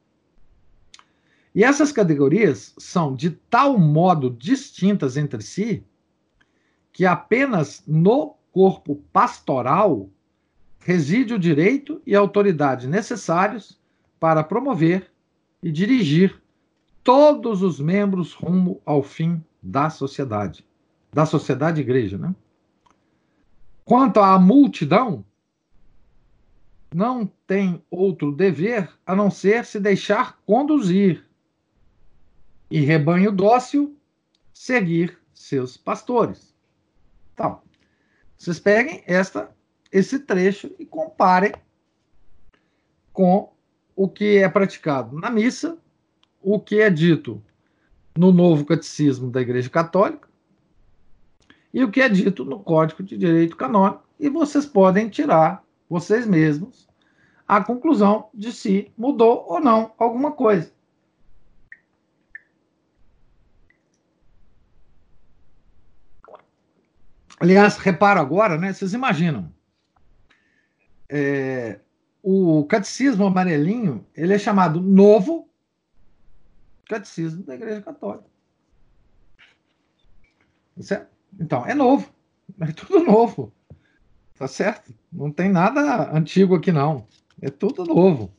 E 1.54 1.64
essas 1.64 1.92
categorias 1.92 2.72
são 2.78 3.14
de 3.14 3.30
tal 3.30 3.78
modo 3.78 4.30
distintas 4.30 5.18
entre 5.18 5.42
si 5.42 5.84
que 6.98 7.06
apenas 7.06 7.84
no 7.86 8.34
corpo 8.50 8.96
pastoral 9.12 10.10
reside 10.80 11.32
o 11.32 11.38
direito 11.38 12.02
e 12.04 12.16
a 12.16 12.18
autoridade 12.18 12.88
necessários 12.88 13.78
para 14.18 14.42
promover 14.42 15.08
e 15.62 15.70
dirigir 15.70 16.42
todos 17.04 17.62
os 17.62 17.78
membros 17.78 18.32
rumo 18.32 18.82
ao 18.84 19.00
fim 19.00 19.40
da 19.62 19.90
sociedade, 19.90 20.66
da 21.12 21.24
sociedade 21.24 21.80
igreja, 21.80 22.18
né? 22.18 22.34
Quanto 23.84 24.18
à 24.18 24.36
multidão, 24.36 25.24
não 26.92 27.30
tem 27.46 27.80
outro 27.88 28.32
dever 28.32 28.90
a 29.06 29.14
não 29.14 29.30
ser 29.30 29.64
se 29.64 29.78
deixar 29.78 30.36
conduzir 30.44 31.24
e 32.68 32.80
rebanho 32.80 33.30
dócil 33.30 33.96
seguir 34.52 35.16
seus 35.32 35.76
pastores. 35.76 36.57
Então, 37.38 37.60
vocês 38.36 38.58
peguem 38.58 39.04
esta, 39.06 39.48
esse 39.92 40.18
trecho 40.18 40.74
e 40.76 40.84
comparem 40.84 41.52
com 43.12 43.52
o 43.94 44.08
que 44.08 44.38
é 44.38 44.48
praticado 44.48 45.16
na 45.16 45.30
missa, 45.30 45.78
o 46.42 46.58
que 46.58 46.80
é 46.80 46.90
dito 46.90 47.40
no 48.16 48.32
novo 48.32 48.64
catecismo 48.64 49.30
da 49.30 49.40
Igreja 49.40 49.70
Católica 49.70 50.28
e 51.72 51.84
o 51.84 51.92
que 51.92 52.00
é 52.00 52.08
dito 52.08 52.44
no 52.44 52.58
Código 52.58 53.04
de 53.04 53.16
Direito 53.16 53.56
Canônico, 53.56 54.02
e 54.18 54.28
vocês 54.28 54.66
podem 54.66 55.08
tirar, 55.08 55.62
vocês 55.88 56.26
mesmos, 56.26 56.88
a 57.46 57.62
conclusão 57.62 58.30
de 58.34 58.50
se 58.50 58.90
mudou 58.98 59.46
ou 59.48 59.60
não 59.60 59.92
alguma 59.96 60.32
coisa. 60.32 60.72
Aliás, 67.40 67.76
repara 67.76 68.20
agora, 68.20 68.58
né? 68.58 68.72
Vocês 68.72 68.92
imaginam. 68.92 69.52
É, 71.08 71.80
o 72.22 72.64
catecismo 72.64 73.24
amarelinho, 73.24 74.06
ele 74.14 74.34
é 74.34 74.38
chamado 74.38 74.80
novo 74.80 75.48
catecismo 76.88 77.44
da 77.44 77.54
Igreja 77.54 77.82
Católica. 77.82 78.24
Certo? 80.80 81.08
Então, 81.38 81.66
é 81.66 81.74
novo. 81.74 82.12
É 82.60 82.72
tudo 82.72 83.04
novo. 83.04 83.52
Tá 84.34 84.48
certo? 84.48 84.92
Não 85.12 85.30
tem 85.30 85.50
nada 85.50 86.10
antigo 86.16 86.54
aqui, 86.54 86.72
não. 86.72 87.06
É 87.42 87.50
tudo 87.50 87.84
novo. 87.84 88.32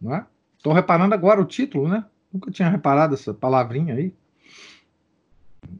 Não 0.00 0.16
é? 0.16 0.26
Estou 0.56 0.72
reparando 0.72 1.14
agora 1.14 1.40
o 1.40 1.44
título, 1.44 1.88
né? 1.88 2.04
Nunca 2.32 2.50
tinha 2.50 2.68
reparado 2.68 3.14
essa 3.14 3.32
palavrinha 3.32 3.94
aí. 3.94 4.12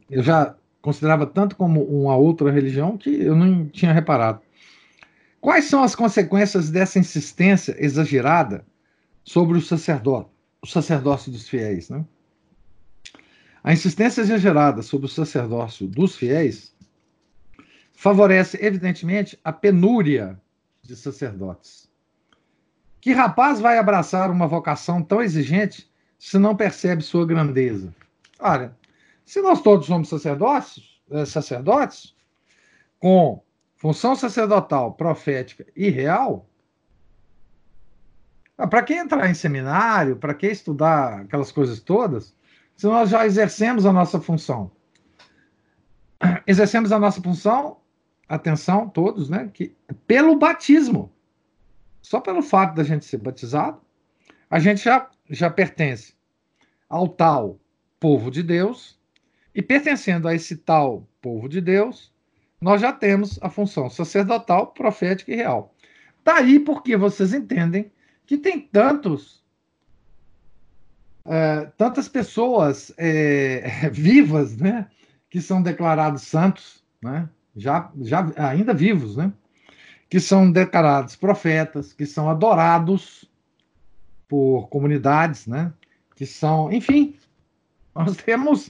Eu 0.09 0.23
já 0.23 0.55
considerava 0.83 1.25
tanto 1.25 1.55
como 1.55 1.81
uma 1.81 2.17
outra 2.17 2.51
religião 2.51 2.97
que 2.97 3.09
eu 3.09 3.33
não 3.33 3.65
tinha 3.69 3.93
reparado. 3.93 4.41
Quais 5.39 5.63
são 5.65 5.81
as 5.81 5.95
consequências 5.95 6.69
dessa 6.69 6.99
insistência 6.99 7.73
exagerada 7.79 8.65
sobre 9.23 9.57
o 9.57 9.61
sacerdote, 9.61 10.29
o 10.61 10.67
sacerdócio 10.67 11.31
dos 11.31 11.47
fiéis, 11.47 11.89
né? 11.89 12.05
A 13.63 13.71
insistência 13.71 14.19
exagerada 14.19 14.81
sobre 14.81 15.05
o 15.05 15.09
sacerdócio 15.09 15.87
dos 15.87 16.17
fiéis 16.17 16.75
favorece, 17.93 18.57
evidentemente, 18.61 19.39
a 19.41 19.53
penúria 19.53 20.37
de 20.81 20.97
sacerdotes. 20.97 21.89
Que 22.99 23.13
rapaz 23.13 23.61
vai 23.61 23.77
abraçar 23.77 24.29
uma 24.29 24.47
vocação 24.47 25.01
tão 25.01 25.21
exigente 25.21 25.89
se 26.19 26.37
não 26.37 26.57
percebe 26.57 27.01
sua 27.01 27.25
grandeza? 27.25 27.95
Olha, 28.37 28.75
se 29.25 29.41
nós 29.41 29.61
todos 29.61 29.87
somos 29.87 30.09
sacerdotes, 30.09 31.01
eh, 31.11 31.25
sacerdotes 31.25 32.15
com 32.99 33.43
função 33.75 34.15
sacerdotal, 34.15 34.93
profética 34.93 35.65
e 35.75 35.89
real, 35.89 36.47
ah, 38.57 38.67
para 38.67 38.83
que 38.83 38.93
entrar 38.93 39.29
em 39.29 39.33
seminário? 39.33 40.15
Para 40.15 40.33
que 40.33 40.47
estudar 40.47 41.21
aquelas 41.21 41.51
coisas 41.51 41.79
todas? 41.79 42.35
se 42.75 42.85
nós 42.87 43.09
já 43.09 43.25
exercemos 43.25 43.85
a 43.85 43.93
nossa 43.93 44.19
função. 44.19 44.71
Exercemos 46.47 46.91
a 46.91 46.99
nossa 46.99 47.21
função, 47.21 47.77
atenção, 48.27 48.89
todos, 48.89 49.29
né? 49.29 49.49
Que, 49.53 49.75
pelo 50.07 50.37
batismo. 50.37 51.11
Só 52.01 52.19
pelo 52.19 52.41
fato 52.41 52.75
da 52.75 52.83
gente 52.83 53.05
ser 53.05 53.17
batizado, 53.17 53.81
a 54.49 54.59
gente 54.59 54.83
já, 54.83 55.09
já 55.29 55.49
pertence 55.49 56.13
ao 56.89 57.07
tal 57.07 57.59
povo 57.99 58.29
de 58.29 58.43
Deus, 58.43 58.99
e 59.53 59.61
pertencendo 59.61 60.27
a 60.27 60.35
esse 60.35 60.57
tal 60.57 61.07
povo 61.21 61.47
de 61.47 61.61
Deus, 61.61 62.11
nós 62.59 62.81
já 62.81 62.91
temos 62.91 63.37
a 63.41 63.49
função 63.49 63.89
sacerdotal, 63.89 64.67
profética 64.67 65.31
e 65.31 65.35
real. 65.35 65.73
Daí 66.23 66.59
porque 66.59 66.95
vocês 66.95 67.33
entendem 67.33 67.91
que 68.25 68.37
tem 68.37 68.61
tantos 68.61 69.43
é, 71.25 71.65
tantas 71.77 72.07
pessoas 72.09 72.93
é, 72.97 73.89
vivas, 73.91 74.57
né, 74.57 74.87
que 75.29 75.41
são 75.41 75.61
declarados 75.61 76.23
santos, 76.23 76.83
né, 77.01 77.29
já, 77.55 77.91
já 78.01 78.31
ainda 78.37 78.73
vivos, 78.73 79.15
né, 79.15 79.31
que 80.09 80.19
são 80.19 80.51
declarados 80.51 81.15
profetas, 81.15 81.93
que 81.93 82.05
são 82.05 82.29
adorados 82.29 83.29
por 84.27 84.67
comunidades, 84.67 85.47
né, 85.47 85.71
que 86.15 86.25
são, 86.25 86.71
enfim, 86.71 87.15
nós 87.95 88.15
temos 88.23 88.69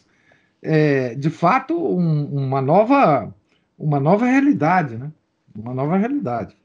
é, 0.63 1.13
de 1.15 1.29
fato 1.29 1.75
um, 1.75 2.25
uma 2.25 2.61
nova 2.61 3.33
uma 3.77 3.99
nova 3.99 4.25
realidade, 4.25 4.97
né, 4.97 5.11
uma 5.53 5.73
nova 5.73 5.97
realidade. 5.97 6.55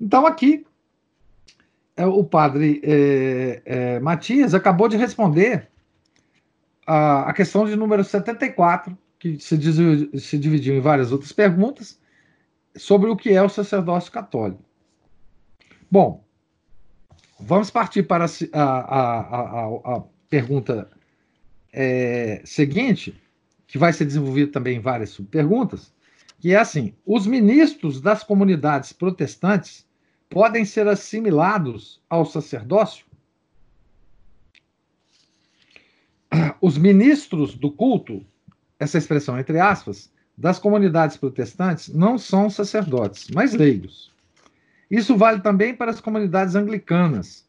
Então 0.00 0.26
aqui 0.26 0.66
é, 1.96 2.04
o 2.04 2.24
padre 2.24 2.80
é, 2.84 3.62
é, 3.64 4.00
Matias 4.00 4.52
acabou 4.52 4.88
de 4.88 4.96
responder 4.96 5.68
a, 6.86 7.30
a, 7.30 7.32
questão 7.32 7.64
de 7.66 7.76
número 7.76 8.04
74, 8.04 8.96
que 9.18 9.38
se, 9.38 9.56
diz, 9.56 9.76
se 10.22 10.38
dividiu 10.38 10.76
em 10.76 10.80
várias 10.80 11.10
outras 11.10 11.32
perguntas, 11.32 11.98
sobre 12.76 13.08
o 13.08 13.16
que 13.16 13.30
é 13.30 13.42
o 13.42 13.48
sacerdócio 13.48 14.12
católico. 14.12 14.62
Bom, 15.90 16.22
vamos 17.40 17.70
partir 17.70 18.02
para 18.02 18.26
a, 18.52 18.62
a, 18.62 19.96
a 19.96 20.02
pergunta 20.28 20.90
é, 21.72 22.42
seguinte, 22.44 23.18
que 23.66 23.78
vai 23.78 23.92
ser 23.92 24.04
desenvolvida 24.04 24.52
também 24.52 24.76
em 24.76 24.80
várias 24.80 25.10
subperguntas, 25.10 25.92
que 26.38 26.52
é 26.52 26.56
assim: 26.56 26.94
os 27.04 27.26
ministros 27.26 28.00
das 28.00 28.22
comunidades 28.22 28.92
protestantes 28.92 29.86
podem 30.28 30.64
ser 30.64 30.86
assimilados 30.88 32.00
ao 32.08 32.24
sacerdócio? 32.24 33.06
os 36.60 36.76
ministros 36.76 37.54
do 37.54 37.70
culto, 37.70 38.24
essa 38.78 38.98
expressão 38.98 39.38
entre 39.38 39.58
aspas, 39.58 40.10
das 40.36 40.58
comunidades 40.58 41.16
protestantes 41.16 41.88
não 41.88 42.18
são 42.18 42.50
sacerdotes, 42.50 43.28
mas 43.32 43.54
leigos. 43.54 44.12
Isso 44.90 45.16
vale 45.16 45.40
também 45.40 45.74
para 45.74 45.90
as 45.90 46.00
comunidades 46.00 46.54
anglicanas. 46.54 47.46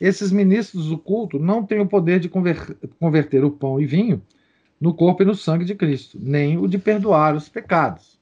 Esses 0.00 0.30
ministros 0.30 0.86
do 0.86 0.98
culto 0.98 1.38
não 1.38 1.64
têm 1.64 1.80
o 1.80 1.86
poder 1.86 2.20
de 2.20 2.28
converter 2.28 3.44
o 3.44 3.50
pão 3.50 3.80
e 3.80 3.86
vinho 3.86 4.22
no 4.82 4.92
corpo 4.92 5.22
e 5.22 5.24
no 5.24 5.36
sangue 5.36 5.64
de 5.64 5.76
Cristo, 5.76 6.18
nem 6.20 6.58
o 6.58 6.66
de 6.66 6.76
perdoar 6.76 7.36
os 7.36 7.48
pecados. 7.48 8.18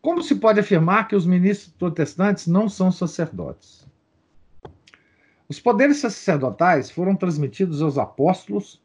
Como 0.00 0.22
se 0.22 0.36
pode 0.36 0.60
afirmar 0.60 1.08
que 1.08 1.16
os 1.16 1.26
ministros 1.26 1.74
protestantes 1.76 2.46
não 2.46 2.68
são 2.68 2.92
sacerdotes? 2.92 3.84
Os 5.48 5.58
poderes 5.58 5.96
sacerdotais 5.96 6.88
foram 6.88 7.16
transmitidos 7.16 7.82
aos 7.82 7.98
apóstolos 7.98 8.80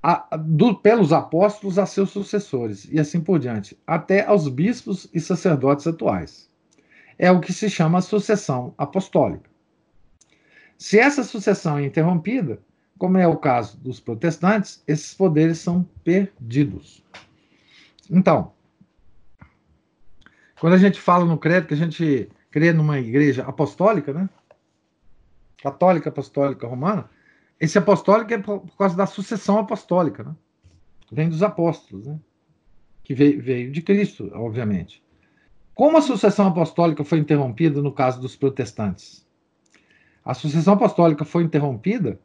a, 0.00 0.36
do, 0.36 0.76
pelos 0.76 1.12
apóstolos 1.12 1.76
a 1.76 1.86
seus 1.86 2.10
sucessores, 2.10 2.86
e 2.88 3.00
assim 3.00 3.20
por 3.20 3.40
diante, 3.40 3.76
até 3.84 4.24
aos 4.24 4.46
bispos 4.46 5.08
e 5.12 5.18
sacerdotes 5.18 5.88
atuais. 5.88 6.48
É 7.18 7.32
o 7.32 7.40
que 7.40 7.52
se 7.52 7.68
chama 7.68 8.00
sucessão 8.00 8.72
apostólica. 8.78 9.50
Se 10.78 11.00
essa 11.00 11.24
sucessão 11.24 11.78
é 11.78 11.84
interrompida, 11.84 12.60
como 12.98 13.18
é 13.18 13.26
o 13.26 13.36
caso 13.36 13.76
dos 13.78 14.00
protestantes, 14.00 14.82
esses 14.86 15.14
poderes 15.14 15.58
são 15.58 15.84
perdidos. 16.02 17.02
Então, 18.10 18.52
quando 20.60 20.74
a 20.74 20.78
gente 20.78 21.00
fala 21.00 21.24
no 21.24 21.38
credo 21.38 21.66
que 21.66 21.74
a 21.74 21.76
gente 21.76 22.28
crê 22.50 22.72
numa 22.72 22.98
igreja 22.98 23.44
apostólica, 23.44 24.12
né? 24.12 24.28
Católica, 25.62 26.08
apostólica, 26.08 26.66
romana, 26.66 27.10
esse 27.58 27.78
apostólico 27.78 28.32
é 28.32 28.38
por, 28.38 28.62
causa 28.76 28.96
da 28.96 29.06
sucessão 29.06 29.58
apostólica, 29.58 30.22
né? 30.22 30.34
Vem 31.10 31.28
dos 31.28 31.42
apóstolos, 31.42 32.06
né? 32.06 32.18
Que 33.02 33.14
veio, 33.14 33.42
veio 33.42 33.72
de 33.72 33.82
Cristo, 33.82 34.30
obviamente. 34.34 35.02
Como 35.74 35.96
a 35.96 36.02
sucessão 36.02 36.46
apostólica 36.46 37.02
foi 37.04 37.18
interrompida 37.18 37.82
no 37.82 37.92
caso 37.92 38.20
dos 38.20 38.36
protestantes? 38.36 39.26
A 40.24 40.32
sucessão 40.32 40.74
apostólica 40.74 41.24
foi 41.24 41.42
interrompida 41.42 42.18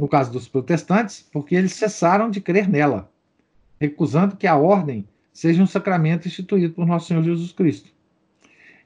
no 0.00 0.08
caso 0.08 0.30
dos 0.30 0.48
protestantes 0.48 1.26
porque 1.32 1.54
eles 1.54 1.72
cessaram 1.72 2.30
de 2.30 2.40
crer 2.40 2.68
nela, 2.68 3.10
recusando 3.80 4.36
que 4.36 4.46
a 4.46 4.56
ordem 4.56 5.06
seja 5.32 5.62
um 5.62 5.66
sacramento 5.66 6.26
instituído 6.26 6.74
por 6.74 6.86
nosso 6.86 7.08
Senhor 7.08 7.22
Jesus 7.22 7.52
Cristo. 7.52 7.90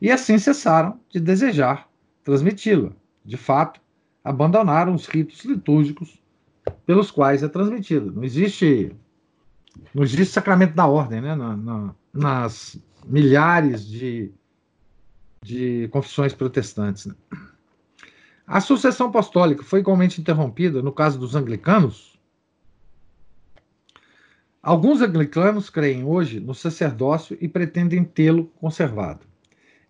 E 0.01 0.11
assim 0.11 0.39
cessaram 0.39 0.99
de 1.09 1.21
desejar 1.21 1.89
transmiti-la. 2.25 2.91
De 3.25 3.37
fato, 3.37 3.81
abandonaram 4.25 4.95
os 4.95 5.07
ritos 5.07 5.45
litúrgicos 5.45 6.21
pelos 6.85 7.11
quais 7.11 7.43
é 7.43 7.49
transmitido. 7.49 8.13
Não 8.13 8.25
existe, 8.25 8.95
não 9.95 10.03
existe 10.03 10.27
sacramento 10.27 10.75
da 10.75 10.87
ordem, 10.87 11.21
né? 11.21 11.35
Na, 11.35 11.57
na, 11.57 11.95
nas 12.13 12.77
milhares 13.07 13.87
de, 13.87 14.33
de 15.43 15.89
confissões 15.93 16.35
protestantes. 16.35 17.07
Né? 17.07 17.15
A 18.53 18.61
sucessão 18.61 19.07
apostólica 19.07 19.63
foi 19.63 19.81
igualmente 19.81 20.21
interrompida 20.21 20.83
no 20.83 20.93
caso 20.93 21.19
dos 21.19 21.35
anglicanos. 21.35 22.21
Alguns 24.63 25.01
anglicanos 25.01 25.71
creem 25.71 26.05
hoje 26.05 26.39
no 26.39 26.55
sacerdócio 26.55 27.35
e 27.41 27.49
pretendem 27.49 28.05
tê-lo 28.05 28.45
conservado. 28.61 29.21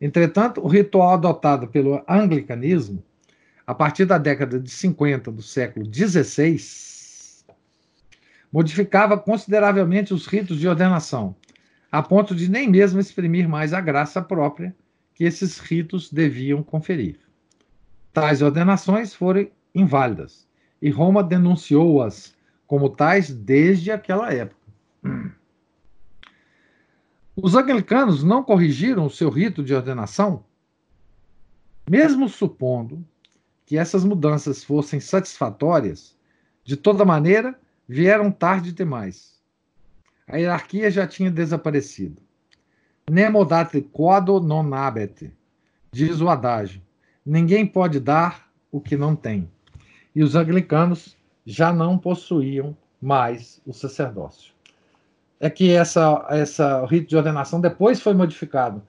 Entretanto, 0.01 0.61
o 0.61 0.69
ritual 0.69 1.15
adotado 1.15 1.67
pelo 1.67 2.05
anglicanismo 2.09 3.03
a 3.67 3.75
partir 3.75 4.05
da 4.05 4.17
década 4.17 4.61
de 4.61 4.71
50 4.71 5.33
do 5.33 5.43
século 5.43 5.85
XVI, 5.93 6.57
modificava 8.53 9.19
consideravelmente 9.19 10.15
os 10.15 10.25
ritos 10.25 10.61
de 10.61 10.69
ordenação, 10.69 11.35
a 11.91 12.01
ponto 12.01 12.33
de 12.33 12.49
nem 12.49 12.71
mesmo 12.71 13.01
exprimir 13.01 13.49
mais 13.49 13.73
a 13.73 13.81
graça 13.81 14.23
própria 14.23 14.73
que 15.17 15.25
esses 15.25 15.59
ritos 15.59 16.13
deviam 16.13 16.63
conferir. 16.63 17.19
Tais 18.13 18.43
ordenações 18.43 19.15
foram 19.15 19.49
inválidas, 19.75 20.47
e 20.81 20.91
Roma 20.91 21.23
denunciou-as 21.23 22.37
como 22.67 22.91
tais 22.91 23.31
desde 23.31 23.91
aquela 23.91 24.33
época. 24.33 24.61
Os 27.35 27.55
anglicanos 27.55 28.23
não 28.23 28.43
corrigiram 28.43 29.07
o 29.07 29.11
seu 29.11 29.31
rito 29.31 29.65
de 29.65 29.75
ordenação, 29.75 30.45
mesmo 31.89 32.29
supondo 32.29 33.03
que 33.65 33.79
essas 33.79 34.05
mudanças 34.05 34.63
fossem 34.63 35.01
satisfatórias, 35.01 36.15
de 36.63 36.77
toda 36.77 37.07
maneira, 37.07 37.59
vieram 37.89 38.31
tarde 38.31 38.73
demais. 38.73 39.41
A 40.29 40.37
hierarquia 40.37 40.91
já 40.91 41.07
tinha 41.07 41.31
desaparecido. 41.31 42.23
Nemo 43.11 43.45
date 43.45 43.81
quod 43.81 44.29
non 44.47 44.73
habet, 44.75 45.33
diz 45.91 46.21
o 46.21 46.29
adágio. 46.29 46.83
Ninguém 47.25 47.67
pode 47.67 48.01
dar 48.01 48.49
o 48.71 48.81
que 48.81 48.97
não 48.97 49.15
tem. 49.15 49.49
E 50.15 50.23
os 50.23 50.35
anglicanos 50.35 51.17
já 51.45 51.73
não 51.73 51.99
possuíam 51.99 52.77
mais 53.01 53.61
o 53.67 53.73
sacerdócio. 53.73 54.53
É 55.41 55.51
que 55.51 55.73
essa, 55.73 56.27
essa 56.31 56.85
rito 56.87 57.09
de 57.09 57.17
ordenação 57.17 57.61
depois 57.61 58.01
foi 58.01 58.15
modificado 58.15 58.83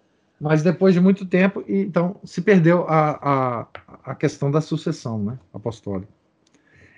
mas 0.43 0.61
depois 0.61 0.93
de 0.93 0.99
muito 0.99 1.25
tempo, 1.25 1.63
então 1.65 2.17
se 2.25 2.41
perdeu 2.41 2.85
a, 2.89 3.11
a, 3.21 3.67
a 4.11 4.13
questão 4.13 4.51
da 4.51 4.59
sucessão 4.59 5.17
né, 5.17 5.39
apostólica. 5.53 6.11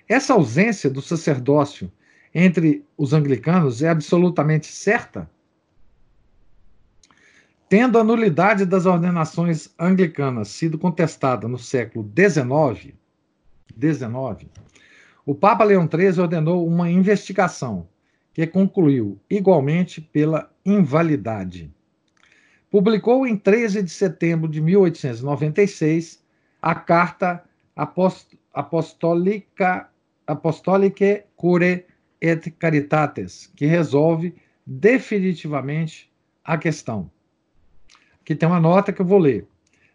Essa 0.08 0.34
ausência 0.34 0.90
do 0.90 1.00
sacerdócio 1.00 1.90
entre 2.34 2.84
os 2.98 3.12
anglicanos 3.12 3.84
é 3.84 3.88
absolutamente 3.88 4.66
certa? 4.66 5.30
Tendo 7.68 7.98
a 7.98 8.04
nulidade 8.04 8.64
das 8.64 8.86
ordenações 8.86 9.74
anglicanas 9.78 10.48
sido 10.48 10.78
contestada 10.78 11.48
no 11.48 11.58
século 11.58 12.08
XIX, 12.16 12.94
19, 13.76 14.48
o 15.24 15.34
Papa 15.34 15.64
Leão 15.64 15.88
XIII 15.88 16.20
ordenou 16.20 16.66
uma 16.66 16.90
investigação 16.90 17.88
que 18.32 18.46
concluiu 18.46 19.18
igualmente 19.28 20.00
pela 20.00 20.50
invalidade 20.64 21.74
publicou 22.70 23.26
em 23.26 23.36
13 23.36 23.82
de 23.82 23.90
setembro 23.90 24.46
de 24.48 24.60
1896 24.60 26.22
a 26.60 26.74
Carta 26.74 27.42
Apostólica 28.52 29.88
Apostolicae 30.26 31.24
Cure 31.36 31.86
et 32.20 32.50
Caritates, 32.58 33.50
que 33.56 33.64
resolve 33.64 34.34
definitivamente 34.66 36.12
a 36.44 36.58
questão. 36.58 37.10
Aqui 38.26 38.34
tem 38.34 38.48
uma 38.48 38.58
nota 38.58 38.92
que 38.92 39.00
eu 39.00 39.06
vou 39.06 39.20
ler. 39.20 39.46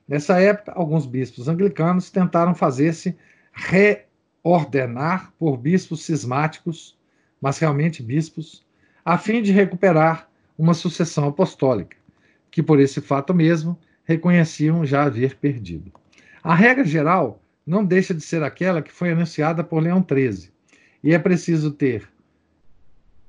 Nessa 0.08 0.40
época, 0.40 0.72
alguns 0.72 1.06
bispos 1.06 1.50
anglicanos 1.50 2.10
tentaram 2.10 2.56
fazer-se 2.56 3.14
reordenar 3.52 5.34
por 5.38 5.58
bispos 5.58 6.06
cismáticos, 6.06 6.98
mas 7.42 7.60
realmente 7.60 8.02
bispos, 8.02 8.66
a 9.04 9.18
fim 9.18 9.42
de 9.42 9.52
recuperar 9.52 10.30
uma 10.58 10.74
sucessão 10.74 11.28
apostólica 11.28 11.98
que 12.50 12.64
por 12.64 12.80
esse 12.80 13.02
fato 13.02 13.34
mesmo 13.34 13.78
reconheciam 14.06 14.86
já 14.86 15.04
haver 15.04 15.36
perdido. 15.36 15.92
A 16.42 16.56
regra 16.56 16.86
geral 16.86 17.44
não 17.68 17.84
deixa 17.84 18.14
de 18.14 18.22
ser 18.22 18.44
aquela 18.44 18.82
que 18.82 18.94
foi 18.94 19.12
anunciada 19.12 19.62
por 19.62 19.84
Leão 19.84 20.06
XIII, 20.10 20.50
e 21.04 21.14
é 21.14 21.20
preciso 21.20 21.70
ter, 21.70 22.08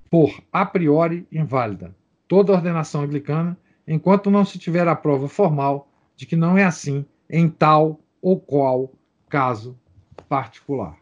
por 0.09 0.40
a 0.53 0.64
priori 0.64 1.26
inválida, 1.32 1.92
toda 2.28 2.53
ordenação 2.53 3.03
anglicana, 3.03 3.59
enquanto 3.86 4.30
não 4.30 4.44
se 4.44 4.58
tiver 4.58 4.86
a 4.86 4.96
prova 4.96 5.28
formal 5.28 5.88
de 6.16 6.26
que 6.26 6.36
não 6.36 6.56
é 6.56 6.64
assim 6.64 7.04
em 7.28 7.48
tal 7.48 8.00
ou 8.20 8.38
qual 8.38 8.92
caso 9.28 9.78
particular. 10.28 10.96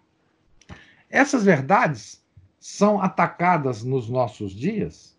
Essas 1.08 1.44
verdades 1.44 2.22
são 2.58 3.00
atacadas 3.00 3.82
nos 3.82 4.08
nossos 4.08 4.52
dias 4.52 5.18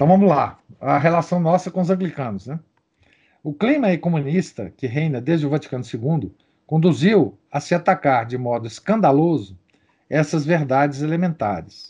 então 0.00 0.08
vamos 0.08 0.30
lá, 0.30 0.58
a 0.80 0.96
relação 0.96 1.38
nossa 1.38 1.70
com 1.70 1.82
os 1.82 1.90
anglicanos. 1.90 2.46
Né? 2.46 2.58
O 3.42 3.52
clima 3.52 3.94
comunista 3.98 4.72
que 4.74 4.86
reina 4.86 5.20
desde 5.20 5.46
o 5.46 5.50
Vaticano 5.50 5.84
II 5.84 6.32
conduziu 6.66 7.38
a 7.52 7.60
se 7.60 7.74
atacar 7.74 8.24
de 8.24 8.38
modo 8.38 8.66
escandaloso 8.66 9.58
essas 10.08 10.46
verdades 10.46 11.02
elementares. 11.02 11.89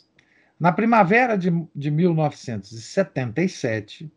Na 0.60 0.70
primavera 0.70 1.36
de, 1.38 1.50
de 1.74 1.90
1977, 1.90 4.12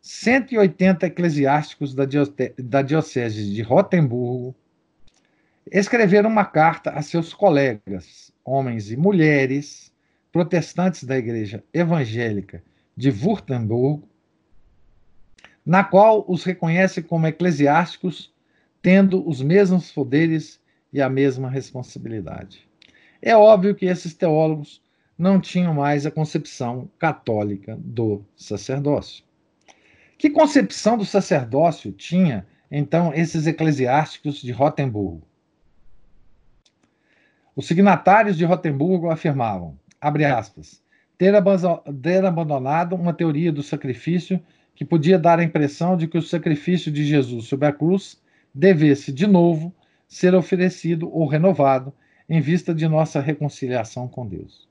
180 0.00 1.06
eclesiásticos 1.06 1.94
da, 1.94 2.04
da 2.58 2.80
Diocese 2.80 3.52
de 3.52 3.60
Rotemburgo 3.60 4.54
escreveram 5.70 6.30
uma 6.30 6.46
carta 6.46 6.92
a 6.92 7.02
seus 7.02 7.34
colegas, 7.34 8.32
homens 8.42 8.90
e 8.90 8.96
mulheres, 8.96 9.92
protestantes 10.32 11.04
da 11.04 11.18
Igreja 11.18 11.62
Evangélica 11.74 12.62
de 12.96 13.10
Württemberg, 13.10 14.02
na 15.66 15.84
qual 15.84 16.24
os 16.26 16.42
reconhece 16.42 17.02
como 17.02 17.26
eclesiásticos, 17.26 18.32
tendo 18.80 19.28
os 19.28 19.42
mesmos 19.42 19.92
poderes 19.92 20.58
e 20.90 21.02
a 21.02 21.10
mesma 21.10 21.50
responsabilidade. 21.50 22.66
É 23.20 23.36
óbvio 23.36 23.74
que 23.74 23.84
esses 23.84 24.14
teólogos 24.14 24.80
não 25.20 25.38
tinham 25.38 25.74
mais 25.74 26.06
a 26.06 26.10
concepção 26.10 26.88
católica 26.98 27.76
do 27.78 28.24
sacerdócio. 28.34 29.22
Que 30.16 30.30
concepção 30.30 30.96
do 30.96 31.04
sacerdócio 31.04 31.92
tinha, 31.92 32.46
então, 32.70 33.12
esses 33.12 33.46
eclesiásticos 33.46 34.40
de 34.40 34.50
Rotemburgo? 34.50 35.22
Os 37.54 37.66
signatários 37.66 38.38
de 38.38 38.46
Rotemburgo 38.46 39.10
afirmavam, 39.10 39.78
abre 40.00 40.24
aspas, 40.24 40.82
ter, 41.18 41.34
abandonado 41.34 42.96
uma 42.96 43.12
teoria 43.12 43.52
do 43.52 43.62
sacrifício 43.62 44.40
que 44.74 44.86
podia 44.86 45.18
dar 45.18 45.38
a 45.38 45.44
impressão 45.44 45.98
de 45.98 46.08
que 46.08 46.16
o 46.16 46.22
sacrifício 46.22 46.90
de 46.90 47.04
Jesus 47.04 47.44
sobre 47.44 47.66
a 47.66 47.72
cruz 47.72 48.18
devesse, 48.54 49.12
de 49.12 49.26
novo, 49.26 49.70
ser 50.08 50.34
oferecido 50.34 51.14
ou 51.14 51.26
renovado 51.26 51.92
em 52.26 52.40
vista 52.40 52.74
de 52.74 52.88
nossa 52.88 53.20
reconciliação 53.20 54.08
com 54.08 54.26
Deus. 54.26 54.69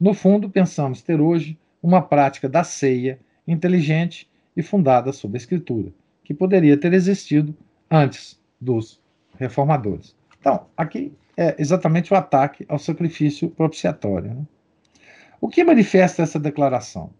No 0.00 0.14
fundo, 0.14 0.48
pensamos 0.48 1.02
ter 1.02 1.20
hoje 1.20 1.58
uma 1.82 2.00
prática 2.00 2.48
da 2.48 2.62
ceia 2.62 3.18
inteligente 3.46 4.30
e 4.56 4.62
fundada 4.62 5.12
sobre 5.12 5.36
a 5.36 5.40
Escritura, 5.40 5.92
que 6.22 6.32
poderia 6.32 6.76
ter 6.76 6.92
existido 6.92 7.52
antes 7.90 8.40
dos 8.60 9.00
reformadores. 9.36 10.14
Então, 10.38 10.66
aqui 10.76 11.12
é 11.36 11.56
exatamente 11.58 12.12
o 12.12 12.16
ataque 12.16 12.64
ao 12.68 12.78
sacrifício 12.78 13.50
propiciatório. 13.50 14.34
Né? 14.34 14.46
O 15.40 15.48
que 15.48 15.64
manifesta 15.64 16.22
essa 16.22 16.38
declaração? 16.38 17.10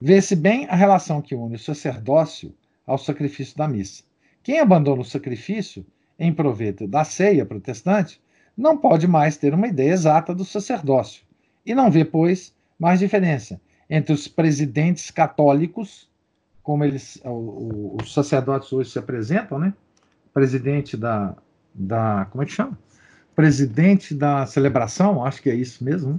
Vê-se 0.00 0.34
bem 0.34 0.66
a 0.68 0.74
relação 0.74 1.22
que 1.22 1.36
une 1.36 1.54
o 1.54 1.58
sacerdócio 1.58 2.52
ao 2.84 2.98
sacrifício 2.98 3.56
da 3.56 3.68
missa. 3.68 4.02
Quem 4.42 4.58
abandona 4.58 5.02
o 5.02 5.04
sacrifício 5.04 5.86
em 6.18 6.32
proveito 6.32 6.88
da 6.88 7.04
ceia 7.04 7.46
protestante 7.46 8.20
não 8.56 8.76
pode 8.76 9.06
mais 9.06 9.36
ter 9.36 9.54
uma 9.54 9.68
ideia 9.68 9.92
exata 9.92 10.34
do 10.34 10.44
sacerdócio 10.44 11.25
e 11.66 11.74
não 11.74 11.90
vê, 11.90 12.04
pois, 12.04 12.54
mais 12.78 13.00
diferença 13.00 13.60
entre 13.88 14.12
os 14.12 14.26
presidentes 14.28 15.10
católicos, 15.10 16.08
como 16.62 16.84
eles, 16.84 17.20
os 17.24 18.12
sacerdotes 18.12 18.72
hoje 18.72 18.90
se 18.90 18.98
apresentam, 18.98 19.58
né? 19.58 19.72
Presidente 20.32 20.96
da, 20.96 21.36
da 21.74 22.26
como 22.30 22.42
é 22.42 22.46
que 22.46 22.52
chama? 22.52 22.78
Presidente 23.34 24.14
da 24.14 24.46
celebração, 24.46 25.24
acho 25.24 25.42
que 25.42 25.50
é 25.50 25.54
isso 25.54 25.84
mesmo. 25.84 26.14
Né? 26.14 26.18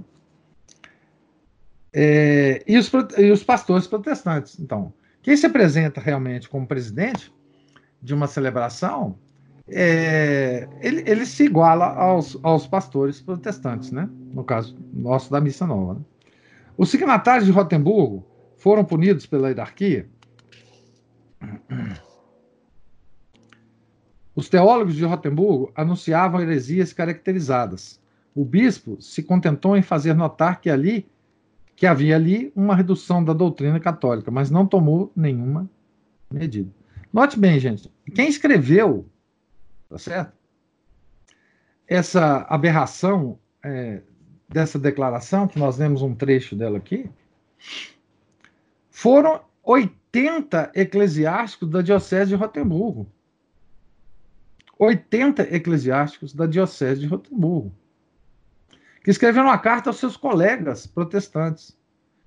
É, 1.92 2.64
e, 2.66 2.78
os, 2.78 2.90
e 3.18 3.30
os 3.30 3.42
pastores 3.42 3.86
protestantes. 3.86 4.58
Então, 4.58 4.92
quem 5.22 5.36
se 5.36 5.46
apresenta 5.46 6.00
realmente 6.00 6.48
como 6.48 6.66
presidente 6.66 7.32
de 8.00 8.14
uma 8.14 8.26
celebração, 8.26 9.18
é, 9.70 10.68
ele, 10.80 11.02
ele, 11.06 11.26
se 11.26 11.44
iguala 11.44 11.86
aos, 11.86 12.38
aos 12.42 12.66
pastores 12.66 13.20
protestantes, 13.20 13.90
né? 13.90 14.08
no 14.32 14.42
caso 14.42 14.76
nosso 14.92 15.30
da 15.30 15.40
Missa 15.40 15.66
Nova. 15.66 15.94
Né? 15.94 16.00
Os 16.76 16.90
signatários 16.90 17.46
de 17.46 17.52
Rotemburgo 17.52 18.24
foram 18.56 18.84
punidos 18.84 19.26
pela 19.26 19.48
hierarquia. 19.48 20.08
Os 24.34 24.48
teólogos 24.48 24.94
de 24.94 25.04
Rotemburgo 25.04 25.72
anunciavam 25.74 26.40
heresias 26.40 26.92
caracterizadas. 26.92 28.00
O 28.34 28.44
bispo 28.44 28.96
se 29.00 29.22
contentou 29.22 29.76
em 29.76 29.82
fazer 29.82 30.14
notar 30.14 30.60
que 30.60 30.70
ali 30.70 31.06
que 31.74 31.86
havia 31.86 32.16
ali 32.16 32.52
uma 32.56 32.74
redução 32.74 33.22
da 33.22 33.32
doutrina 33.32 33.78
católica, 33.78 34.32
mas 34.32 34.50
não 34.50 34.66
tomou 34.66 35.12
nenhuma 35.14 35.70
medida. 36.28 36.68
Note 37.12 37.38
bem, 37.38 37.58
gente, 37.60 37.88
quem 38.14 38.28
escreveu, 38.28 39.06
tá 39.88 39.98
certo? 39.98 40.32
Essa 41.86 42.46
aberração 42.48 43.38
é, 43.62 44.02
dessa 44.48 44.78
declaração, 44.78 45.48
que 45.48 45.58
nós 45.58 45.78
lemos 45.78 46.02
um 46.02 46.14
trecho 46.14 46.54
dela 46.54 46.78
aqui, 46.78 47.10
foram 48.90 49.40
80 49.62 50.72
eclesiásticos 50.74 51.70
da 51.70 51.80
Diocese 51.82 52.30
de 52.30 52.36
Rotemburgo. 52.36 53.10
80 54.78 55.54
eclesiásticos 55.54 56.32
da 56.32 56.46
Diocese 56.46 57.00
de 57.00 57.06
Rotemburgo 57.06 57.72
que 59.08 59.10
escreveram 59.12 59.46
uma 59.46 59.58
carta 59.58 59.88
aos 59.88 59.96
seus 59.96 60.18
colegas 60.18 60.86
protestantes. 60.86 61.74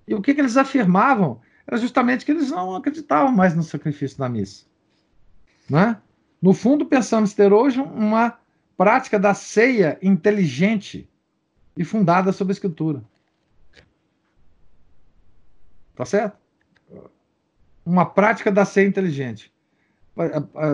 E 0.07 0.15
o 0.15 0.21
que, 0.21 0.33
que 0.33 0.41
eles 0.41 0.57
afirmavam? 0.57 1.39
Era 1.67 1.77
justamente 1.77 2.25
que 2.25 2.31
eles 2.31 2.49
não 2.49 2.75
acreditavam 2.75 3.31
mais 3.31 3.55
no 3.55 3.61
sacrifício 3.61 4.17
da 4.17 4.27
missa. 4.27 4.65
Né? 5.69 5.95
No 6.41 6.53
fundo, 6.53 6.85
pensamos 6.85 7.33
ter 7.33 7.53
hoje 7.53 7.79
uma 7.79 8.37
prática 8.75 9.19
da 9.19 9.33
ceia 9.33 9.97
inteligente 10.01 11.07
e 11.77 11.83
fundada 11.83 12.31
sobre 12.31 12.51
a 12.51 12.55
Escritura. 12.55 13.03
Tá 15.95 16.05
certo? 16.05 16.37
Uma 17.85 18.05
prática 18.05 18.51
da 18.51 18.65
ceia 18.65 18.87
inteligente. 18.87 19.53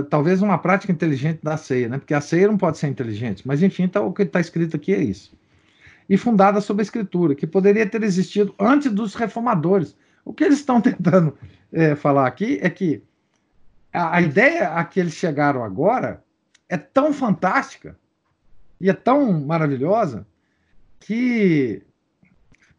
Talvez 0.09 0.41
uma 0.41 0.57
prática 0.57 0.91
inteligente 0.91 1.39
da 1.43 1.57
ceia, 1.57 1.89
né? 1.89 1.97
Porque 1.97 2.13
a 2.13 2.22
ceia 2.22 2.47
não 2.47 2.57
pode 2.57 2.78
ser 2.78 2.88
inteligente. 2.88 3.45
Mas, 3.47 3.61
enfim, 3.61 3.88
tá, 3.88 4.01
o 4.01 4.13
que 4.13 4.24
está 4.24 4.39
escrito 4.39 4.76
aqui 4.76 4.93
é 4.93 5.01
isso 5.01 5.38
e 6.09 6.18
fundada 6.18 6.61
sobre 6.61 6.82
a 6.82 6.84
Escritura, 6.86 7.36
que 7.36 7.45
poderia 7.45 7.88
ter 7.88 8.03
existido 8.03 8.53
antes 8.59 8.91
dos 8.91 9.13
reformadores. 9.13 9.95
O 10.24 10.34
que 10.34 10.43
eles 10.43 10.59
estão 10.59 10.80
tentando 10.82 11.38
é, 11.72 11.95
falar 11.95 12.28
aqui 12.28 12.59
é 12.61 12.70
que 12.70 13.01
a, 13.98 14.18
a, 14.18 14.22
ideia 14.22 14.70
a 14.74 14.86
que 14.86 15.00
eles 15.00 15.14
chegaram 15.14 15.64
agora 15.64 16.24
é 16.70 16.78
tão 16.78 17.12
fantástica 17.12 17.98
e 18.80 18.89
é 18.89 18.93
tão 18.93 19.34
maravilhosa 19.41 20.28
que, 21.00 21.84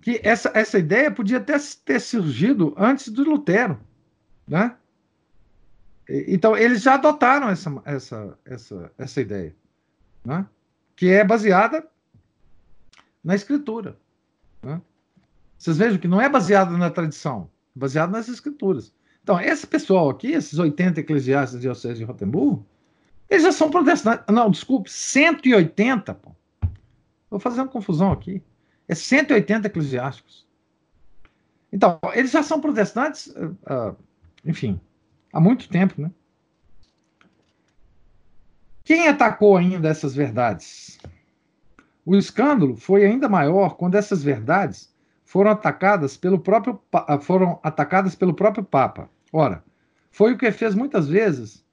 que 0.01 0.21
essa, 0.23 0.51
essa 0.55 0.79
ideia 0.79 1.11
podia 1.11 1.39
até 1.39 1.57
ter 1.85 2.01
surgido 2.01 2.75
antes 2.77 3.09
do 3.09 3.25
Lutero, 3.25 3.81
né? 4.47 4.77
Então, 6.09 6.57
eles 6.57 6.81
já 6.83 6.95
adotaram 6.95 7.51
essa, 7.51 7.83
essa, 7.85 8.39
essa, 8.45 8.93
essa 8.97 9.21
ideia, 9.21 9.55
né? 10.25 10.47
que 10.97 11.11
é 11.11 11.23
baseada 11.23 11.87
na 13.23 13.35
escritura. 13.35 13.95
Né? 14.63 14.81
Vocês 15.59 15.77
vejam 15.77 15.99
que 15.99 16.09
não 16.09 16.21
é 16.21 16.27
baseado 16.27 16.79
na 16.79 16.91
tradição, 16.91 17.51
é 17.77 17.79
baseado 17.79 18.11
nas 18.11 18.27
escrituras. 18.27 18.91
Então, 19.29 19.39
esse 19.39 19.67
pessoal 19.67 20.09
aqui, 20.09 20.29
esses 20.29 20.59
80 20.59 21.01
eclesiastes 21.01 21.57
da 21.57 21.61
Diocese 21.61 21.99
de 21.99 22.05
Rotemburgo, 22.05 22.65
eles 23.29 23.43
já 23.43 23.53
são 23.53 23.71
protestantes. 23.71 24.25
Não, 24.27 24.51
desculpe, 24.51 24.91
180. 24.91 26.15
Pô. 26.15 27.39
Fazer 27.39 27.61
uma 27.61 27.69
confusão 27.69 28.11
aqui. 28.11 28.43
É 28.89 28.95
180 28.95 29.67
eclesiásticos. 29.67 30.47
Então, 31.71 32.01
eles 32.15 32.31
já 32.31 32.43
são 32.43 32.59
protestantes, 32.59 33.27
uh, 33.27 33.95
enfim, 34.47 34.81
há 35.31 35.39
muito 35.39 35.69
tempo, 35.69 36.01
né? 36.01 36.11
Quem 38.83 39.09
atacou 39.09 39.59
ainda 39.59 39.91
essas 39.91 40.15
verdades? 40.15 40.99
O 42.03 42.17
escândalo 42.17 42.77
foi 42.77 43.05
ainda 43.05 43.29
maior 43.29 43.77
quando 43.77 43.97
essas 43.97 44.23
verdades 44.23 44.91
foram 45.23 45.51
atacadas 45.51 46.17
pelo 46.17 46.39
próprio, 46.39 46.81
ah, 46.95 47.21
foram 47.21 47.61
atacadas 47.63 48.15
pelo 48.15 48.33
próprio 48.33 48.65
Papa. 48.65 49.11
Ora, 49.33 49.65
foi 50.11 50.33
o 50.33 50.39
que 50.39 50.51
fez 50.51 50.75
muitas 50.75 51.09
vezes 51.09 51.65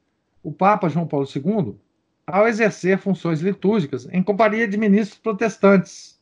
o 0.44 0.52
Papa 0.52 0.90
João 0.90 1.08
Paulo 1.08 1.28
II 1.34 1.76
ao 2.28 2.48
exercer 2.48 2.98
funções 2.98 3.42
litúrgicas 3.42 4.08
em 4.12 4.24
companhia 4.24 4.68
de 4.68 4.78
ministros 4.78 5.20
protestantes, 5.20 6.20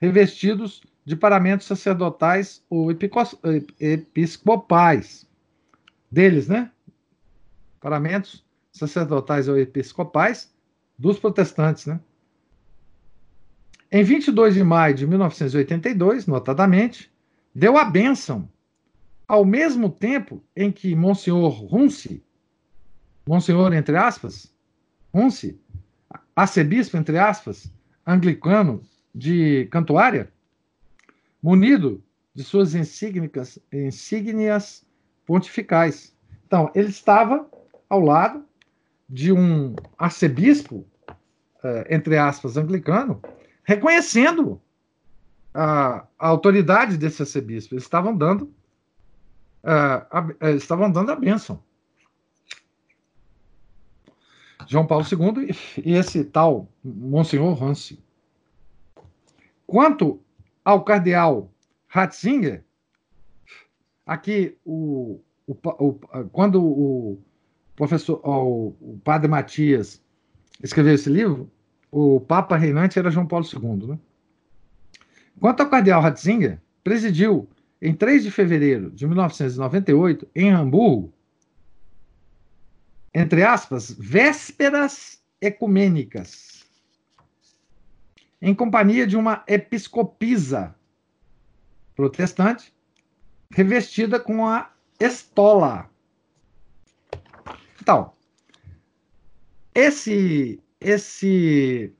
revestidos 0.00 0.82
de 1.04 1.16
paramentos 1.16 1.66
sacerdotais 1.66 2.62
ou 2.68 2.90
episcopais. 3.80 5.26
Deles, 6.10 6.48
né? 6.48 6.70
Paramentos 7.80 8.44
sacerdotais 8.72 9.48
ou 9.48 9.58
episcopais 9.58 10.52
dos 10.98 11.18
protestantes, 11.18 11.86
né? 11.86 12.00
Em 13.90 14.02
22 14.02 14.54
de 14.54 14.62
maio 14.62 14.94
de 14.94 15.06
1982, 15.06 16.26
notadamente, 16.26 17.10
deu 17.54 17.78
a 17.78 17.84
bênção, 17.84 18.48
ao 19.28 19.44
mesmo 19.44 19.90
tempo 19.90 20.42
em 20.56 20.72
que 20.72 20.96
Monsenhor 20.96 21.52
Runce, 21.66 22.24
Monsenhor 23.28 23.74
entre 23.74 23.94
aspas, 23.94 24.50
Runce, 25.12 25.60
arcebispo 26.34 26.96
entre 26.96 27.18
aspas, 27.18 27.70
anglicano 28.06 28.82
de 29.14 29.66
Cantuária, 29.70 30.32
munido 31.42 32.02
de 32.34 32.42
suas 32.42 32.74
insígnias, 32.74 33.58
insígnias 33.70 34.86
pontificais. 35.26 36.16
Então, 36.46 36.70
ele 36.74 36.88
estava 36.88 37.46
ao 37.88 38.00
lado 38.00 38.44
de 39.08 39.32
um 39.32 39.74
arcebispo, 39.98 40.86
eh, 41.62 41.86
entre 41.90 42.16
aspas, 42.16 42.56
anglicano, 42.56 43.20
reconhecendo 43.62 44.60
a, 45.52 46.06
a 46.18 46.28
autoridade 46.28 46.96
desse 46.96 47.22
arcebispo. 47.22 47.74
Eles 47.74 47.84
estavam 47.84 48.16
dando, 48.16 48.52
uh, 49.64 50.46
estavam 50.56 50.90
dando 50.90 51.10
a 51.10 51.16
bênção. 51.16 51.62
João 54.66 54.86
Paulo 54.86 55.04
II 55.10 55.56
e 55.84 55.94
esse 55.94 56.24
tal 56.24 56.68
Monsenhor 56.84 57.62
Hansi. 57.62 57.98
Quanto 59.66 60.20
ao 60.64 60.84
cardeal 60.84 61.50
Ratzinger, 61.86 62.62
aqui 64.04 64.56
o, 64.64 65.20
o, 65.46 65.54
o, 65.54 65.94
quando 66.30 66.62
o 66.62 67.18
professor, 67.74 68.20
o, 68.22 68.74
o 68.80 69.00
padre 69.02 69.28
Matias 69.28 70.02
escreveu 70.62 70.94
esse 70.94 71.08
livro, 71.08 71.50
o 71.90 72.20
Papa 72.20 72.56
reinante 72.56 72.98
era 72.98 73.10
João 73.10 73.26
Paulo 73.26 73.46
II. 73.46 73.88
Né? 73.88 73.98
Quanto 75.40 75.62
ao 75.62 75.70
cardeal 75.70 76.02
Ratzinger, 76.02 76.60
presidiu 76.84 77.48
em 77.80 77.94
3 77.94 78.24
de 78.24 78.30
fevereiro 78.30 78.90
de 78.90 79.06
1998, 79.06 80.28
em 80.34 80.50
Hamburgo, 80.50 81.12
entre 83.14 83.42
aspas, 83.42 83.90
vésperas 83.90 85.22
ecumênicas, 85.40 86.66
em 88.40 88.54
companhia 88.54 89.06
de 89.06 89.16
uma 89.16 89.42
episcopisa 89.46 90.74
protestante, 91.94 92.72
revestida 93.50 94.20
com 94.20 94.46
a 94.46 94.72
estola. 95.00 95.90
Então, 97.80 98.12
esse 99.74 100.60
esse 100.80 101.92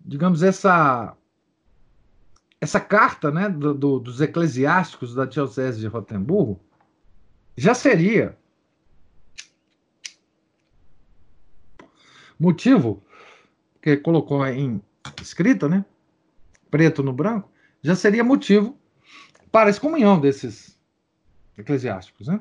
digamos 0.00 0.42
essa 0.42 1.16
essa 2.60 2.78
carta 2.78 3.30
né, 3.30 3.48
do, 3.48 3.72
do, 3.72 3.98
dos 3.98 4.20
eclesiásticos 4.20 5.14
da 5.14 5.24
diocese 5.24 5.80
de 5.80 5.86
Rotemburgo 5.86 6.60
já 7.56 7.74
seria 7.74 8.36
motivo 12.38 13.02
que 13.80 13.96
colocou 13.96 14.46
em 14.46 14.82
escrita, 15.20 15.68
né, 15.68 15.84
preto 16.70 17.02
no 17.02 17.12
branco, 17.12 17.50
já 17.82 17.96
seria 17.96 18.22
motivo 18.22 18.78
para 19.50 19.68
a 19.68 19.70
excomunhão 19.70 20.20
desses 20.20 20.78
eclesiásticos, 21.56 22.28
né? 22.28 22.40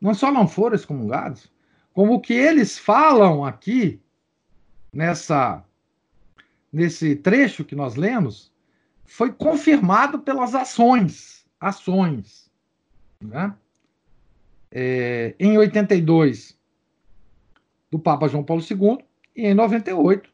Não 0.00 0.14
só 0.14 0.30
não 0.30 0.46
foram 0.46 0.74
excomungados, 0.74 1.50
como 1.92 2.14
o 2.14 2.20
que 2.20 2.32
eles 2.32 2.78
falam 2.78 3.44
aqui 3.44 4.00
nessa 4.92 5.64
nesse 6.72 7.14
trecho 7.14 7.64
que 7.64 7.76
nós 7.76 7.94
lemos 7.94 8.53
foi 9.06 9.32
confirmado 9.32 10.18
pelas 10.18 10.54
ações, 10.54 11.46
ações, 11.60 12.50
né? 13.20 13.54
É, 14.70 15.34
em 15.38 15.56
82 15.56 16.58
do 17.90 17.98
Papa 17.98 18.26
João 18.26 18.42
Paulo 18.42 18.62
II 18.62 18.98
e 19.36 19.46
em 19.46 19.54
98 19.54 20.28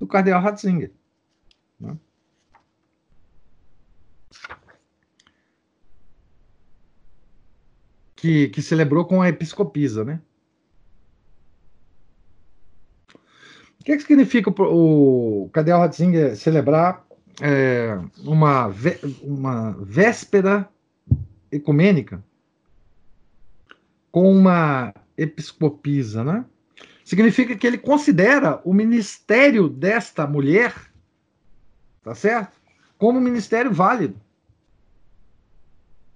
do 0.00 0.06
Cardeal 0.08 0.40
Ratzinger. 0.40 0.90
Né? 1.78 1.96
Que, 8.16 8.48
que 8.48 8.60
celebrou 8.60 9.04
com 9.04 9.22
a 9.22 9.28
episcopisa, 9.28 10.04
né? 10.04 10.20
O 13.80 13.84
que, 13.84 13.92
é 13.92 13.96
que 13.96 14.02
significa 14.02 14.50
o, 14.50 15.44
o 15.44 15.48
Cardeal 15.50 15.78
Ratzinger 15.78 16.34
celebrar 16.34 17.06
é, 17.40 17.98
uma, 18.18 18.72
uma 19.22 19.72
véspera 19.82 20.68
ecumênica 21.50 22.24
com 24.10 24.30
uma 24.30 24.94
episcopisa, 25.16 26.22
né? 26.22 26.44
Significa 27.04 27.54
que 27.56 27.66
ele 27.66 27.78
considera 27.78 28.60
o 28.64 28.72
ministério 28.72 29.68
desta 29.68 30.26
mulher, 30.26 30.74
tá 32.02 32.14
certo? 32.14 32.58
Como 32.96 33.20
ministério 33.20 33.72
válido. 33.72 34.18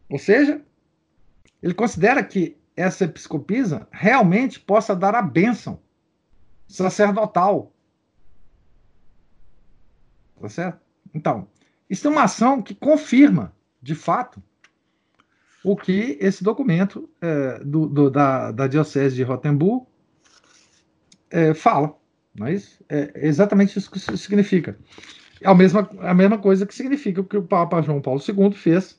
Ou 0.08 0.18
seja, 0.18 0.62
ele 1.62 1.74
considera 1.74 2.24
que 2.24 2.56
essa 2.74 3.04
episcopisa 3.04 3.86
realmente 3.90 4.58
possa 4.60 4.94
dar 4.94 5.14
a 5.14 5.20
bênção 5.20 5.80
sacerdotal. 6.66 7.72
Tá 10.40 10.48
certo? 10.48 10.87
Então, 11.14 11.48
isso 11.88 12.06
é 12.06 12.10
uma 12.10 12.24
ação 12.24 12.60
que 12.60 12.74
confirma, 12.74 13.52
de 13.80 13.94
fato, 13.94 14.42
o 15.64 15.76
que 15.76 16.16
esse 16.20 16.42
documento 16.44 17.08
é, 17.20 17.58
do, 17.64 17.86
do, 17.86 18.10
da, 18.10 18.52
da 18.52 18.66
Diocese 18.66 19.16
de 19.16 19.22
Rotemburgo 19.22 19.86
é, 21.30 21.54
fala. 21.54 21.96
Não 22.34 22.46
é? 22.46 22.56
É 22.88 23.26
exatamente 23.26 23.78
isso 23.78 23.90
que 23.90 23.98
isso 23.98 24.16
significa. 24.16 24.78
É 25.40 25.48
a 25.48 25.54
mesma, 25.54 25.88
a 26.00 26.14
mesma 26.14 26.38
coisa 26.38 26.66
que 26.66 26.74
significa 26.74 27.20
o 27.20 27.24
que 27.24 27.36
o 27.36 27.42
Papa 27.42 27.82
João 27.82 28.00
Paulo 28.00 28.20
II 28.20 28.52
fez 28.52 28.98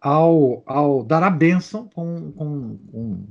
ao, 0.00 0.62
ao 0.66 1.02
dar 1.02 1.22
a 1.22 1.30
bênção 1.30 1.88
com, 1.94 2.32
com, 2.32 2.78
com, 2.90 3.26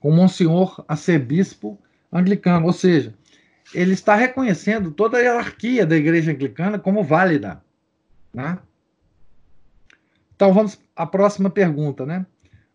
com 0.00 0.10
Monsenhor 0.10 0.84
arcebispo 0.86 1.78
anglicano. 2.12 2.66
Ou 2.66 2.72
seja, 2.72 3.14
ele 3.72 3.92
está 3.92 4.14
reconhecendo 4.14 4.90
toda 4.90 5.16
a 5.16 5.20
hierarquia 5.20 5.86
da 5.86 5.96
igreja 5.96 6.32
anglicana 6.32 6.78
como 6.78 7.02
válida. 7.02 7.62
Né? 8.32 8.58
Então 10.34 10.52
vamos 10.52 10.78
à 10.94 11.06
próxima 11.06 11.48
pergunta, 11.48 12.04
né? 12.04 12.26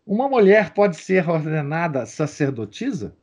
Uma 0.06 0.28
mulher 0.28 0.72
pode 0.72 0.96
ser 0.96 1.28
ordenada 1.28 2.04
sacerdotisa? 2.06 3.14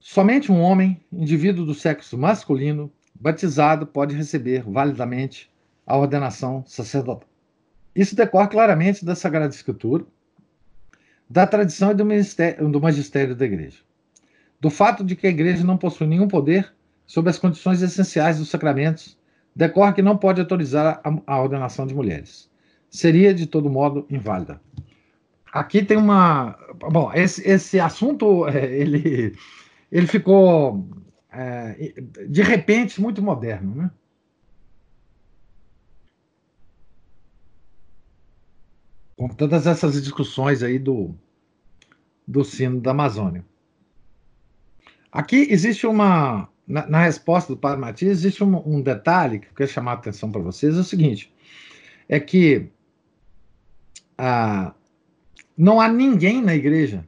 Somente 0.00 0.50
um 0.50 0.60
homem, 0.60 1.00
indivíduo 1.12 1.64
do 1.64 1.74
sexo 1.74 2.18
masculino, 2.18 2.90
batizado, 3.14 3.86
pode 3.86 4.16
receber 4.16 4.62
validamente 4.62 5.52
a 5.86 5.96
ordenação 5.96 6.64
sacerdotal. 6.66 7.28
Isso 7.94 8.16
decorre 8.16 8.48
claramente 8.48 9.04
da 9.04 9.14
Sagrada 9.14 9.54
Escritura, 9.54 10.04
da 11.28 11.46
tradição 11.46 11.92
e 11.92 11.94
do, 11.94 12.68
do 12.70 12.80
magistério 12.80 13.36
da 13.36 13.44
Igreja 13.44 13.84
do 14.60 14.68
fato 14.68 15.02
de 15.02 15.16
que 15.16 15.26
a 15.26 15.30
igreja 15.30 15.64
não 15.64 15.78
possui 15.78 16.06
nenhum 16.06 16.28
poder 16.28 16.72
sobre 17.06 17.30
as 17.30 17.38
condições 17.38 17.82
essenciais 17.82 18.38
dos 18.38 18.50
sacramentos, 18.50 19.18
decorre 19.56 19.94
que 19.94 20.02
não 20.02 20.16
pode 20.16 20.40
autorizar 20.40 21.00
a, 21.02 21.34
a 21.34 21.42
ordenação 21.42 21.86
de 21.86 21.94
mulheres. 21.94 22.48
Seria, 22.88 23.32
de 23.34 23.46
todo 23.46 23.70
modo, 23.70 24.06
inválida. 24.10 24.60
Aqui 25.52 25.84
tem 25.84 25.96
uma. 25.96 26.56
Bom, 26.92 27.12
esse, 27.12 27.46
esse 27.48 27.80
assunto, 27.80 28.46
é, 28.48 28.64
ele, 28.76 29.36
ele 29.90 30.06
ficou, 30.06 30.86
é, 31.32 31.94
de 32.28 32.42
repente, 32.42 33.00
muito 33.00 33.22
moderno, 33.22 33.74
né? 33.74 33.90
Com 39.16 39.28
todas 39.28 39.66
essas 39.66 40.00
discussões 40.00 40.62
aí 40.62 40.78
do, 40.78 41.14
do 42.26 42.44
sino 42.44 42.80
da 42.80 42.92
Amazônia. 42.92 43.44
Aqui 45.12 45.46
existe 45.50 45.86
uma. 45.86 46.48
Na, 46.66 46.86
na 46.86 47.02
resposta 47.02 47.52
do 47.52 47.58
Padre 47.58 47.80
Matias, 47.80 48.18
existe 48.18 48.44
um, 48.44 48.62
um, 48.64 48.80
detalhe 48.80 49.40
que 49.40 49.48
eu 49.48 49.54
quero 49.54 49.70
chamar 49.70 49.92
a 49.92 49.94
atenção 49.94 50.30
para 50.30 50.40
vocês: 50.40 50.76
é 50.76 50.80
o 50.80 50.84
seguinte. 50.84 51.32
É 52.08 52.20
que 52.20 52.68
ah, 54.16 54.72
não 55.56 55.80
há 55.80 55.88
ninguém 55.88 56.40
na 56.40 56.54
igreja, 56.54 57.06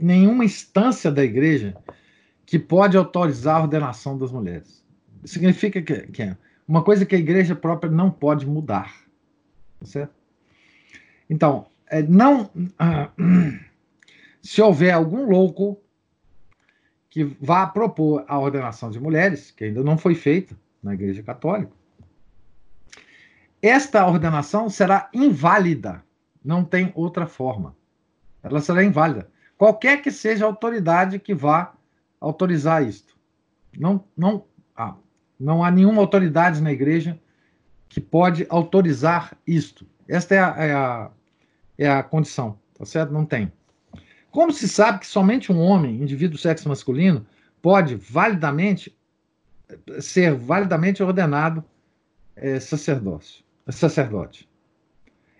nenhuma 0.00 0.44
instância 0.44 1.10
da 1.10 1.22
igreja, 1.22 1.76
que 2.46 2.58
pode 2.58 2.96
autorizar 2.96 3.56
a 3.56 3.62
ordenação 3.62 4.16
das 4.16 4.32
mulheres. 4.32 4.84
Significa 5.24 5.82
que, 5.82 6.06
que 6.06 6.22
é 6.22 6.36
uma 6.66 6.82
coisa 6.82 7.04
que 7.04 7.14
a 7.14 7.18
igreja 7.18 7.54
própria 7.54 7.90
não 7.90 8.10
pode 8.10 8.46
mudar. 8.46 8.94
Tá 9.78 9.86
certo? 9.86 10.14
Então, 11.28 11.66
é, 11.86 12.02
não. 12.02 12.50
Ah, 12.78 13.10
se 14.40 14.62
houver 14.62 14.92
algum 14.92 15.28
louco 15.28 15.80
que 17.10 17.24
vá 17.40 17.66
propor 17.66 18.24
a 18.28 18.38
ordenação 18.38 18.88
de 18.90 19.00
mulheres, 19.00 19.50
que 19.50 19.64
ainda 19.64 19.82
não 19.82 19.98
foi 19.98 20.14
feita 20.14 20.56
na 20.80 20.94
Igreja 20.94 21.22
Católica, 21.22 21.72
esta 23.60 24.06
ordenação 24.06 24.70
será 24.70 25.10
inválida, 25.12 26.02
não 26.42 26.64
tem 26.64 26.92
outra 26.94 27.26
forma. 27.26 27.76
Ela 28.42 28.60
será 28.60 28.82
inválida. 28.82 29.28
Qualquer 29.58 30.00
que 30.00 30.10
seja 30.10 30.46
a 30.46 30.48
autoridade 30.48 31.18
que 31.18 31.34
vá 31.34 31.74
autorizar 32.18 32.82
isto. 32.82 33.14
Não, 33.76 34.02
não, 34.16 34.44
ah, 34.74 34.94
não 35.38 35.62
há 35.62 35.70
nenhuma 35.70 36.00
autoridade 36.00 36.62
na 36.62 36.72
igreja 36.72 37.20
que 37.88 38.00
pode 38.00 38.46
autorizar 38.48 39.36
isto. 39.46 39.86
Esta 40.08 40.34
é 40.34 40.38
a, 40.38 40.54
é 40.56 40.72
a, 40.72 41.10
é 41.76 41.90
a 41.90 42.02
condição, 42.02 42.58
tá 42.78 42.86
certo? 42.86 43.12
Não 43.12 43.26
tem. 43.26 43.52
Como 44.30 44.52
se 44.52 44.68
sabe 44.68 45.00
que 45.00 45.06
somente 45.06 45.52
um 45.52 45.60
homem, 45.60 45.96
indivíduo 45.96 46.36
do 46.36 46.40
sexo 46.40 46.68
masculino, 46.68 47.26
pode 47.60 47.96
validamente 47.96 48.96
ser 50.00 50.34
validamente 50.34 51.02
ordenado 51.02 51.64
é, 52.36 52.58
sacerdócio, 52.60 53.44
sacerdote? 53.68 54.48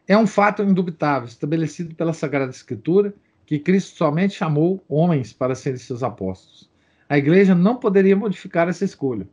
É 0.07 0.17
um 0.17 0.27
fato 0.27 0.63
indubitável, 0.63 1.29
estabelecido 1.29 1.95
pela 1.95 2.13
Sagrada 2.13 2.51
Escritura, 2.51 3.15
que 3.47 3.59
Cristo 3.59 3.97
somente 3.97 4.35
chamou 4.35 4.85
homens 4.89 5.33
para 5.33 5.55
serem 5.55 5.79
seus 5.79 6.03
apóstolos. 6.03 6.69
A 7.09 7.19
igreja 7.19 7.55
não 7.55 7.77
poderia 7.77 8.17
modificar 8.17 8.69
essa 8.69 8.85
escolha. 8.85 9.29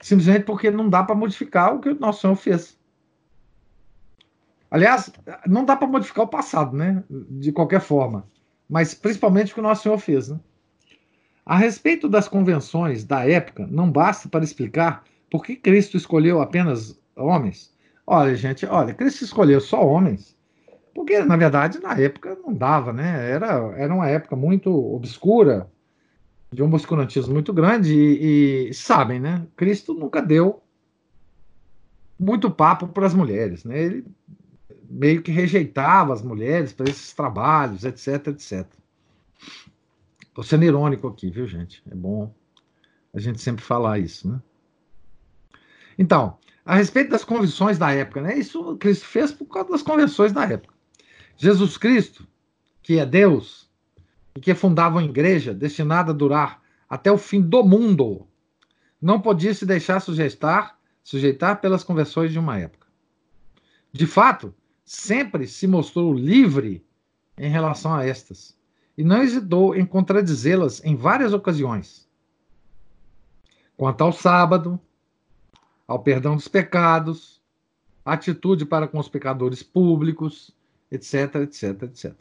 Simplesmente 0.00 0.44
porque 0.44 0.70
não 0.70 0.88
dá 0.88 1.02
para 1.02 1.14
modificar 1.14 1.74
o 1.74 1.80
que 1.80 1.88
o 1.88 1.98
nosso 1.98 2.22
Senhor 2.22 2.36
fez. 2.36 2.78
Aliás, 4.74 5.08
não 5.46 5.64
dá 5.64 5.76
para 5.76 5.86
modificar 5.86 6.24
o 6.24 6.28
passado, 6.28 6.76
né? 6.76 7.04
De 7.08 7.52
qualquer 7.52 7.80
forma. 7.80 8.26
Mas 8.68 8.92
principalmente 8.92 9.52
o 9.52 9.54
que 9.54 9.60
o 9.60 9.62
nosso 9.62 9.84
Senhor 9.84 9.98
fez, 9.98 10.30
né? 10.30 10.40
A 11.46 11.56
respeito 11.56 12.08
das 12.08 12.26
convenções 12.26 13.04
da 13.04 13.24
época, 13.24 13.68
não 13.70 13.88
basta 13.88 14.28
para 14.28 14.42
explicar 14.42 15.04
por 15.30 15.44
que 15.44 15.54
Cristo 15.54 15.96
escolheu 15.96 16.42
apenas 16.42 17.00
homens. 17.14 17.72
Olha, 18.04 18.34
gente, 18.34 18.66
olha, 18.66 18.92
Cristo 18.92 19.22
escolheu 19.22 19.60
só 19.60 19.80
homens 19.86 20.36
porque, 20.92 21.20
na 21.20 21.36
verdade, 21.36 21.78
na 21.80 21.92
época 21.94 22.36
não 22.44 22.52
dava, 22.52 22.92
né? 22.92 23.30
Era, 23.30 23.74
era 23.76 23.94
uma 23.94 24.08
época 24.08 24.34
muito 24.34 24.72
obscura, 24.92 25.70
de 26.52 26.64
um 26.64 26.66
obscurantismo 26.66 27.32
muito 27.32 27.52
grande, 27.52 27.94
e, 27.94 28.70
e 28.70 28.74
sabem, 28.74 29.20
né? 29.20 29.46
Cristo 29.56 29.94
nunca 29.94 30.20
deu 30.20 30.60
muito 32.18 32.50
papo 32.50 32.88
para 32.88 33.06
as 33.06 33.14
mulheres, 33.14 33.62
né? 33.62 33.80
Ele 33.80 34.04
meio 34.94 35.22
que 35.22 35.32
rejeitava 35.32 36.12
as 36.12 36.22
mulheres 36.22 36.72
para 36.72 36.88
esses 36.88 37.12
trabalhos, 37.12 37.84
etc, 37.84 38.28
etc. 38.28 38.66
Estou 40.22 40.44
sendo 40.44 40.64
irônico 40.64 41.08
aqui, 41.08 41.30
viu, 41.30 41.46
gente? 41.48 41.82
É 41.90 41.94
bom 41.94 42.32
a 43.12 43.18
gente 43.18 43.40
sempre 43.40 43.64
falar 43.64 43.98
isso, 43.98 44.30
né? 44.30 44.40
Então, 45.98 46.38
a 46.64 46.76
respeito 46.76 47.10
das 47.10 47.24
convenções 47.24 47.76
da 47.76 47.92
época, 47.92 48.20
né? 48.20 48.38
Isso 48.38 48.76
Cristo 48.76 49.06
fez 49.06 49.32
por 49.32 49.46
causa 49.46 49.70
das 49.70 49.82
convenções 49.82 50.32
da 50.32 50.44
época. 50.44 50.74
Jesus 51.36 51.76
Cristo, 51.76 52.26
que 52.82 52.98
é 52.98 53.06
Deus, 53.06 53.68
e 54.36 54.40
que 54.40 54.54
fundava 54.54 54.96
uma 54.96 55.04
igreja 55.04 55.52
destinada 55.52 56.12
a 56.12 56.14
durar 56.14 56.62
até 56.88 57.10
o 57.10 57.18
fim 57.18 57.40
do 57.40 57.64
mundo, 57.64 58.28
não 59.00 59.20
podia 59.20 59.52
se 59.54 59.66
deixar 59.66 60.00
sujeitar, 60.00 60.78
sujeitar 61.02 61.60
pelas 61.60 61.82
conversões 61.82 62.32
de 62.32 62.38
uma 62.38 62.58
época. 62.58 62.86
De 63.92 64.06
fato, 64.06 64.54
sempre 64.84 65.46
se 65.46 65.66
mostrou 65.66 66.12
livre 66.12 66.84
em 67.38 67.48
relação 67.48 67.94
a 67.94 68.04
estas, 68.04 68.56
e 68.96 69.02
não 69.02 69.22
hesitou 69.22 69.74
em 69.74 69.84
contradizê-las 69.84 70.84
em 70.84 70.94
várias 70.94 71.32
ocasiões. 71.32 72.08
Quanto 73.76 74.04
ao 74.04 74.12
sábado, 74.12 74.78
ao 75.86 75.98
perdão 75.98 76.36
dos 76.36 76.46
pecados, 76.46 77.42
atitude 78.04 78.64
para 78.64 78.86
com 78.86 78.98
os 78.98 79.08
pecadores 79.08 79.62
públicos, 79.62 80.54
etc, 80.90 81.36
etc, 81.36 81.82
etc. 81.84 82.14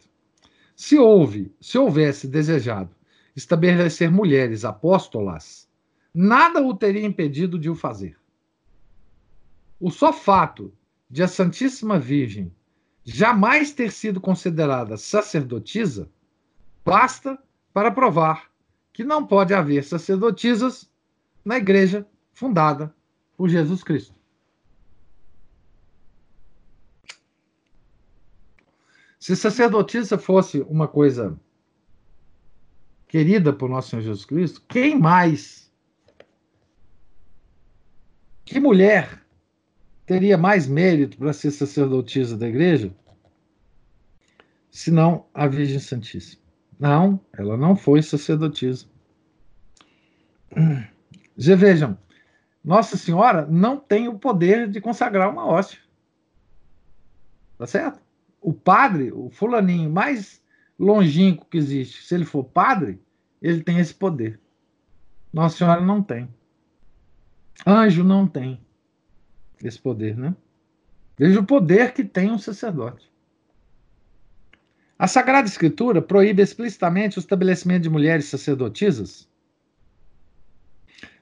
Se 0.75 0.97
houve, 0.97 1.53
se 1.61 1.77
houvesse 1.77 2.27
desejado 2.27 2.89
estabelecer 3.35 4.11
mulheres 4.11 4.63
apóstolas, 4.63 5.67
nada 6.13 6.61
o 6.61 6.73
teria 6.73 7.05
impedido 7.05 7.57
de 7.59 7.69
o 7.69 7.75
fazer. 7.75 8.17
O 9.79 9.91
só 9.91 10.13
fato 10.13 10.73
de 11.13 11.21
a 11.21 11.27
Santíssima 11.27 11.99
Virgem 11.99 12.51
jamais 13.03 13.71
ter 13.71 13.91
sido 13.91 14.19
considerada 14.19 14.97
sacerdotisa 14.97 16.09
basta 16.83 17.37
para 17.71 17.91
provar 17.91 18.49
que 18.91 19.03
não 19.03 19.23
pode 19.23 19.53
haver 19.53 19.83
sacerdotisas 19.83 20.91
na 21.45 21.57
igreja 21.57 22.03
fundada 22.33 22.91
por 23.37 23.47
Jesus 23.47 23.83
Cristo. 23.83 24.15
Se 29.19 29.35
sacerdotisa 29.35 30.17
fosse 30.17 30.61
uma 30.61 30.87
coisa 30.87 31.39
querida 33.07 33.53
por 33.53 33.69
nosso 33.69 33.91
Senhor 33.91 34.01
Jesus 34.01 34.25
Cristo, 34.25 34.63
quem 34.67 34.97
mais? 34.97 35.71
Que 38.43 38.59
mulher 38.59 39.22
teria 40.05 40.37
mais 40.37 40.67
mérito 40.67 41.17
para 41.17 41.33
ser 41.33 41.51
sacerdotisa 41.51 42.37
da 42.37 42.47
igreja? 42.47 42.93
Senão 44.69 45.25
a 45.33 45.47
Virgem 45.47 45.79
Santíssima. 45.79 46.41
Não, 46.79 47.19
ela 47.37 47.55
não 47.55 47.75
foi 47.75 48.01
sacerdotisa. 48.01 48.85
Já 51.37 51.55
vejam, 51.55 51.97
Nossa 52.63 52.97
Senhora 52.97 53.45
não 53.47 53.77
tem 53.77 54.07
o 54.07 54.19
poder 54.19 54.69
de 54.69 54.81
consagrar 54.81 55.29
uma 55.29 55.45
hóstia. 55.47 55.79
Tá 57.57 57.67
certo? 57.67 58.03
o 58.43 58.53
padre, 58.53 59.11
o 59.11 59.29
fulaninho 59.29 59.89
mais 59.89 60.41
longínquo 60.77 61.47
que 61.49 61.57
existe, 61.57 62.03
se 62.03 62.13
ele 62.13 62.25
for 62.25 62.43
padre, 62.43 63.01
ele 63.41 63.63
tem 63.63 63.79
esse 63.79 63.95
poder. 63.95 64.39
Nossa 65.31 65.57
Senhora 65.57 65.81
não 65.81 66.03
tem. 66.03 66.27
Anjo 67.65 68.03
não 68.03 68.27
tem 68.27 68.59
esse 69.67 69.79
poder, 69.79 70.17
né? 70.17 70.35
Veja 71.17 71.39
o 71.39 71.45
poder 71.45 71.93
que 71.93 72.03
tem 72.03 72.31
um 72.31 72.37
sacerdote. 72.37 73.11
A 74.97 75.07
Sagrada 75.07 75.47
Escritura 75.47 76.01
proíbe 76.01 76.41
explicitamente 76.41 77.17
o 77.17 77.21
estabelecimento 77.21 77.83
de 77.83 77.89
mulheres 77.89 78.25
sacerdotisas. 78.25 79.27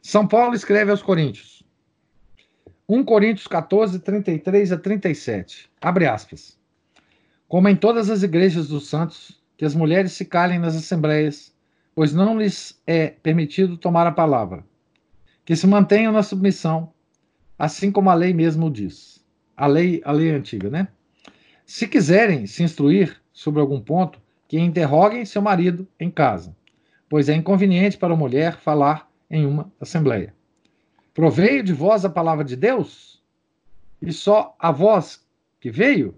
São 0.02 0.28
Paulo 0.28 0.56
escreve 0.56 0.92
aos 0.92 1.02
Coríntios. 1.02 1.64
1 2.88 3.04
Coríntios 3.04 3.48
14, 3.48 4.00
33 4.00 4.72
a 4.72 4.78
37. 4.78 5.70
Abre 5.82 6.08
aspas 6.08 6.60
como 7.52 7.68
em 7.68 7.76
todas 7.76 8.10
as 8.10 8.24
igrejas 8.24 8.70
dos 8.70 8.88
santos, 8.88 9.38
que 9.58 9.66
as 9.66 9.76
mulheres 9.76 10.14
se 10.14 10.24
calem 10.24 10.58
nas 10.58 10.74
assembleias, 10.74 11.54
pois 11.94 12.14
não 12.14 12.40
lhes 12.40 12.82
é 12.88 13.08
permitido 13.08 13.76
tomar 13.76 14.08
a 14.08 14.12
palavra. 14.14 14.64
Que 15.44 15.54
se 15.54 15.68
mantenham 15.68 16.14
na 16.14 16.24
submissão, 16.24 16.94
assim 17.62 17.92
como 17.92 18.10
a 18.10 18.16
lei 18.16 18.34
mesmo 18.34 18.72
diz. 18.72 19.24
A 19.56 19.68
lei, 19.68 20.02
a 20.04 20.12
lei 20.12 20.32
antiga, 20.32 20.68
né? 20.68 20.88
Se 21.64 21.88
quiserem 21.88 22.48
se 22.48 22.64
instruir 22.64 23.22
sobre 23.32 23.62
algum 23.62 23.80
ponto, 23.80 24.20
que 24.48 24.60
interroguem 24.60 25.24
seu 25.26 25.44
marido 25.44 25.88
em 26.00 26.10
casa, 26.10 26.56
pois 27.08 27.30
é 27.30 27.36
inconveniente 27.36 28.00
para 28.00 28.16
a 28.16 28.18
mulher 28.18 28.58
falar 28.58 29.08
em 29.30 29.46
uma 29.46 29.72
assembleia. 29.80 30.34
Proveio 31.14 31.62
de 31.62 31.72
vós 31.72 32.04
a 32.04 32.10
palavra 32.10 32.44
de 32.44 32.56
Deus? 32.56 33.22
E 34.02 34.12
só 34.12 34.56
a 34.58 34.72
voz 34.72 35.24
que 35.60 35.70
veio? 35.70 36.16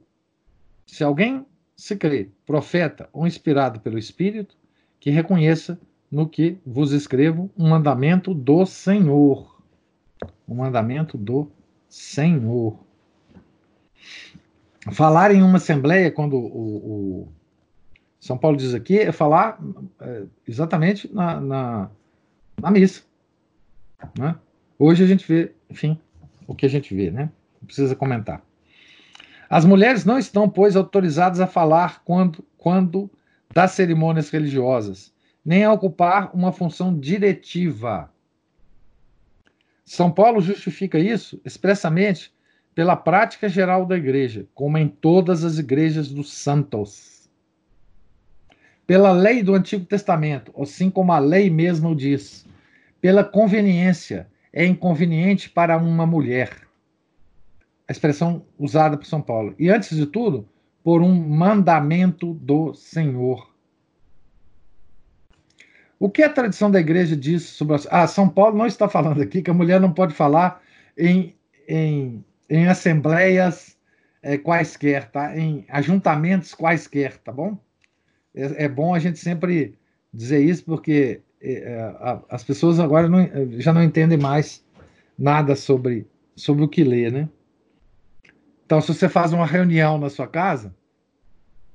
Se 0.85 1.03
alguém 1.03 1.45
se 1.75 1.97
crê 1.97 2.29
profeta 2.45 3.09
ou 3.11 3.27
inspirado 3.27 3.81
pelo 3.81 3.99
Espírito, 3.99 4.55
que 4.97 5.09
reconheça 5.09 5.77
no 6.09 6.25
que 6.25 6.57
vos 6.65 6.93
escrevo 6.93 7.51
um 7.57 7.67
mandamento 7.69 8.33
do 8.33 8.65
Senhor. 8.65 9.52
Um 10.47 10.55
mandamento 10.55 11.17
do 11.17 11.51
Senhor. 11.89 12.77
Falar 14.91 15.33
em 15.33 15.41
uma 15.41 15.57
assembleia, 15.57 16.11
quando 16.11 16.37
o, 16.37 17.23
o 17.23 17.27
São 18.19 18.37
Paulo 18.37 18.57
diz 18.57 18.73
aqui, 18.73 18.99
é 18.99 19.11
falar 19.11 19.59
é, 20.01 20.23
exatamente 20.47 21.13
na, 21.13 21.39
na, 21.39 21.89
na 22.61 22.71
missa. 22.71 23.03
Né? 24.17 24.35
Hoje 24.77 25.03
a 25.03 25.07
gente 25.07 25.25
vê, 25.25 25.53
enfim, 25.69 25.97
o 26.47 26.53
que 26.53 26.65
a 26.65 26.69
gente 26.69 26.93
vê, 26.93 27.09
né? 27.09 27.29
Não 27.61 27.67
precisa 27.67 27.95
comentar. 27.95 28.41
As 29.49 29.65
mulheres 29.65 30.03
não 30.03 30.17
estão, 30.17 30.49
pois, 30.49 30.75
autorizadas 30.75 31.39
a 31.39 31.47
falar 31.47 32.03
quando, 32.03 32.43
quando 32.57 33.09
das 33.53 33.71
cerimônias 33.71 34.29
religiosas, 34.29 35.13
nem 35.45 35.63
a 35.63 35.71
ocupar 35.71 36.31
uma 36.33 36.51
função 36.51 36.97
diretiva. 36.97 38.11
São 39.83 40.11
Paulo 40.11 40.41
justifica 40.41 40.97
isso 40.97 41.39
expressamente 41.43 42.33
pela 42.73 42.95
prática 42.95 43.47
geral 43.47 43.85
da 43.85 43.97
igreja, 43.97 44.47
como 44.53 44.77
em 44.77 44.87
todas 44.87 45.43
as 45.43 45.59
igrejas 45.59 46.09
dos 46.09 46.33
santos. 46.33 47.29
Pela 48.87 49.11
lei 49.11 49.43
do 49.43 49.53
Antigo 49.53 49.85
Testamento, 49.85 50.53
assim 50.59 50.89
como 50.89 51.11
a 51.11 51.19
lei 51.19 51.49
mesmo 51.49 51.95
diz, 51.95 52.45
pela 52.99 53.23
conveniência, 53.23 54.27
é 54.51 54.65
inconveniente 54.65 55.49
para 55.49 55.77
uma 55.77 56.05
mulher 56.05 56.63
a 57.87 57.91
expressão 57.91 58.45
usada 58.57 58.97
por 58.97 59.05
São 59.05 59.21
Paulo. 59.21 59.53
E 59.59 59.69
antes 59.69 59.95
de 59.95 60.05
tudo, 60.05 60.47
por 60.83 61.01
um 61.01 61.13
mandamento 61.13 62.33
do 62.33 62.73
Senhor. 62.73 63.52
O 66.03 66.09
que 66.09 66.21
a 66.21 66.29
tradição 66.29 66.69
da 66.69 66.81
igreja 66.81 67.15
diz 67.15 67.43
sobre. 67.43 67.77
Ah, 67.89 68.05
São 68.05 68.27
Paulo 68.27 68.57
não 68.57 68.65
está 68.65 68.89
falando 68.89 69.21
aqui 69.21 69.41
que 69.41 69.49
a 69.49 69.53
mulher 69.53 69.79
não 69.79 69.93
pode 69.93 70.13
falar 70.13 70.61
em, 70.97 71.33
em, 71.65 72.25
em 72.49 72.67
assembleias 72.67 73.77
é, 74.21 74.37
quaisquer, 74.37 75.09
tá? 75.09 75.33
em 75.37 75.65
ajuntamentos 75.69 76.53
quaisquer, 76.53 77.15
tá 77.19 77.31
bom? 77.31 77.57
É, 78.35 78.65
é 78.65 78.67
bom 78.67 78.93
a 78.93 78.99
gente 78.99 79.17
sempre 79.17 79.77
dizer 80.13 80.41
isso, 80.41 80.65
porque 80.65 81.21
é, 81.39 81.53
é 81.53 81.79
a, 81.79 82.21
as 82.31 82.43
pessoas 82.43 82.81
agora 82.81 83.07
não, 83.07 83.25
já 83.57 83.71
não 83.71 83.81
entendem 83.81 84.17
mais 84.17 84.61
nada 85.17 85.55
sobre, 85.55 86.05
sobre 86.35 86.65
o 86.65 86.67
que 86.67 86.83
lê, 86.83 87.09
né? 87.09 87.29
Então, 88.65 88.81
se 88.81 88.93
você 88.93 89.07
faz 89.07 89.31
uma 89.31 89.45
reunião 89.45 89.97
na 89.97 90.09
sua 90.09 90.27
casa, 90.27 90.75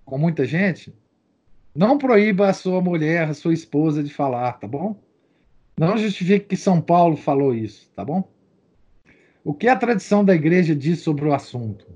com 0.05 0.19
muita 0.19 0.45
gente, 0.45 0.95
não 1.79 1.97
proíba 1.97 2.49
a 2.49 2.53
sua 2.53 2.81
mulher, 2.81 3.29
a 3.29 3.35
sua 3.35 3.55
esposa 3.55 4.03
de 4.03 4.13
falar, 4.13 4.55
tá 4.55 4.67
bom? 4.67 5.01
Não 5.79 5.97
justifique 5.97 6.47
que 6.47 6.57
São 6.57 6.81
Paulo 6.81 7.17
falou 7.17 7.55
isso, 7.55 7.89
tá 7.95 8.05
bom? 8.05 8.29
O 9.45 9.55
que 9.55 9.69
a 9.69 9.77
tradição 9.77 10.25
da 10.25 10.35
igreja 10.35 10.75
diz 10.75 10.99
sobre 11.03 11.25
o 11.25 11.33
assunto? 11.33 11.87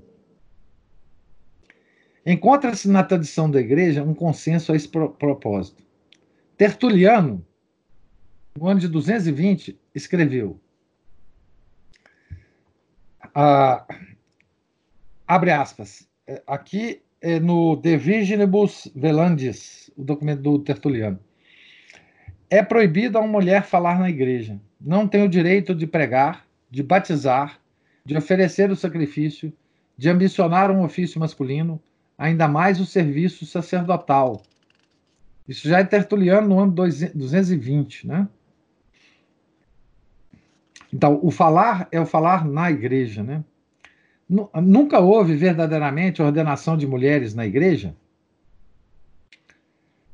Encontra-se 2.25 2.87
na 2.87 3.03
tradição 3.03 3.51
da 3.51 3.59
igreja 3.59 4.01
um 4.01 4.13
consenso 4.13 4.71
a 4.71 4.75
esse 4.77 4.87
propósito. 4.87 5.83
Tertuliano, 6.57 7.45
no 8.57 8.69
ano 8.69 8.79
de 8.79 8.87
220, 8.87 9.77
escreveu: 9.93 10.61
ah, 13.35 13.85
abre 15.27 15.51
aspas. 15.51 16.07
É, 16.25 16.41
aqui 16.47 17.03
é 17.23 17.39
no 17.39 17.77
De 17.77 17.95
Virginibus 17.95 18.91
Velandis, 18.93 19.89
o 19.95 20.03
documento 20.03 20.41
do 20.41 20.59
Tertuliano. 20.59 21.17
É 22.49 22.61
proibido 22.61 23.17
a 23.17 23.21
uma 23.21 23.31
mulher 23.31 23.63
falar 23.63 23.97
na 23.97 24.09
igreja. 24.09 24.59
Não 24.79 25.07
tem 25.07 25.23
o 25.23 25.29
direito 25.29 25.73
de 25.73 25.87
pregar, 25.87 26.45
de 26.69 26.83
batizar, 26.83 27.61
de 28.05 28.17
oferecer 28.17 28.69
o 28.69 28.75
sacrifício, 28.75 29.53
de 29.97 30.09
ambicionar 30.09 30.69
um 30.69 30.83
ofício 30.83 31.17
masculino, 31.17 31.81
ainda 32.17 32.45
mais 32.45 32.81
o 32.81 32.85
serviço 32.85 33.45
sacerdotal. 33.45 34.43
Isso 35.47 35.69
já 35.69 35.79
é 35.79 35.83
Tertuliano 35.85 36.49
no 36.49 36.59
ano 36.59 36.73
220, 36.73 38.05
né? 38.05 38.27
Então, 40.91 41.21
o 41.23 41.31
falar 41.31 41.87
é 41.89 42.01
o 42.01 42.05
falar 42.05 42.45
na 42.45 42.69
igreja, 42.69 43.23
né? 43.23 43.45
Nunca 44.61 44.99
houve 44.99 45.35
verdadeiramente 45.35 46.21
ordenação 46.21 46.75
de 46.75 46.87
mulheres 46.87 47.35
na 47.35 47.45
igreja? 47.45 47.95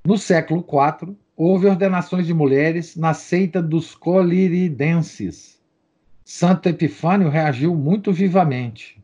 No 0.06 0.18
século 0.18 0.60
IV, 0.60 1.16
houve 1.36 1.68
ordenações 1.68 2.28
de 2.28 2.34
mulheres 2.34 2.96
na 2.96 3.14
seita 3.14 3.62
dos 3.62 3.96
coliridenses. 3.96 5.62
Santo 6.26 6.68
Epifânio 6.68 7.30
reagiu 7.30 7.76
muito 7.76 8.12
vivamente. 8.12 9.02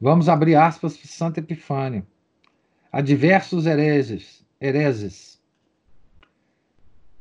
Vamos 0.00 0.28
abrir 0.28 0.54
aspas 0.54 0.96
para 0.96 1.08
Santo 1.08 1.38
Epifânio. 1.38 2.06
A 2.92 3.00
diversos 3.00 3.66
hereges, 3.66 4.44
hereses 4.60 5.34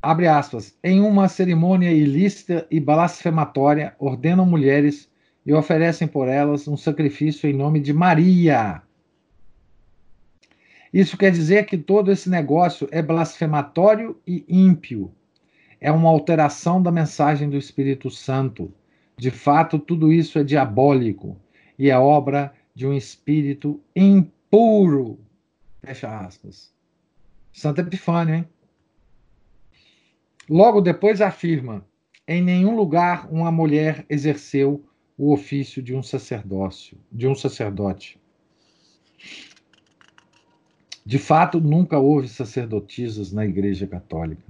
abre 0.04 0.28
aspas, 0.28 0.78
em 0.84 1.00
uma 1.00 1.30
cerimônia 1.30 1.90
ilícita 1.90 2.68
e 2.70 2.78
blasfematória, 2.78 3.96
ordenam 3.98 4.46
mulheres 4.46 5.10
e 5.46 5.54
oferecem 5.54 6.08
por 6.08 6.28
elas 6.28 6.68
um 6.68 6.78
sacrifício 6.78 7.50
em 7.50 7.54
nome 7.54 7.80
de 7.80 7.94
Maria. 7.94 8.82
Isso 10.94 11.18
quer 11.18 11.32
dizer 11.32 11.66
que 11.66 11.78
todo 11.78 12.12
esse 12.12 12.30
negócio 12.30 12.88
é 12.92 13.02
blasfematório 13.02 14.16
e 14.28 14.46
ímpio. 14.48 15.12
É 15.82 15.92
uma 15.92 16.10
alteração 16.10 16.82
da 16.82 16.92
mensagem 16.92 17.50
do 17.50 17.58
Espírito 17.58 18.10
Santo. 18.10 18.72
De 19.18 19.32
fato, 19.32 19.80
tudo 19.80 20.14
isso 20.14 20.38
é 20.38 20.44
diabólico 20.44 21.36
e 21.78 21.90
é 21.90 21.98
obra 21.98 22.54
de 22.76 22.88
um 22.88 22.94
espírito 22.94 23.82
impuro. 23.96 25.20
Fecha 25.82 26.20
aspas. 26.20 26.72
Santo 27.52 27.82
Epifânio, 27.82 28.36
hein? 28.36 28.48
Logo 30.50 30.82
depois 30.82 31.22
afirma: 31.22 31.86
em 32.28 32.42
nenhum 32.42 32.76
lugar 32.76 33.28
uma 33.32 33.52
mulher 33.52 34.06
exerceu 34.10 34.84
o 35.18 35.32
ofício 35.32 35.82
de 35.82 35.96
um 35.96 36.02
sacerdócio, 36.02 36.98
de 37.12 37.28
um 37.28 37.36
sacerdote. 37.36 38.20
De 41.06 41.20
fato, 41.20 41.60
nunca 41.60 42.00
houve 42.00 42.28
sacerdotisas 42.28 43.32
na 43.32 43.46
Igreja 43.46 43.86
Católica. 43.86 44.44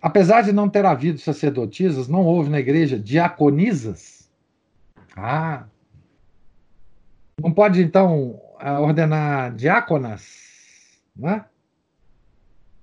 Apesar 0.00 0.42
de 0.42 0.52
não 0.52 0.68
ter 0.68 0.84
havido 0.84 1.18
sacerdotisas, 1.18 2.06
não 2.06 2.24
houve 2.24 2.48
na 2.48 2.60
igreja 2.60 2.96
diaconisas? 2.96 4.30
Ah. 5.16 5.66
Não 7.42 7.52
pode, 7.52 7.82
então, 7.82 8.40
ordenar 8.80 9.52
diáconas? 9.54 10.46
Né? 11.16 11.44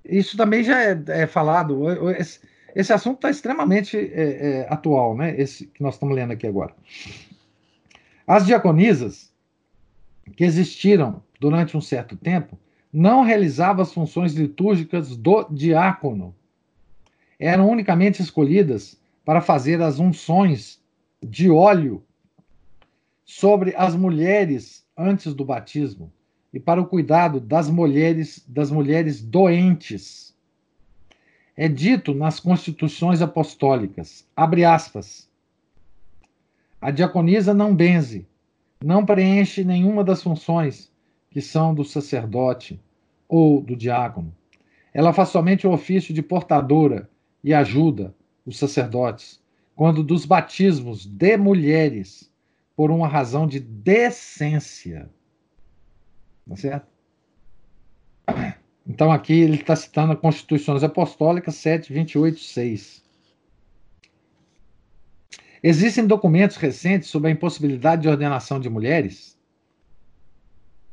isso 0.05 0.35
também 0.35 0.63
já 0.63 0.81
é, 0.81 1.01
é 1.07 1.27
falado. 1.27 2.09
Esse, 2.11 2.41
esse 2.75 2.91
assunto 2.91 3.15
está 3.15 3.29
extremamente 3.29 3.97
é, 3.97 4.01
é, 4.01 4.67
atual, 4.69 5.15
né? 5.15 5.39
Esse 5.39 5.67
que 5.67 5.81
nós 5.81 5.95
estamos 5.95 6.15
lendo 6.15 6.31
aqui 6.31 6.47
agora. 6.47 6.75
As 8.25 8.45
diaconisas, 8.45 9.31
que 10.35 10.43
existiram 10.43 11.21
durante 11.39 11.75
um 11.75 11.81
certo 11.81 12.15
tempo, 12.15 12.57
não 12.91 13.23
realizavam 13.23 13.81
as 13.81 13.93
funções 13.93 14.33
litúrgicas 14.33 15.15
do 15.15 15.43
diácono. 15.49 16.33
Eram 17.39 17.69
unicamente 17.69 18.21
escolhidas 18.21 18.99
para 19.25 19.41
fazer 19.41 19.81
as 19.81 19.99
unções 19.99 20.81
de 21.21 21.49
óleo 21.49 22.03
sobre 23.25 23.73
as 23.75 23.95
mulheres 23.95 24.85
antes 24.97 25.33
do 25.33 25.43
batismo 25.43 26.11
e 26.53 26.59
para 26.59 26.79
o 26.79 26.85
cuidado 26.85 27.39
das 27.39 27.69
mulheres, 27.69 28.45
das 28.47 28.69
mulheres 28.69 29.21
doentes. 29.21 30.32
É 31.55 31.67
dito 31.67 32.13
nas 32.13 32.39
constituições 32.39 33.21
apostólicas, 33.21 34.27
abre 34.35 34.65
aspas, 34.65 35.29
a 36.81 36.91
diaconisa 36.91 37.53
não 37.53 37.75
benze, 37.75 38.27
não 38.83 39.05
preenche 39.05 39.63
nenhuma 39.63 40.03
das 40.03 40.21
funções 40.21 40.91
que 41.29 41.41
são 41.41 41.73
do 41.73 41.83
sacerdote 41.83 42.79
ou 43.27 43.61
do 43.61 43.75
diácono. 43.75 44.35
Ela 44.93 45.13
faz 45.13 45.29
somente 45.29 45.65
o 45.65 45.71
ofício 45.71 46.13
de 46.13 46.21
portadora 46.21 47.09
e 47.43 47.53
ajuda 47.53 48.13
os 48.45 48.57
sacerdotes 48.57 49.41
quando 49.75 50.03
dos 50.03 50.25
batismos 50.25 51.05
de 51.05 51.37
mulheres 51.37 52.31
por 52.75 52.91
uma 52.91 53.07
razão 53.07 53.47
de 53.47 53.59
decência 53.59 55.09
Tá 56.47 56.55
certo? 56.55 56.87
Então 58.85 59.11
aqui 59.11 59.33
ele 59.33 59.55
está 59.55 59.75
citando 59.75 60.13
a 60.13 60.15
Constituições 60.15 60.83
Apostólicas 60.83 61.55
7, 61.55 61.93
28, 61.93 62.39
6. 62.39 63.03
Existem 65.61 66.05
documentos 66.05 66.57
recentes 66.57 67.09
sobre 67.09 67.29
a 67.29 67.31
impossibilidade 67.31 68.01
de 68.01 68.09
ordenação 68.09 68.59
de 68.59 68.69
mulheres? 68.69 69.39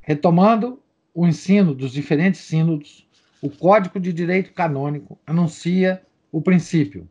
Retomando 0.01 0.81
o 1.13 1.27
ensino 1.27 1.75
dos 1.75 1.93
diferentes 1.93 2.41
sínodos, 2.41 3.09
o 3.43 3.51
Código 3.51 3.99
de 3.99 4.13
Direito 4.13 4.53
Canônico 4.53 5.19
anuncia 5.27 6.03
o 6.31 6.41
princípio. 6.41 7.09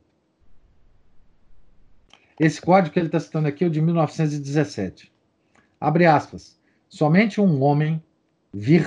Esse 2.39 2.61
código 2.61 2.93
que 2.93 2.99
ele 2.99 3.07
está 3.07 3.19
citando 3.19 3.49
aqui 3.49 3.65
é 3.65 3.67
o 3.67 3.69
de 3.69 3.81
1917. 3.81 5.11
Abre 5.81 6.05
aspas. 6.05 6.57
Somente 6.87 7.41
um 7.41 7.61
homem 7.61 8.01
vir. 8.53 8.85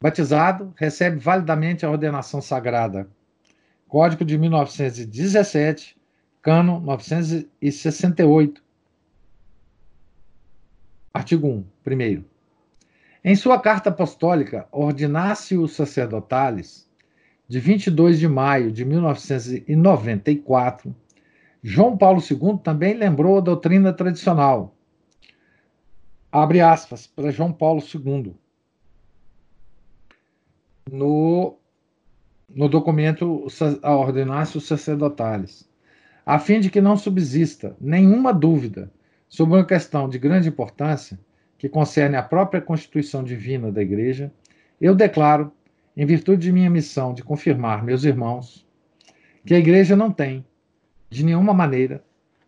Batizado, 0.00 0.72
recebe 0.76 1.18
validamente 1.18 1.84
a 1.84 1.90
ordenação 1.90 2.40
sagrada. 2.40 3.08
Código 3.88 4.24
de 4.24 4.38
1917, 4.38 5.98
cano 6.40 6.78
968. 6.80 8.62
Artigo 11.12 11.48
1, 11.48 11.64
primeiro. 11.82 12.24
Em 13.24 13.34
sua 13.34 13.58
carta 13.58 13.90
apostólica 13.90 14.68
Ordinácio 14.70 15.66
Sacerdotales, 15.66 16.88
de 17.48 17.58
22 17.58 18.20
de 18.20 18.28
maio 18.28 18.70
de 18.70 18.84
1994, 18.84 20.94
João 21.60 21.96
Paulo 21.96 22.22
II 22.22 22.60
também 22.62 22.94
lembrou 22.94 23.38
a 23.38 23.40
doutrina 23.40 23.92
tradicional, 23.92 24.76
abre 26.30 26.60
aspas, 26.60 27.04
para 27.06 27.32
João 27.32 27.52
Paulo 27.52 27.82
II, 27.82 28.36
no, 30.92 31.58
no 32.48 32.68
documento 32.68 33.46
a 33.82 33.96
Ordenácio 33.96 34.60
Sacerdotalis, 34.60 35.68
a 36.24 36.38
fim 36.38 36.60
de 36.60 36.70
que 36.70 36.80
não 36.80 36.96
subsista 36.96 37.76
nenhuma 37.80 38.32
dúvida 38.32 38.90
sobre 39.28 39.56
uma 39.56 39.64
questão 39.64 40.08
de 40.08 40.18
grande 40.18 40.48
importância 40.48 41.18
que 41.56 41.68
concerne 41.68 42.16
a 42.16 42.22
própria 42.22 42.60
Constituição 42.60 43.24
Divina 43.24 43.72
da 43.72 43.82
Igreja, 43.82 44.32
eu 44.80 44.94
declaro, 44.94 45.52
em 45.96 46.06
virtude 46.06 46.42
de 46.42 46.52
minha 46.52 46.70
missão 46.70 47.12
de 47.12 47.24
confirmar 47.24 47.84
meus 47.84 48.04
irmãos, 48.04 48.66
que 49.44 49.54
a 49.54 49.58
Igreja 49.58 49.96
não 49.96 50.12
tem, 50.12 50.44
de 51.10 51.24
nenhuma 51.24 51.52
maneira, 51.52 52.04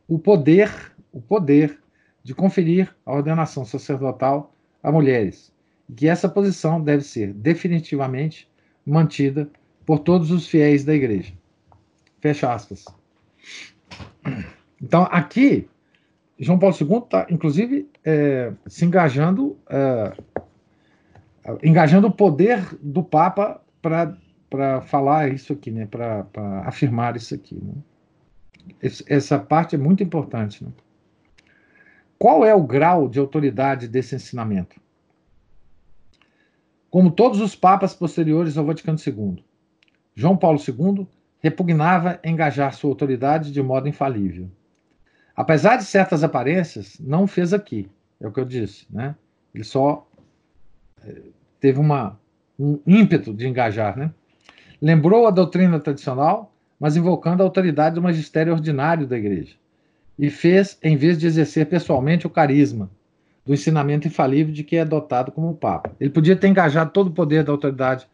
o 0.06 0.18
poder, 0.18 0.70
o 1.12 1.20
poder 1.20 1.78
de 2.22 2.34
conferir 2.34 2.94
a 3.04 3.12
ordenação 3.12 3.64
sacerdotal 3.64 4.54
a 4.82 4.92
mulheres, 4.92 5.52
que 5.96 6.08
essa 6.08 6.28
posição 6.28 6.82
deve 6.82 7.02
ser 7.02 7.32
definitivamente 7.32 8.48
mantida 8.84 9.48
por 9.84 10.00
todos 10.00 10.30
os 10.30 10.46
fiéis 10.46 10.84
da 10.84 10.94
igreja. 10.94 11.32
Fecha 12.20 12.52
aspas. 12.52 12.84
Então, 14.80 15.06
aqui, 15.10 15.68
João 16.38 16.58
Paulo 16.58 16.76
II 16.78 16.98
está, 16.98 17.26
inclusive, 17.30 17.88
é, 18.04 18.52
se 18.66 18.84
engajando, 18.84 19.58
é, 19.68 20.12
engajando 21.62 22.06
o 22.06 22.12
poder 22.12 22.62
do 22.80 23.02
Papa 23.02 23.60
para 23.82 24.80
falar 24.82 25.32
isso 25.32 25.52
aqui, 25.52 25.70
né? 25.70 25.86
para 25.86 26.26
afirmar 26.64 27.16
isso 27.16 27.34
aqui. 27.34 27.56
Né? 27.56 27.74
essa 29.06 29.38
parte 29.38 29.74
é 29.74 29.78
muito 29.78 30.02
importante. 30.02 30.64
Né? 30.64 30.70
Qual 32.18 32.44
é 32.44 32.54
o 32.54 32.62
grau 32.62 33.08
de 33.08 33.18
autoridade 33.18 33.88
desse 33.88 34.14
ensinamento? 34.14 34.80
Como 36.90 37.12
todos 37.12 37.40
os 37.40 37.54
papas 37.54 37.94
posteriores 37.94 38.58
ao 38.58 38.66
Vaticano 38.66 38.98
II, 38.98 39.44
João 40.14 40.36
Paulo 40.36 40.58
II 40.58 41.06
repugnava 41.38 42.18
engajar 42.24 42.74
sua 42.74 42.90
autoridade 42.90 43.52
de 43.52 43.62
modo 43.62 43.88
infalível. 43.88 44.50
Apesar 45.36 45.76
de 45.76 45.84
certas 45.84 46.24
aparências, 46.24 46.98
não 46.98 47.28
fez 47.28 47.54
aqui, 47.54 47.88
é 48.20 48.26
o 48.26 48.32
que 48.32 48.40
eu 48.40 48.44
disse, 48.44 48.86
né? 48.90 49.14
Ele 49.54 49.62
só 49.62 50.06
eh, 51.04 51.22
teve 51.60 51.78
uma, 51.78 52.18
um 52.58 52.80
ímpeto 52.84 53.32
de 53.32 53.46
engajar, 53.46 53.96
né? 53.96 54.12
Lembrou 54.82 55.28
a 55.28 55.30
doutrina 55.30 55.78
tradicional, 55.78 56.52
mas 56.78 56.96
invocando 56.96 57.42
a 57.42 57.46
autoridade 57.46 57.94
do 57.94 58.02
magistério 58.02 58.52
ordinário 58.52 59.06
da 59.06 59.16
igreja. 59.16 59.54
E 60.18 60.28
fez, 60.28 60.76
em 60.82 60.96
vez 60.96 61.18
de 61.18 61.26
exercer 61.26 61.66
pessoalmente 61.66 62.26
o 62.26 62.30
carisma 62.30 62.90
do 63.50 63.54
ensinamento 63.54 64.06
infalível 64.06 64.54
de 64.54 64.62
que 64.62 64.76
é 64.76 64.82
adotado 64.82 65.32
como 65.32 65.56
Papa. 65.56 65.90
Ele 65.98 66.10
podia 66.10 66.36
ter 66.36 66.46
engajado 66.46 66.92
todo 66.92 67.08
o 67.08 67.12
poder 67.12 67.42
da 67.42 67.50
autoridade 67.50 68.06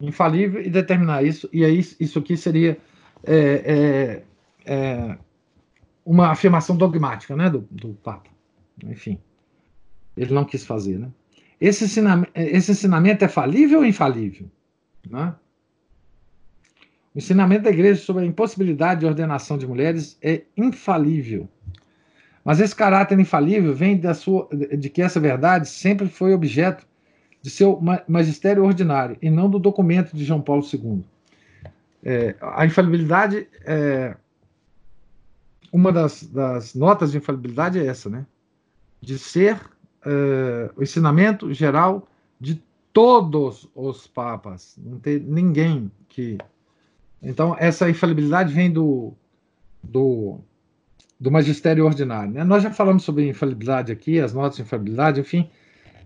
infalível 0.00 0.62
e 0.62 0.70
determinar 0.70 1.22
isso, 1.22 1.46
e 1.52 1.62
aí 1.62 1.78
isso 2.00 2.18
aqui 2.18 2.38
seria 2.38 2.78
é, 3.22 3.36
é, 3.36 4.22
é, 4.64 5.18
uma 6.06 6.28
afirmação 6.28 6.74
dogmática 6.74 7.36
né, 7.36 7.50
do, 7.50 7.68
do 7.70 7.88
Papa. 8.02 8.30
Enfim, 8.86 9.18
ele 10.16 10.32
não 10.32 10.46
quis 10.46 10.64
fazer. 10.64 10.98
Né? 10.98 11.10
Esse, 11.60 11.84
ensinamento, 11.84 12.32
esse 12.34 12.72
ensinamento 12.72 13.22
é 13.26 13.28
falível 13.28 13.80
ou 13.80 13.84
infalível? 13.84 14.50
Né? 15.06 15.34
O 17.14 17.18
ensinamento 17.18 17.64
da 17.64 17.70
igreja 17.70 18.00
sobre 18.00 18.24
a 18.24 18.26
impossibilidade 18.26 19.00
de 19.00 19.06
ordenação 19.06 19.58
de 19.58 19.66
mulheres 19.66 20.16
é 20.22 20.44
infalível. 20.56 21.46
Mas 22.48 22.60
esse 22.60 22.74
caráter 22.74 23.20
infalível 23.20 23.74
vem 23.74 24.00
da 24.00 24.14
sua, 24.14 24.48
de 24.50 24.88
que 24.88 25.02
essa 25.02 25.20
verdade 25.20 25.68
sempre 25.68 26.08
foi 26.08 26.32
objeto 26.32 26.86
de 27.42 27.50
seu 27.50 27.78
magistério 28.08 28.64
ordinário 28.64 29.18
e 29.20 29.28
não 29.28 29.50
do 29.50 29.58
documento 29.58 30.16
de 30.16 30.24
João 30.24 30.40
Paulo 30.40 30.64
II. 30.64 31.04
É, 32.02 32.34
a 32.40 32.64
infalibilidade, 32.64 33.46
é, 33.66 34.16
uma 35.70 35.92
das, 35.92 36.22
das, 36.22 36.74
notas 36.74 37.12
de 37.12 37.18
infalibilidade 37.18 37.78
é 37.78 37.84
essa, 37.84 38.08
né? 38.08 38.24
De 38.98 39.18
ser 39.18 39.60
é, 40.06 40.70
o 40.74 40.82
ensinamento 40.82 41.52
geral 41.52 42.08
de 42.40 42.62
todos 42.94 43.68
os 43.74 44.06
papas, 44.06 44.74
não 44.82 44.98
tem 44.98 45.18
ninguém 45.18 45.92
que. 46.08 46.38
Então, 47.22 47.54
essa 47.58 47.90
infalibilidade 47.90 48.54
vem 48.54 48.72
do, 48.72 49.12
do, 49.82 50.40
do 51.18 51.30
magistério 51.30 51.84
ordinário. 51.84 52.32
Né? 52.32 52.44
Nós 52.44 52.62
já 52.62 52.70
falamos 52.70 53.02
sobre 53.02 53.28
infalibilidade 53.28 53.90
aqui, 53.90 54.20
as 54.20 54.32
notas 54.32 54.56
de 54.56 54.62
infalibilidade, 54.62 55.20
enfim, 55.20 55.50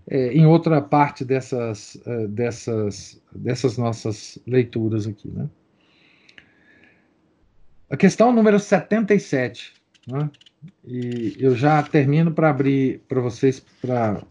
é, 0.07 0.33
em 0.33 0.45
outra 0.45 0.81
parte 0.81 1.23
dessas, 1.23 1.95
uh, 2.05 2.27
dessas, 2.27 3.21
dessas 3.33 3.77
nossas 3.77 4.39
leituras 4.47 5.07
aqui. 5.07 5.29
Né? 5.29 5.47
A 7.89 7.97
questão 7.97 8.33
número 8.33 8.59
77, 8.59 9.73
né? 10.07 10.29
e 10.83 11.35
eu 11.39 11.55
já 11.55 11.81
termino 11.83 12.31
para 12.31 12.49
abrir 12.49 13.01
para 13.07 13.21
vocês 13.21 13.63
para 13.81 14.23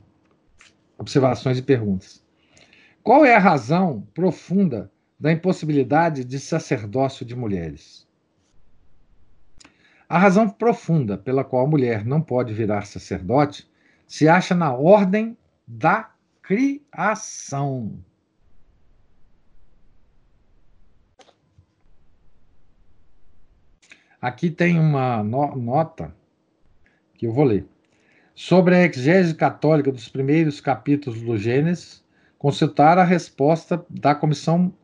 observações 0.99 1.59
e 1.59 1.63
perguntas. 1.63 2.23
Qual 3.03 3.25
é 3.25 3.35
a 3.35 3.39
razão 3.39 4.07
profunda 4.15 4.91
da 5.19 5.33
impossibilidade 5.33 6.25
de 6.25 6.39
sacerdócio 6.39 7.25
de 7.25 7.35
mulheres? 7.35 8.07
A 10.13 10.19
razão 10.19 10.47
profunda 10.47 11.17
pela 11.17 11.43
qual 11.43 11.65
a 11.65 11.67
mulher 11.67 12.05
não 12.05 12.21
pode 12.21 12.53
virar 12.53 12.85
sacerdote 12.85 13.67
se 14.07 14.29
acha 14.29 14.55
na 14.55 14.71
ordem 14.71 15.35
da 15.67 16.11
criação. 16.43 17.99
Aqui 24.21 24.51
tem 24.51 24.79
uma 24.79 25.23
no 25.23 25.57
nota 25.57 26.15
que 27.15 27.27
eu 27.27 27.33
vou 27.33 27.45
ler. 27.45 27.67
Sobre 28.35 28.75
a 28.75 28.85
exegese 28.85 29.35
católica 29.35 29.91
dos 29.91 30.11
primeiros 30.11 30.61
capítulos 30.61 31.23
do 31.23 31.39
Gênesis, 31.39 32.05
consultar 32.37 32.99
a 32.99 33.05
resposta 33.05 33.83
da 33.89 34.15
Comissão 34.15 34.75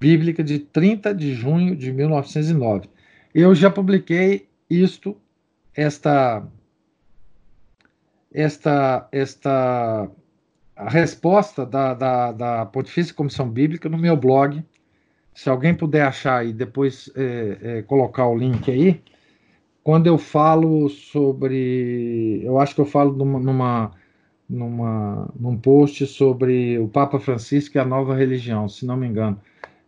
Bíblica 0.00 0.42
de 0.42 0.58
30 0.58 1.14
de 1.14 1.34
junho 1.34 1.76
de 1.76 1.92
1909. 1.92 2.90
Eu 3.32 3.54
já 3.54 3.70
publiquei 3.70 4.48
isto, 4.68 5.16
esta 5.74 6.46
esta, 8.36 9.08
esta 9.10 10.10
a 10.76 10.90
resposta 10.90 11.64
da, 11.64 11.94
da, 11.94 12.32
da 12.32 12.66
Pontifícia 12.66 13.14
Comissão 13.14 13.48
Bíblica 13.48 13.88
no 13.88 13.96
meu 13.96 14.14
blog. 14.14 14.62
Se 15.34 15.48
alguém 15.48 15.74
puder 15.74 16.02
achar 16.02 16.46
e 16.46 16.52
depois 16.52 17.10
é, 17.16 17.58
é, 17.62 17.82
colocar 17.82 18.26
o 18.26 18.36
link 18.36 18.70
aí, 18.70 19.02
quando 19.82 20.06
eu 20.06 20.18
falo 20.18 20.88
sobre. 20.90 22.42
Eu 22.44 22.58
acho 22.58 22.74
que 22.74 22.80
eu 22.80 22.86
falo 22.86 23.12
numa, 23.12 23.38
numa, 23.38 23.92
numa, 24.48 25.30
num 25.38 25.56
post 25.56 26.06
sobre 26.06 26.78
o 26.78 26.88
Papa 26.88 27.18
Francisco 27.18 27.76
e 27.76 27.80
a 27.80 27.84
nova 27.84 28.14
religião, 28.14 28.68
se 28.68 28.84
não 28.84 28.96
me 28.96 29.06
engano. 29.06 29.40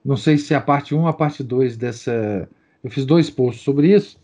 Não 0.04 0.16
sei 0.16 0.38
se 0.38 0.54
é 0.54 0.56
a 0.56 0.60
parte 0.60 0.94
1 0.94 1.00
ou 1.00 1.08
a 1.08 1.12
parte 1.12 1.42
2 1.42 1.76
dessa. 1.76 2.48
Eu 2.82 2.90
fiz 2.90 3.04
dois 3.04 3.28
posts 3.28 3.62
sobre 3.62 3.94
isso. 3.94 4.18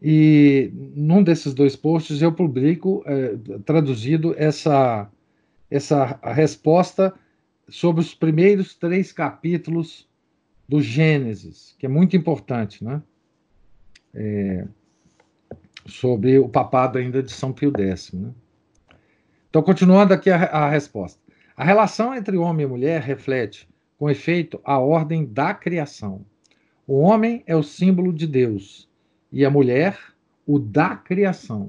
E 0.00 0.70
num 0.94 1.22
desses 1.22 1.54
dois 1.54 1.74
posts 1.74 2.20
eu 2.20 2.32
publico, 2.32 3.02
é, 3.06 3.36
traduzido, 3.64 4.34
essa, 4.36 5.10
essa 5.70 6.18
resposta 6.22 7.14
sobre 7.68 8.00
os 8.00 8.14
primeiros 8.14 8.74
três 8.74 9.12
capítulos 9.12 10.08
do 10.68 10.80
Gênesis, 10.80 11.74
que 11.78 11.86
é 11.86 11.88
muito 11.88 12.16
importante, 12.16 12.84
né? 12.84 13.02
É, 14.14 14.66
sobre 15.86 16.38
o 16.38 16.48
papado 16.48 16.98
ainda 16.98 17.22
de 17.22 17.32
São 17.32 17.52
Pio 17.52 17.72
X. 17.76 18.12
Né? 18.12 18.30
Então, 19.48 19.62
continuando 19.62 20.12
aqui 20.12 20.30
a, 20.30 20.44
a 20.44 20.68
resposta. 20.68 21.20
A 21.56 21.64
relação 21.64 22.14
entre 22.14 22.36
homem 22.36 22.66
e 22.66 22.68
mulher 22.68 23.00
reflete, 23.00 23.68
com 23.96 24.10
efeito, 24.10 24.60
a 24.64 24.78
ordem 24.78 25.24
da 25.24 25.54
criação. 25.54 26.26
O 26.86 26.98
homem 26.98 27.42
é 27.46 27.54
o 27.54 27.62
símbolo 27.62 28.12
de 28.12 28.26
Deus 28.26 28.88
e 29.36 29.44
a 29.44 29.50
mulher 29.50 29.98
o 30.46 30.58
da 30.58 30.96
criação. 30.96 31.68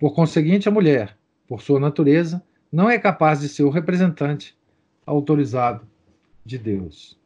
Por 0.00 0.14
conseguinte, 0.14 0.66
a 0.66 0.72
mulher, 0.72 1.14
por 1.46 1.60
sua 1.60 1.78
natureza, 1.78 2.42
não 2.72 2.88
é 2.88 2.98
capaz 2.98 3.40
de 3.40 3.50
ser 3.50 3.64
o 3.64 3.68
representante 3.68 4.56
autorizado 5.04 5.86
de 6.42 6.56
Deus. 6.56 7.20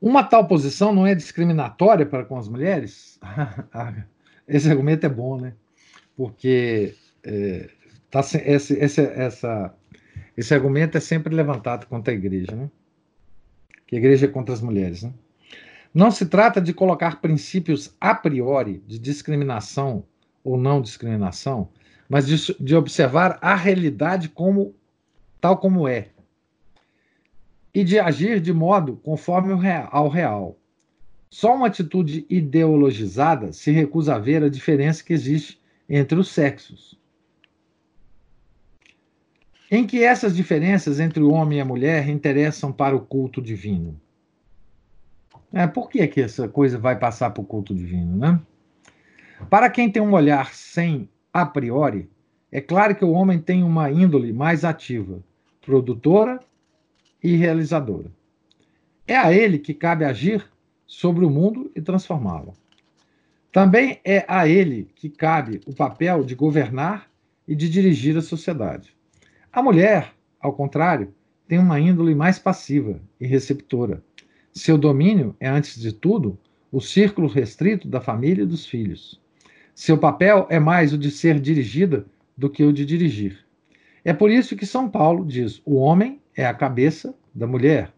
Uma 0.00 0.24
tal 0.24 0.48
posição 0.48 0.94
não 0.94 1.06
é 1.06 1.14
discriminatória 1.14 2.06
para 2.06 2.24
com 2.24 2.38
as 2.38 2.48
mulheres? 2.48 3.20
esse 4.48 4.70
argumento 4.70 5.04
é 5.04 5.10
bom, 5.10 5.38
né? 5.38 5.52
Porque 6.16 6.94
é, 7.22 7.68
tá, 8.10 8.20
esse, 8.20 8.72
esse, 8.78 9.02
essa, 9.02 9.74
esse 10.34 10.54
argumento 10.54 10.96
é 10.96 11.00
sempre 11.00 11.34
levantado 11.34 11.86
contra 11.86 12.14
a 12.14 12.16
igreja, 12.16 12.56
né? 12.56 12.70
Que 13.86 13.96
a 13.96 13.98
igreja 13.98 14.24
é 14.24 14.30
contra 14.30 14.54
as 14.54 14.62
mulheres, 14.62 15.02
né? 15.02 15.12
Não 15.96 16.10
se 16.10 16.26
trata 16.26 16.60
de 16.60 16.74
colocar 16.74 17.22
princípios 17.22 17.96
a 17.98 18.14
priori 18.14 18.82
de 18.86 18.98
discriminação 18.98 20.04
ou 20.44 20.58
não 20.58 20.82
discriminação, 20.82 21.70
mas 22.06 22.26
de, 22.26 22.54
de 22.62 22.76
observar 22.76 23.38
a 23.40 23.54
realidade 23.54 24.28
como 24.28 24.74
tal 25.40 25.56
como 25.56 25.88
é 25.88 26.10
e 27.72 27.82
de 27.82 27.98
agir 27.98 28.40
de 28.40 28.52
modo 28.52 28.98
conforme 28.98 29.54
ao 29.90 30.10
real. 30.10 30.58
Só 31.30 31.56
uma 31.56 31.68
atitude 31.68 32.26
ideologizada 32.28 33.50
se 33.54 33.70
recusa 33.70 34.16
a 34.16 34.18
ver 34.18 34.44
a 34.44 34.50
diferença 34.50 35.02
que 35.02 35.14
existe 35.14 35.58
entre 35.88 36.18
os 36.18 36.28
sexos. 36.28 37.00
Em 39.70 39.86
que 39.86 40.04
essas 40.04 40.36
diferenças 40.36 41.00
entre 41.00 41.22
o 41.22 41.32
homem 41.32 41.56
e 41.56 41.62
a 41.62 41.64
mulher 41.64 42.06
interessam 42.10 42.70
para 42.70 42.94
o 42.94 43.00
culto 43.00 43.40
divino? 43.40 43.98
É, 45.56 45.66
por 45.66 45.88
que, 45.88 46.06
que 46.06 46.20
essa 46.20 46.46
coisa 46.46 46.76
vai 46.76 46.98
passar 46.98 47.30
para 47.30 47.40
o 47.40 47.46
culto 47.46 47.74
divino, 47.74 48.14
né? 48.14 48.38
Para 49.48 49.70
quem 49.70 49.90
tem 49.90 50.02
um 50.02 50.12
olhar 50.12 50.52
sem 50.52 51.08
a 51.32 51.46
priori, 51.46 52.10
é 52.52 52.60
claro 52.60 52.94
que 52.94 53.02
o 53.02 53.12
homem 53.12 53.38
tem 53.38 53.62
uma 53.62 53.90
índole 53.90 54.34
mais 54.34 54.66
ativa, 54.66 55.24
produtora 55.62 56.40
e 57.22 57.36
realizadora. 57.36 58.12
É 59.08 59.16
a 59.16 59.32
ele 59.32 59.58
que 59.58 59.72
cabe 59.72 60.04
agir 60.04 60.46
sobre 60.86 61.24
o 61.24 61.30
mundo 61.30 61.72
e 61.74 61.80
transformá-lo. 61.80 62.52
Também 63.50 63.98
é 64.04 64.26
a 64.28 64.46
ele 64.46 64.90
que 64.94 65.08
cabe 65.08 65.62
o 65.66 65.74
papel 65.74 66.22
de 66.22 66.34
governar 66.34 67.08
e 67.48 67.54
de 67.54 67.70
dirigir 67.70 68.14
a 68.18 68.20
sociedade. 68.20 68.94
A 69.50 69.62
mulher, 69.62 70.12
ao 70.38 70.52
contrário, 70.52 71.14
tem 71.48 71.58
uma 71.58 71.80
índole 71.80 72.14
mais 72.14 72.38
passiva 72.38 73.00
e 73.18 73.26
receptora. 73.26 74.04
Seu 74.56 74.78
domínio 74.78 75.36
é, 75.38 75.50
antes 75.50 75.78
de 75.78 75.92
tudo, 75.92 76.38
o 76.72 76.80
círculo 76.80 77.28
restrito 77.28 77.86
da 77.86 78.00
família 78.00 78.42
e 78.42 78.46
dos 78.46 78.64
filhos. 78.64 79.20
Seu 79.74 79.98
papel 79.98 80.46
é 80.48 80.58
mais 80.58 80.94
o 80.94 80.98
de 80.98 81.10
ser 81.10 81.38
dirigida 81.38 82.06
do 82.34 82.48
que 82.48 82.64
o 82.64 82.72
de 82.72 82.86
dirigir. 82.86 83.44
É 84.02 84.14
por 84.14 84.30
isso 84.30 84.56
que 84.56 84.64
São 84.64 84.88
Paulo 84.88 85.26
diz: 85.26 85.60
o 85.62 85.74
homem 85.74 86.22
é 86.34 86.46
a 86.46 86.54
cabeça 86.54 87.14
da 87.34 87.46
mulher. 87.46 87.92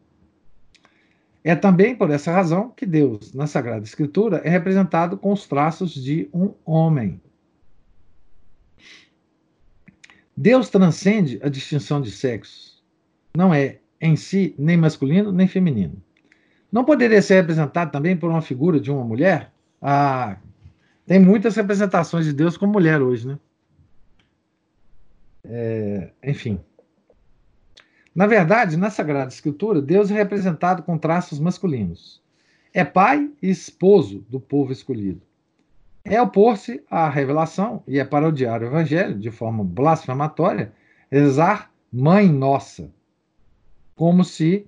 É 1.45 1.55
também 1.55 1.95
por 1.95 2.11
essa 2.11 2.33
razão 2.33 2.71
que 2.77 2.85
Deus, 2.85 3.33
na 3.33 3.47
Sagrada 3.47 3.85
Escritura, 3.85 4.39
é 4.39 4.51
representado 4.51 5.17
com 5.17 5.33
os 5.33 5.47
traços 5.47 5.95
de 5.95 6.29
um 6.35 6.53
homem. 6.65 7.21
Deus 10.37 10.69
transcende 10.71 11.39
a 11.41 11.49
distinção 11.49 12.01
de 12.01 12.11
sexos. 12.11 12.83
Não 13.37 13.55
é 13.55 13.79
em 14.01 14.17
si 14.17 14.57
nem 14.59 14.77
masculino 14.77 15.31
nem 15.31 15.47
feminino. 15.47 16.03
Não 16.71 16.85
poderia 16.85 17.23
ser 17.23 17.37
representado 17.37 17.91
também 17.91 18.17
por 18.17 18.31
uma 18.31 18.43
figura 18.43 18.79
de 18.79 18.91
uma 18.91 19.05
mulher? 19.05 19.53
Ah, 19.81 20.37
tem 21.07 21.19
muitas 21.19 21.57
representações 21.57 22.27
de 22.27 22.33
Deus 22.33 22.57
como 22.57 22.73
mulher 22.73 23.01
hoje, 23.01 23.27
né? 23.27 23.39
É, 25.45 26.11
enfim. 26.23 26.61
Na 28.15 28.27
verdade, 28.27 28.77
na 28.77 28.91
Sagrada 28.91 29.33
Escritura, 29.33 29.81
Deus 29.81 30.11
é 30.11 30.15
representado 30.15 30.83
com 30.83 30.99
traços 30.99 31.39
masculinos. 31.39 32.23
É 32.75 32.85
pai 32.85 33.31
e 33.41 33.49
esposo 33.49 34.27
do 34.29 34.39
povo 34.39 34.73
escolhido. 34.73 35.23
É 36.05 36.21
opor-se 36.21 36.83
à 36.91 37.09
revelação 37.09 37.83
e 37.87 37.99
é 37.99 38.05
parodiar 38.05 38.63
o 38.63 38.67
evangelho 38.67 39.19
de 39.19 39.31
forma 39.31 39.65
blasfematória, 39.65 40.73
rezar 41.11 41.71
Mãe 41.93 42.29
Nossa, 42.29 42.91
como 43.95 44.25
se 44.25 44.67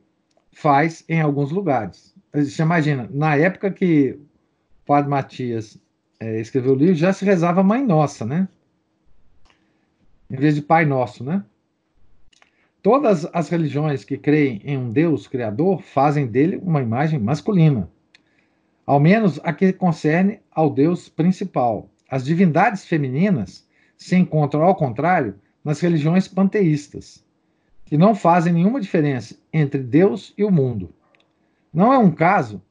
faz 0.52 1.04
em 1.08 1.20
alguns 1.20 1.50
lugares. 1.50 2.14
Você 2.32 2.62
imagina, 2.62 3.08
na 3.12 3.36
época 3.36 3.70
que 3.70 4.12
o 4.12 4.86
Padre 4.86 5.10
Matias 5.10 5.78
é, 6.18 6.40
escreveu 6.40 6.72
o 6.72 6.76
livro, 6.76 6.94
já 6.94 7.12
se 7.12 7.24
rezava 7.24 7.62
Mãe 7.62 7.84
Nossa, 7.84 8.24
né? 8.24 8.48
Em 10.30 10.36
vez 10.36 10.54
de 10.54 10.62
Pai 10.62 10.84
Nosso, 10.84 11.24
né? 11.24 11.44
Todas 12.82 13.26
as 13.34 13.48
religiões 13.48 14.04
que 14.04 14.16
creem 14.16 14.62
em 14.64 14.78
um 14.78 14.88
Deus 14.88 15.26
criador 15.26 15.82
fazem 15.82 16.26
dele 16.26 16.56
uma 16.62 16.80
imagem 16.80 17.18
masculina, 17.18 17.90
ao 18.86 18.98
menos 18.98 19.38
a 19.42 19.52
que 19.52 19.72
concerne 19.72 20.40
ao 20.50 20.70
Deus 20.70 21.08
principal. 21.08 21.90
As 22.08 22.24
divindades 22.24 22.84
femininas 22.84 23.68
se 23.96 24.16
encontram, 24.16 24.62
ao 24.62 24.74
contrário, 24.74 25.34
nas 25.62 25.80
religiões 25.80 26.26
panteístas, 26.26 27.22
que 27.90 27.98
não 27.98 28.14
fazem 28.14 28.52
nenhuma 28.52 28.80
diferença 28.80 29.36
entre 29.52 29.82
Deus 29.82 30.32
e 30.38 30.44
o 30.44 30.50
mundo. 30.50 30.94
Não 31.74 31.92
é 31.92 31.98
um 31.98 32.12
caso, 32.12 32.62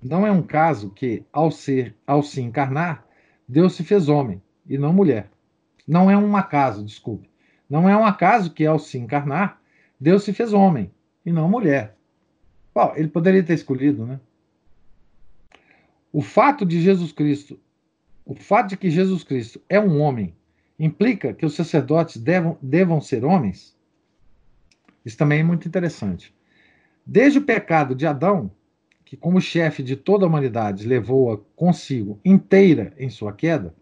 não 0.00 0.24
é 0.24 0.30
um 0.30 0.42
caso 0.42 0.90
que, 0.90 1.24
ao 1.32 1.50
ser, 1.50 1.92
ao 2.06 2.22
se 2.22 2.40
encarnar, 2.40 3.04
Deus 3.48 3.74
se 3.74 3.82
fez 3.82 4.08
homem 4.08 4.40
e 4.64 4.78
não 4.78 4.92
mulher. 4.92 5.28
Não 5.88 6.08
é 6.08 6.16
um 6.16 6.36
acaso, 6.36 6.84
desculpe. 6.84 7.28
Não 7.68 7.88
é 7.88 7.96
um 7.96 8.06
acaso 8.06 8.52
que, 8.52 8.64
ao 8.64 8.78
se 8.78 8.96
encarnar, 8.96 9.60
Deus 9.98 10.22
se 10.22 10.32
fez 10.32 10.52
homem 10.52 10.88
e 11.26 11.32
não 11.32 11.48
mulher. 11.48 11.96
Bom, 12.72 12.92
ele 12.94 13.08
poderia 13.08 13.42
ter 13.42 13.54
escolhido, 13.54 14.06
né? 14.06 14.20
O 16.12 16.22
fato 16.22 16.64
de 16.64 16.80
Jesus 16.80 17.10
Cristo, 17.10 17.58
o 18.24 18.36
fato 18.36 18.68
de 18.68 18.76
que 18.76 18.88
Jesus 18.88 19.24
Cristo 19.24 19.60
é 19.68 19.80
um 19.80 20.00
homem, 20.00 20.32
implica 20.78 21.34
que 21.34 21.44
os 21.44 21.56
sacerdotes 21.56 22.18
devam, 22.18 22.56
devam 22.62 23.00
ser 23.00 23.24
homens? 23.24 23.74
Isso 25.04 25.16
também 25.16 25.40
é 25.40 25.44
muito 25.44 25.68
interessante. 25.68 26.34
Desde 27.04 27.38
o 27.38 27.44
pecado 27.44 27.94
de 27.94 28.06
Adão, 28.06 28.50
que 29.04 29.16
como 29.16 29.40
chefe 29.40 29.82
de 29.82 29.96
toda 29.96 30.24
a 30.24 30.28
humanidade 30.28 30.86
levou-a 30.86 31.38
consigo 31.54 32.18
inteira 32.24 32.94
em 32.98 33.10
sua 33.10 33.32
queda, 33.32 33.74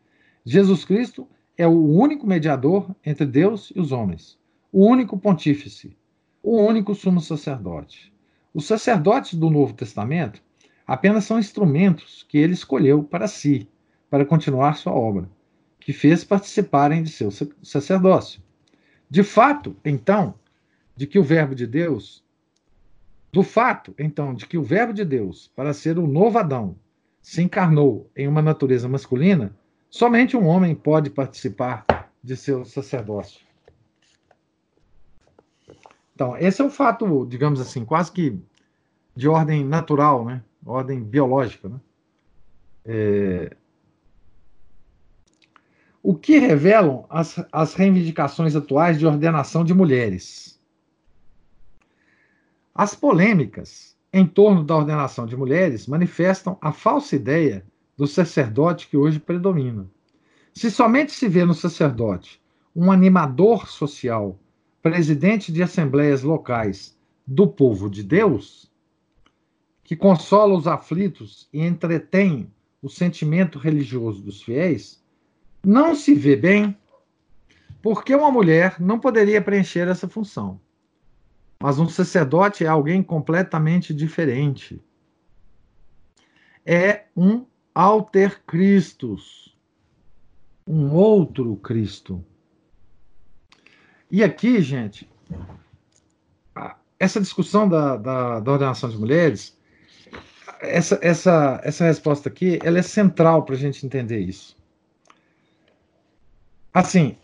Jesus 0.44 0.84
Cristo 0.84 1.28
é 1.56 1.66
o 1.66 1.86
único 1.86 2.26
mediador 2.26 2.94
entre 3.04 3.24
Deus 3.24 3.72
e 3.74 3.80
os 3.80 3.92
homens, 3.92 4.38
o 4.72 4.84
único 4.84 5.16
pontífice, 5.16 5.96
o 6.42 6.56
único 6.56 6.94
sumo 6.94 7.20
sacerdote. 7.20 8.12
Os 8.52 8.66
sacerdotes 8.66 9.34
do 9.34 9.48
Novo 9.48 9.72
Testamento 9.72 10.42
apenas 10.86 11.24
são 11.24 11.38
instrumentos 11.38 12.26
que 12.28 12.36
ele 12.36 12.54
escolheu 12.54 13.04
para 13.04 13.28
si, 13.28 13.68
para 14.10 14.26
continuar 14.26 14.76
sua 14.76 14.92
obra, 14.92 15.30
que 15.78 15.92
fez 15.92 16.24
participarem 16.24 17.02
de 17.02 17.10
seu 17.10 17.30
sacerdócio. 17.62 18.42
De 19.08 19.22
fato, 19.22 19.76
então, 19.84 20.34
de 20.96 21.06
que 21.06 21.18
o 21.18 21.24
Verbo 21.24 21.54
de 21.54 21.66
Deus, 21.66 22.24
do 23.32 23.42
fato, 23.42 23.94
então, 23.98 24.34
de 24.34 24.46
que 24.46 24.58
o 24.58 24.62
Verbo 24.62 24.92
de 24.92 25.04
Deus, 25.04 25.50
para 25.56 25.72
ser 25.72 25.98
o 25.98 26.06
novo 26.06 26.38
Adão, 26.38 26.76
se 27.20 27.42
encarnou 27.42 28.10
em 28.16 28.26
uma 28.28 28.42
natureza 28.42 28.88
masculina, 28.88 29.54
Somente 29.92 30.34
um 30.38 30.46
homem 30.46 30.74
pode 30.74 31.10
participar 31.10 31.84
de 32.24 32.34
seu 32.34 32.64
sacerdócio. 32.64 33.42
Então, 36.14 36.34
esse 36.38 36.62
é 36.62 36.64
o 36.64 36.70
fato, 36.70 37.26
digamos 37.26 37.60
assim, 37.60 37.84
quase 37.84 38.10
que 38.10 38.40
de 39.14 39.28
ordem 39.28 39.62
natural, 39.62 40.24
né? 40.24 40.42
ordem 40.64 40.98
biológica. 40.98 41.68
Né? 41.68 41.80
É... 42.86 43.56
O 46.02 46.14
que 46.14 46.38
revelam 46.38 47.04
as, 47.10 47.44
as 47.52 47.74
reivindicações 47.74 48.56
atuais 48.56 48.98
de 48.98 49.06
ordenação 49.06 49.62
de 49.62 49.74
mulheres? 49.74 50.51
As 52.74 52.94
polêmicas 52.94 53.96
em 54.12 54.26
torno 54.26 54.64
da 54.64 54.76
ordenação 54.76 55.26
de 55.26 55.36
mulheres 55.36 55.86
manifestam 55.86 56.56
a 56.60 56.72
falsa 56.72 57.14
ideia 57.16 57.64
do 57.96 58.06
sacerdote 58.06 58.88
que 58.88 58.96
hoje 58.96 59.20
predomina. 59.20 59.86
Se 60.54 60.70
somente 60.70 61.12
se 61.12 61.28
vê 61.28 61.44
no 61.44 61.54
sacerdote 61.54 62.40
um 62.74 62.90
animador 62.90 63.68
social, 63.68 64.38
presidente 64.82 65.52
de 65.52 65.62
assembleias 65.62 66.22
locais 66.22 66.96
do 67.26 67.46
povo 67.46 67.90
de 67.90 68.02
Deus, 68.02 68.70
que 69.84 69.94
consola 69.94 70.56
os 70.56 70.66
aflitos 70.66 71.48
e 71.52 71.60
entretém 71.60 72.50
o 72.82 72.88
sentimento 72.88 73.58
religioso 73.58 74.22
dos 74.22 74.42
fiéis, 74.42 75.02
não 75.62 75.94
se 75.94 76.14
vê 76.14 76.36
bem 76.36 76.76
porque 77.82 78.14
uma 78.14 78.30
mulher 78.30 78.80
não 78.80 78.98
poderia 78.98 79.42
preencher 79.42 79.88
essa 79.88 80.08
função. 80.08 80.58
Mas 81.62 81.78
um 81.78 81.88
sacerdote 81.88 82.64
é 82.64 82.66
alguém 82.66 83.04
completamente 83.04 83.94
diferente. 83.94 84.82
É 86.66 87.04
um 87.16 87.46
alter 87.72 88.42
Christus, 88.44 89.56
um 90.66 90.92
outro 90.92 91.54
Cristo. 91.58 92.24
E 94.10 94.24
aqui, 94.24 94.60
gente, 94.60 95.08
essa 96.98 97.20
discussão 97.20 97.68
da, 97.68 97.96
da, 97.96 98.40
da 98.40 98.52
ordenação 98.52 98.90
de 98.90 98.98
mulheres, 98.98 99.56
essa, 100.60 100.98
essa, 101.00 101.60
essa 101.62 101.84
resposta 101.84 102.28
aqui, 102.28 102.58
ela 102.64 102.80
é 102.80 102.82
central 102.82 103.44
para 103.44 103.54
a 103.54 103.58
gente 103.58 103.86
entender 103.86 104.18
isso. 104.18 104.56
Assim, 106.74 107.16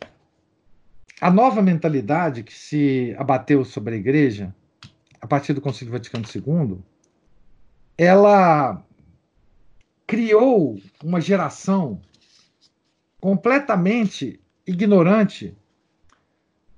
a 1.20 1.30
nova 1.30 1.60
mentalidade 1.60 2.42
que 2.42 2.52
se 2.52 3.14
abateu 3.18 3.64
sobre 3.64 3.94
a 3.94 3.98
igreja, 3.98 4.54
a 5.20 5.26
partir 5.26 5.52
do 5.52 5.60
Concílio 5.60 5.92
Vaticano 5.92 6.24
II, 6.24 6.78
ela 7.96 8.84
criou 10.06 10.80
uma 11.02 11.20
geração 11.20 12.00
completamente 13.20 14.40
ignorante 14.66 15.56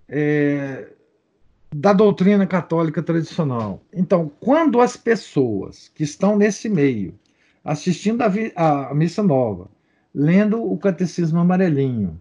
é, 0.09 0.89
da 1.75 1.93
doutrina 1.93 2.47
católica 2.47 3.03
tradicional. 3.03 3.83
Então, 3.93 4.31
quando 4.41 4.81
as 4.81 4.97
pessoas 4.97 5.89
que 5.95 6.03
estão 6.03 6.37
nesse 6.37 6.69
meio, 6.69 7.19
assistindo 7.63 8.23
a, 8.23 8.89
a 8.89 8.95
missa 8.95 9.23
nova, 9.23 9.69
lendo 10.15 10.63
o 10.63 10.79
Catecismo 10.79 11.39
Amarelinho, 11.39 12.21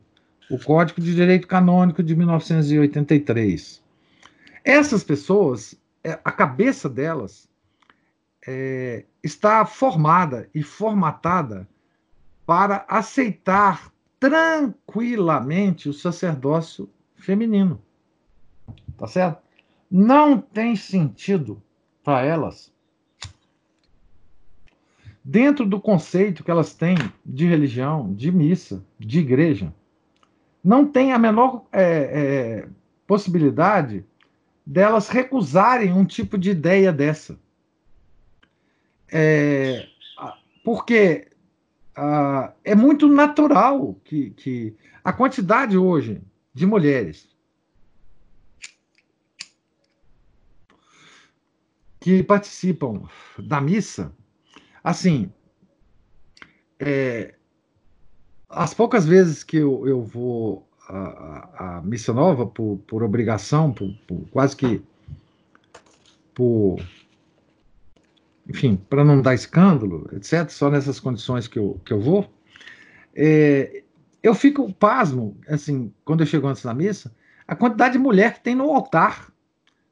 o 0.50 0.58
Código 0.58 1.00
de 1.00 1.14
Direito 1.14 1.48
Canônico 1.48 2.02
de 2.02 2.16
1983, 2.16 3.84
essas 4.64 5.04
pessoas, 5.04 5.76
é, 6.04 6.20
a 6.24 6.32
cabeça 6.32 6.90
delas 6.90 7.50
é, 8.48 9.06
está 9.24 9.66
formada 9.66 10.50
e 10.54 10.64
formatada 10.64 11.68
para 12.46 12.86
aceitar 12.88 13.92
tranquilamente 14.20 15.88
o 15.88 15.94
sacerdócio 15.94 16.90
feminino. 17.16 17.82
Tá 18.98 19.08
certo? 19.08 19.42
Não 19.90 20.40
tem 20.40 20.76
sentido 20.76 21.62
para 22.04 22.26
elas 22.26 22.72
dentro 25.24 25.66
do 25.66 25.80
conceito 25.80 26.44
que 26.44 26.50
elas 26.50 26.74
têm 26.74 26.98
de 27.26 27.46
religião, 27.46 28.12
de 28.14 28.32
missa, 28.32 28.84
de 28.98 29.20
igreja, 29.20 29.74
não 30.64 30.86
tem 30.86 31.14
a 31.14 31.20
menor 31.20 31.66
é, 31.72 31.84
é, 31.84 32.70
possibilidade 33.08 34.06
delas 34.66 35.10
recusarem 35.10 35.94
um 35.94 36.06
tipo 36.06 36.38
de 36.38 36.52
ideia 36.52 36.92
dessa. 36.92 37.40
É, 39.12 39.88
porque 40.64 41.28
é 42.64 42.76
muito 42.76 43.08
natural 43.08 43.96
que, 44.06 44.30
que 44.32 44.76
a 45.04 45.12
quantidade 45.12 45.78
hoje 45.78 46.22
de 46.54 46.66
mulheres 46.66 47.28
que 52.00 52.24
participam 52.24 53.04
da 53.38 53.60
missa, 53.60 54.16
assim, 54.84 55.32
é, 56.80 57.36
as 58.50 58.74
poucas 58.74 59.06
vezes 59.06 59.44
que 59.44 59.58
eu, 59.58 59.88
eu 59.88 60.02
vou 60.04 60.68
a, 60.88 61.78
a 61.78 61.82
missa 61.82 62.12
nova 62.12 62.46
por, 62.46 62.80
por 62.88 63.04
obrigação, 63.04 63.72
por, 63.72 63.94
por 64.08 64.28
quase 64.30 64.56
que 64.56 64.82
por 66.34 66.78
enfim, 68.50 68.76
para 68.76 69.06
não 69.06 69.22
dar 69.22 69.36
escândalo, 69.36 70.10
etc., 70.12 70.50
só 70.50 70.72
nessas 70.72 71.00
condições 71.00 71.48
que 71.48 71.60
eu, 71.60 71.80
que 71.86 71.94
eu 71.94 72.02
vou, 72.02 72.28
é, 73.16 73.84
eu 74.24 74.34
fico 74.34 74.74
pasmo, 74.74 75.38
assim, 75.48 75.94
quando 76.04 76.22
eu 76.22 76.26
chego 76.26 76.48
antes 76.48 76.64
da 76.64 76.74
missa, 76.74 77.14
a 77.48 77.56
quantidade 77.56 77.94
de 77.94 78.00
mulher 78.00 78.34
que 78.34 78.42
tem 78.42 78.56
no 78.56 78.72
altar, 78.72 79.32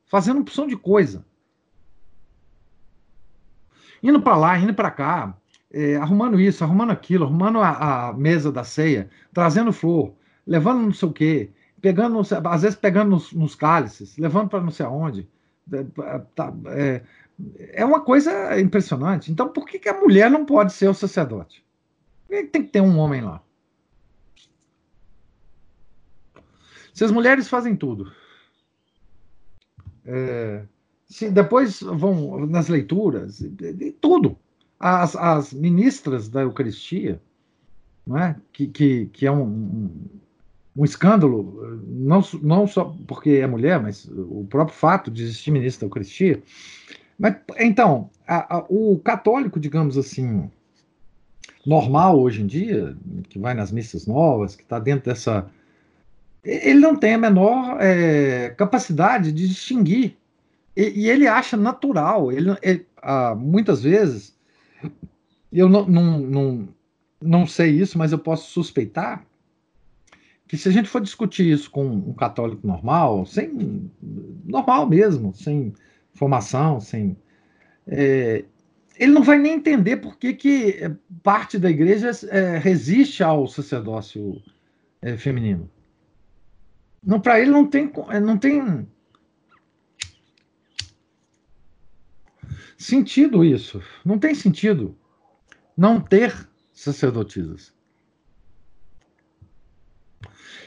fazendo 0.08 0.42
opção 0.42 0.66
de 0.66 0.76
coisa. 0.76 1.24
Indo 4.02 4.22
para 4.22 4.38
lá, 4.38 4.58
indo 4.58 4.74
para 4.74 4.90
cá, 4.90 5.38
é, 5.78 5.96
arrumando 5.96 6.40
isso, 6.40 6.64
arrumando 6.64 6.90
aquilo, 6.90 7.26
arrumando 7.26 7.60
a, 7.60 8.08
a, 8.10 8.14
mesa 8.14 8.52
da 8.52 8.64
ceia, 8.64 9.12
trazendo 9.32 9.72
flor, 9.72 10.16
levando 10.46 10.82
não 10.82 10.92
sei 10.92 11.08
o 11.08 11.14
quê, 11.14 11.52
pegando, 11.80 12.20
às 12.20 12.62
vezes 12.64 12.76
pegando 12.76 13.12
nos, 13.12 13.32
nos 13.32 13.54
cálices, 13.54 14.18
levando 14.18 14.50
para 14.50 14.60
não 14.60 14.72
sei 14.72 14.88
aonde. 14.88 15.30
É, 15.72 15.84
tá, 16.34 16.52
é, 16.70 17.04
é 17.74 17.86
uma 17.86 18.02
coisa 18.02 18.60
impressionante. 18.60 19.32
Então, 19.32 19.50
por 19.50 19.68
que, 19.68 19.78
que 19.78 19.88
a 19.88 20.00
mulher 20.00 20.32
não 20.32 20.46
pode 20.46 20.74
ser 20.74 20.88
o 20.88 20.96
sacerdote? 20.96 21.64
Tem 22.28 22.64
que 22.64 22.72
ter 22.72 22.82
um 22.82 22.98
homem 22.98 23.22
lá? 23.22 23.44
Se 26.92 27.04
as 27.04 27.12
mulheres 27.12 27.48
fazem 27.48 27.76
tudo, 27.76 28.12
é, 30.04 30.66
se 31.06 31.30
depois 31.30 31.82
vão 31.82 32.48
nas 32.48 32.68
leituras, 32.68 33.44
tudo. 34.02 34.40
As, 34.80 35.16
as, 35.16 35.54
ministras 35.54 36.30
da 36.30 36.42
Eucaristia, 36.42 37.20
é? 38.16 38.36
que, 38.54 38.68
que, 38.68 39.06
que 39.08 39.26
é 39.26 39.32
um, 39.32 39.44
um, 39.44 39.92
um, 40.78 40.86
escândalo, 40.86 41.82
não, 41.88 42.24
não 42.42 42.68
só 42.68 42.96
porque 43.08 43.32
é 43.32 43.48
mulher, 43.48 43.82
mas 43.82 44.06
o 44.06 44.46
próprio 44.50 44.78
fato 44.78 45.10
de 45.10 45.24
existir 45.24 45.52
ministra 45.52 45.82
da 45.82 45.88
Eucaristia, 45.88 46.42
mas, 47.18 47.36
então, 47.58 48.10
a, 48.28 48.58
a, 48.58 48.66
o 48.70 49.00
católico, 49.00 49.60
digamos 49.60 49.98
assim, 49.98 50.50
normal 51.66 52.20
hoje 52.20 52.42
em 52.42 52.48
dia, 52.48 52.96
que 53.28 53.40
vai 53.40 53.54
nas 53.54 53.72
missas 53.72 54.06
novas, 54.06 54.56
que 54.56 54.64
está 54.64 54.80
dentro 54.80 55.10
dessa. 55.10 55.48
Ele 56.44 56.80
não 56.80 56.96
tem 56.96 57.16
a 57.16 57.18
menor 57.18 57.78
é, 57.82 58.50
capacidade 58.52 59.32
de 59.32 59.48
distinguir. 59.48 60.16
E, 60.76 61.02
e, 61.02 61.10
ele 61.10 61.28
acha 61.28 61.58
natural. 61.58 62.32
Ele, 62.32 62.56
ele 62.62 62.86
ah, 63.02 63.36
muitas 63.36 63.82
vezes, 63.82 64.37
eu 65.52 65.70
não, 65.70 65.88
não, 65.88 66.20
não, 66.20 66.70
não 67.22 67.48
sei 67.48 67.72
isso, 67.72 67.98
mas 67.98 68.12
eu 68.12 68.20
posso 68.20 68.52
suspeitar 68.52 69.26
que 70.48 70.58
se 70.58 70.70
a 70.70 70.72
gente 70.72 70.88
for 70.88 71.02
discutir 71.02 71.46
isso 71.46 71.70
com 71.70 71.86
um 71.86 72.14
católico 72.14 72.66
normal, 72.66 73.26
sem 73.26 73.92
normal 74.46 74.88
mesmo, 74.88 75.34
sem 75.34 75.74
formação, 76.14 76.80
sem. 76.80 77.18
É, 77.86 78.46
ele 78.98 79.12
não 79.12 79.24
vai 79.24 79.38
nem 79.38 79.56
entender 79.56 79.98
por 79.98 80.18
que, 80.18 80.34
que 80.34 80.72
é, 80.82 80.96
parte 81.22 81.60
da 81.60 81.70
igreja 81.70 82.12
é, 82.30 82.58
resiste 82.58 83.24
ao 83.24 83.46
sacerdócio 83.48 84.42
é, 85.02 85.18
feminino. 85.18 85.70
Não, 87.04 87.20
para 87.20 87.40
ele 87.40 87.52
não 87.52 87.68
tem, 87.68 87.92
é, 88.10 88.20
não 88.20 88.38
tem 88.38 88.88
sentido 92.78 93.44
isso. 93.44 93.82
Não 94.04 94.18
tem 94.18 94.34
sentido 94.34 94.98
não 95.78 96.02
ter 96.02 96.50
sacerdotisas. 96.74 97.74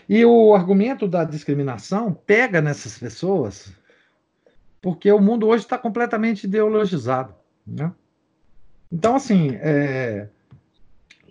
E 0.09 0.25
o 0.25 0.55
argumento 0.55 1.07
da 1.07 1.25
discriminação 1.25 2.15
pega 2.15 2.61
nessas 2.61 2.99
pessoas 2.99 3.73
porque 4.81 5.11
o 5.13 5.21
mundo 5.21 5.47
hoje 5.47 5.65
está 5.65 5.77
completamente 5.77 6.45
ideologizado. 6.45 7.35
Né? 7.67 7.93
Então, 8.91 9.15
assim, 9.15 9.51
é, 9.57 10.29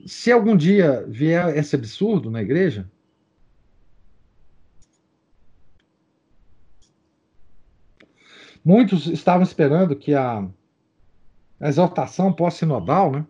se 0.06 0.31
algum 0.31 0.56
dia 0.56 1.03
vier 1.07 1.57
esse 1.57 1.76
absurdo 1.76 2.30
na 2.30 2.41
igreja, 2.41 2.89
muitos 8.64 9.07
estavam 9.07 9.43
esperando 9.43 9.95
que 9.95 10.14
a, 10.14 10.47
a 11.60 11.68
exortação 11.68 12.31
pós-sinodal, 12.31 13.11
né, 13.11 13.26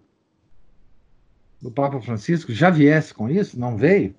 do 1.61 1.71
Papa 1.71 1.99
Francisco 2.01 2.53
já 2.53 2.69
viesse 2.69 3.13
com 3.13 3.29
isso, 3.29 3.59
não 3.59 3.75
veio. 3.75 4.15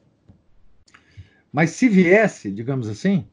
Mas 1.53 1.71
se 1.71 1.89
viesse, 1.89 2.51
digamos 2.51 2.89
assim, 2.89 3.27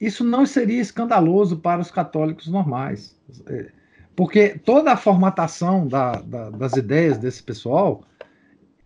isso 0.00 0.24
não 0.24 0.44
seria 0.44 0.80
escandaloso 0.80 1.58
para 1.58 1.80
os 1.80 1.90
católicos 1.90 2.48
normais. 2.48 3.16
É, 3.46 3.70
porque 4.14 4.58
toda 4.58 4.92
a 4.92 4.96
formatação 4.96 5.86
da, 5.86 6.12
da, 6.12 6.50
das 6.50 6.72
ideias 6.74 7.18
desse 7.18 7.42
pessoal 7.42 8.04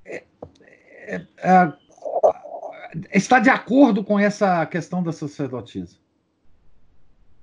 é, 0.05 0.24
é, 1.06 1.26
é, 1.39 1.72
está 3.12 3.39
de 3.39 3.51
acordo 3.51 4.05
com 4.05 4.18
essa 4.18 4.64
questão 4.66 5.02
da 5.02 5.12
sacerdotisa. 5.12 5.97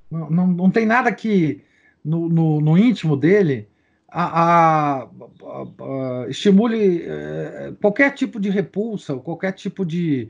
Não, 0.10 0.30
não, 0.30 0.48
não 0.48 0.72
tem 0.72 0.86
nada 0.86 1.12
que, 1.12 1.64
no, 2.04 2.28
no, 2.28 2.62
no 2.62 2.78
íntimo 2.78 3.16
dele, 3.16 3.69
a, 4.11 5.03
a, 5.03 5.03
a, 5.03 6.26
estimule 6.30 7.03
é, 7.03 7.73
qualquer 7.81 8.14
tipo 8.14 8.40
de 8.40 8.49
repulsa, 8.49 9.15
qualquer 9.18 9.52
tipo 9.53 9.86
de, 9.86 10.30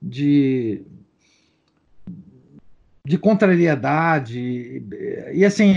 de 0.00 0.84
de 3.06 3.16
contrariedade. 3.16 4.82
E 5.32 5.44
assim, 5.44 5.74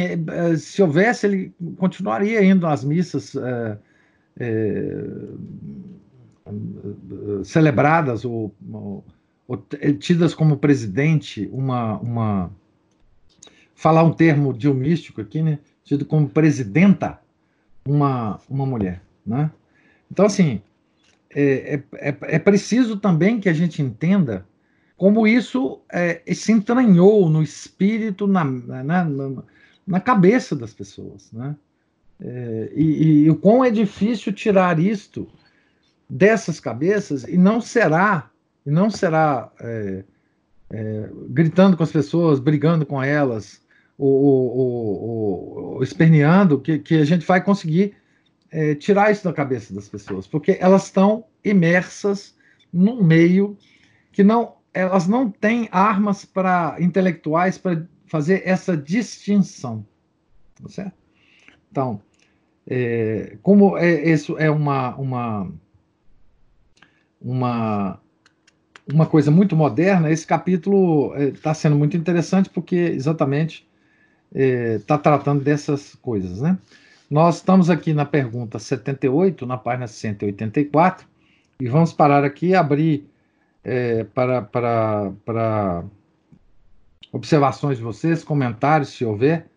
se 0.57 0.81
houvesse, 0.81 1.27
ele 1.27 1.53
continuaria 1.77 2.43
indo 2.43 2.65
às 2.65 2.83
missas 2.83 3.35
é, 3.35 3.77
é, 4.39 5.05
celebradas 7.43 8.25
ou, 8.25 8.51
ou, 8.73 9.05
ou, 9.47 9.57
tidas 9.99 10.33
como 10.33 10.57
presidente, 10.57 11.47
uma, 11.53 11.99
uma. 11.99 12.51
Falar 13.75 14.03
um 14.03 14.11
termo 14.11 14.51
diomístico 14.51 15.21
aqui, 15.21 15.43
né? 15.43 15.59
Tido 15.83 16.05
como 16.05 16.27
presidenta 16.27 17.19
uma, 17.89 18.39
uma 18.49 18.65
mulher. 18.65 19.01
Né? 19.25 19.51
Então, 20.11 20.25
assim, 20.25 20.61
é, 21.31 21.81
é, 21.93 22.15
é 22.21 22.39
preciso 22.39 22.97
também 22.97 23.39
que 23.39 23.49
a 23.49 23.53
gente 23.53 23.81
entenda 23.81 24.45
como 24.95 25.25
isso 25.25 25.79
é, 25.91 26.21
se 26.33 26.51
entranhou 26.51 27.29
no 27.29 27.41
espírito, 27.41 28.27
na, 28.27 28.43
na, 28.43 28.83
na, 28.83 29.43
na 29.87 29.99
cabeça 29.99 30.55
das 30.55 30.73
pessoas. 30.73 31.31
Né? 31.31 31.55
É, 32.21 32.71
e, 32.75 33.23
e, 33.23 33.29
o 33.29 33.35
quão 33.35 33.63
é 33.63 33.71
difícil 33.71 34.33
tirar 34.33 34.77
isto 34.79 35.27
dessas 36.09 36.59
cabeças 36.59 37.23
e 37.23 37.37
não 37.37 37.61
será, 37.61 38.29
e 38.65 38.71
não 38.71 38.89
será 38.89 39.51
é, 39.61 40.03
é, 40.71 41.09
gritando 41.29 41.77
com 41.77 41.83
as 41.83 41.91
pessoas, 41.91 42.39
brigando 42.39 42.85
com 42.85 43.01
elas, 43.01 43.61
ou, 43.99 44.57
ou, 44.57 45.73
ou 45.75 45.83
esperneando, 45.83 46.59
que, 46.59 46.79
que, 46.79 46.95
a 46.95 47.05
gente 47.05 47.25
vai 47.25 47.43
conseguir 47.43 47.95
é, 48.49 48.73
tirar 48.73 49.11
isso 49.11 49.25
da 49.25 49.33
cabeça 49.33 49.73
das 49.73 49.89
pessoas, 49.89 50.25
porque 50.25 50.57
elas 50.61 50.85
estão 50.85 51.25
imersas 51.43 52.33
num 52.71 53.03
meio 53.03 53.57
que 54.11 54.23
não 54.23 54.57
elas 54.73 55.07
não 55.07 55.29
têm 55.29 55.67
armas 55.71 56.23
para 56.23 56.77
intelectuais 56.79 57.57
para 57.57 57.85
fazer 58.05 58.43
essa 58.45 58.77
distinção, 58.77 59.85
tá 60.61 60.69
certo? 60.69 60.93
Então, 61.71 61.99
é, 62.67 63.37
como 63.41 63.77
é, 63.77 64.09
isso 64.09 64.37
é 64.37 64.49
uma, 64.49 64.95
uma 64.95 65.51
uma 67.19 67.99
uma 68.91 69.05
coisa 69.05 69.29
muito 69.29 69.55
moderna, 69.55 70.09
esse 70.09 70.25
capítulo 70.25 71.15
está 71.15 71.51
é, 71.51 71.53
sendo 71.53 71.75
muito 71.75 71.97
interessante 71.97 72.49
porque 72.49 72.75
exatamente 72.75 73.68
está 74.33 74.95
é, 74.95 74.97
tratando 74.97 75.43
dessas 75.43 75.95
coisas, 75.95 76.41
né? 76.41 76.57
Nós 77.09 77.37
estamos 77.37 77.69
aqui 77.69 77.91
na 77.91 78.05
pergunta 78.05 78.59
78, 78.59 79.45
na 79.45 79.57
página 79.57 79.87
184, 79.87 81.07
e 81.59 81.67
vamos 81.67 81.91
parar 81.91 82.23
aqui 82.23 82.47
e 82.49 82.55
abrir 82.55 83.09
é, 83.63 84.03
para, 84.03 84.43
para, 84.43 85.11
para 85.25 85.83
observações 87.11 87.77
de 87.77 87.83
vocês, 87.83 88.23
comentários, 88.23 88.89
se 88.89 89.03
houver, 89.03 89.47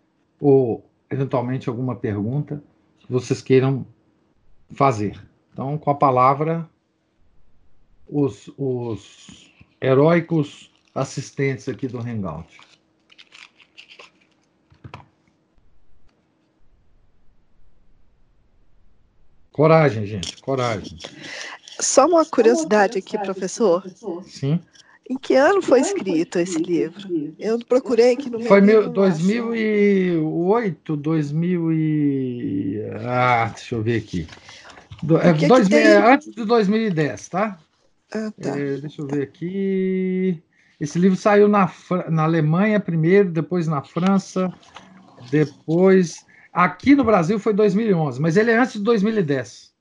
ou 0.40 0.84
eventualmente 1.10 1.68
alguma 1.68 1.94
pergunta 1.94 2.62
que 3.00 3.12
vocês 3.12 3.42
queiram 3.42 3.86
fazer. 4.70 5.20
Então, 5.52 5.76
com 5.76 5.90
a 5.90 5.94
palavra, 5.94 6.66
os, 8.08 8.50
os 8.56 9.52
heróicos 9.80 10.72
assistentes 10.94 11.68
aqui 11.68 11.86
do 11.86 11.98
Hangout. 11.98 12.58
Coragem, 19.52 20.06
gente, 20.06 20.40
coragem. 20.40 20.98
Só 21.78 22.06
uma 22.06 22.24
curiosidade 22.24 22.96
aqui, 22.98 23.18
professor. 23.18 23.84
Sim. 24.24 24.58
Em 25.10 25.18
que 25.18 25.34
ano 25.34 25.60
foi 25.60 25.80
escrito 25.80 26.38
esse 26.38 26.58
livro? 26.58 27.34
Eu 27.38 27.58
procurei 27.58 28.14
aqui 28.14 28.30
no 28.30 28.38
meu 28.38 28.48
Foi 28.48 28.60
livro, 28.60 28.84
acho. 28.84 28.92
2008, 28.92 30.96
2000 30.96 31.72
e... 31.72 32.82
Ah, 33.04 33.50
deixa 33.54 33.74
eu 33.74 33.82
ver 33.82 33.98
aqui. 33.98 34.26
Do, 35.02 35.18
é, 35.18 35.34
que 35.34 35.46
que 35.46 35.74
é, 35.74 35.96
antes 35.96 36.30
de 36.30 36.44
2010, 36.44 37.28
tá? 37.28 37.58
Ah, 38.14 38.32
tá. 38.40 38.58
É, 38.58 38.76
deixa 38.76 39.02
eu 39.02 39.06
ver 39.06 39.24
aqui. 39.24 40.40
Esse 40.80 40.98
livro 40.98 41.18
saiu 41.18 41.48
na, 41.48 41.70
na 42.08 42.22
Alemanha 42.22 42.80
primeiro, 42.80 43.30
depois 43.30 43.66
na 43.66 43.82
França, 43.82 44.50
depois... 45.30 46.24
Aqui 46.52 46.94
no 46.94 47.02
Brasil 47.04 47.38
foi 47.38 47.54
2011, 47.54 48.20
mas 48.20 48.36
ele 48.36 48.50
é 48.50 48.58
antes 48.58 48.74
de 48.74 48.80
2010, 48.82 49.72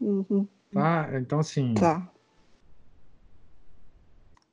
Uhum, 0.00 0.48
tá? 0.72 1.10
Então, 1.14 1.38
assim... 1.38 1.74
tá. 1.74 2.08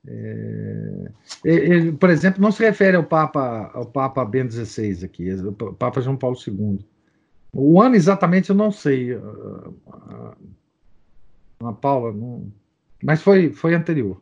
Ele, 0.05 1.09
ele, 1.43 1.91
por 1.93 2.09
exemplo, 2.09 2.41
não 2.41 2.51
se 2.51 2.63
refere 2.63 2.97
ao 2.97 3.03
Papa, 3.03 3.71
ao 3.73 3.85
Papa 3.85 4.23
Bento 4.25 4.53
XVI 4.53 5.05
aqui, 5.05 5.29
é 5.29 5.35
o 5.35 5.51
Papa 5.73 6.01
João 6.01 6.17
Paulo 6.17 6.37
II. 6.45 6.79
O 7.53 7.81
ano 7.81 7.95
exatamente 7.95 8.49
eu 8.49 8.55
não 8.55 8.71
sei, 8.71 9.15
ah, 9.15 9.71
ah, 9.91 10.37
Ana 11.61 11.73
Paula, 11.73 12.11
não- 12.11 12.51
mas 13.03 13.21
foi, 13.21 13.51
foi 13.51 13.73
anterior. 13.73 14.21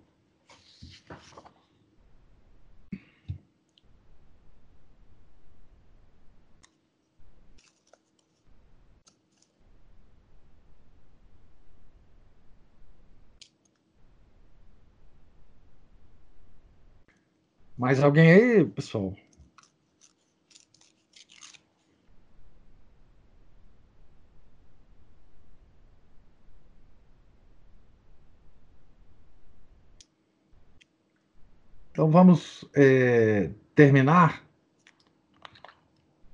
Mais 17.77 18.01
alguém 18.03 18.31
aí, 18.31 18.65
pessoal? 18.65 19.15
Então 31.91 32.09
vamos 32.09 32.63
é, 32.75 33.49
terminar 33.73 34.43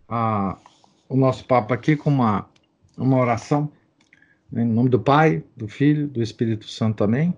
a- 0.07 0.57
o 1.07 1.15
nosso 1.15 1.45
papo 1.45 1.73
aqui 1.73 1.95
com 1.95 2.09
uma, 2.09 2.49
uma 2.97 3.17
oração. 3.17 3.71
Em 4.53 4.65
nome 4.65 4.89
do 4.89 4.99
Pai, 4.99 5.43
do 5.55 5.67
Filho, 5.67 6.07
do 6.07 6.21
Espírito 6.21 6.67
Santo. 6.67 7.03
Amém. 7.03 7.35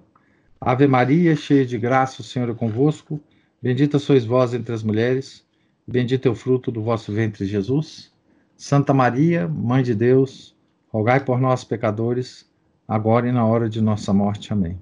Ave 0.60 0.88
Maria, 0.88 1.36
cheia 1.36 1.66
de 1.66 1.78
graça, 1.78 2.22
o 2.22 2.26
Senhor 2.26 2.50
é 2.50 2.54
convosco. 2.54 3.22
Bendita 3.66 3.98
sois 3.98 4.24
vós 4.24 4.54
entre 4.54 4.76
as 4.76 4.84
mulheres, 4.84 5.44
bendito 5.88 6.28
é 6.28 6.32
o 6.32 6.36
fruto 6.36 6.72
do 6.72 6.84
vosso 6.84 7.12
ventre, 7.12 7.48
Jesus. 7.48 8.14
Santa 8.56 8.94
Maria, 8.94 9.48
Mãe 9.48 9.82
de 9.82 9.96
Deus, 9.96 10.56
rogai 10.90 11.26
por 11.26 11.42
nós, 11.42 11.64
pecadores, 11.64 12.48
agora 12.88 13.28
e 13.28 13.32
na 13.32 13.44
hora 13.44 13.68
de 13.68 13.82
nossa 13.82 14.14
morte. 14.14 14.54
Amém. 14.54 14.80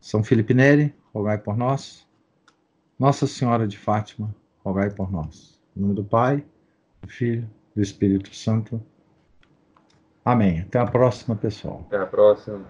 São 0.00 0.24
Felipe 0.24 0.52
Neri, 0.52 0.92
rogai 1.14 1.38
por 1.38 1.56
nós. 1.56 2.04
Nossa 2.98 3.24
Senhora 3.24 3.68
de 3.68 3.78
Fátima, 3.78 4.34
rogai 4.64 4.90
por 4.90 5.08
nós. 5.08 5.56
Em 5.76 5.80
nome 5.82 5.94
do 5.94 6.02
Pai, 6.02 6.44
do 7.02 7.08
Filho, 7.08 7.48
do 7.72 7.80
Espírito 7.80 8.34
Santo. 8.34 8.82
Amém. 10.24 10.62
Até 10.62 10.80
a 10.80 10.86
próxima, 10.86 11.36
pessoal. 11.36 11.84
Até 11.86 11.98
a 11.98 12.06
próxima. 12.06 12.64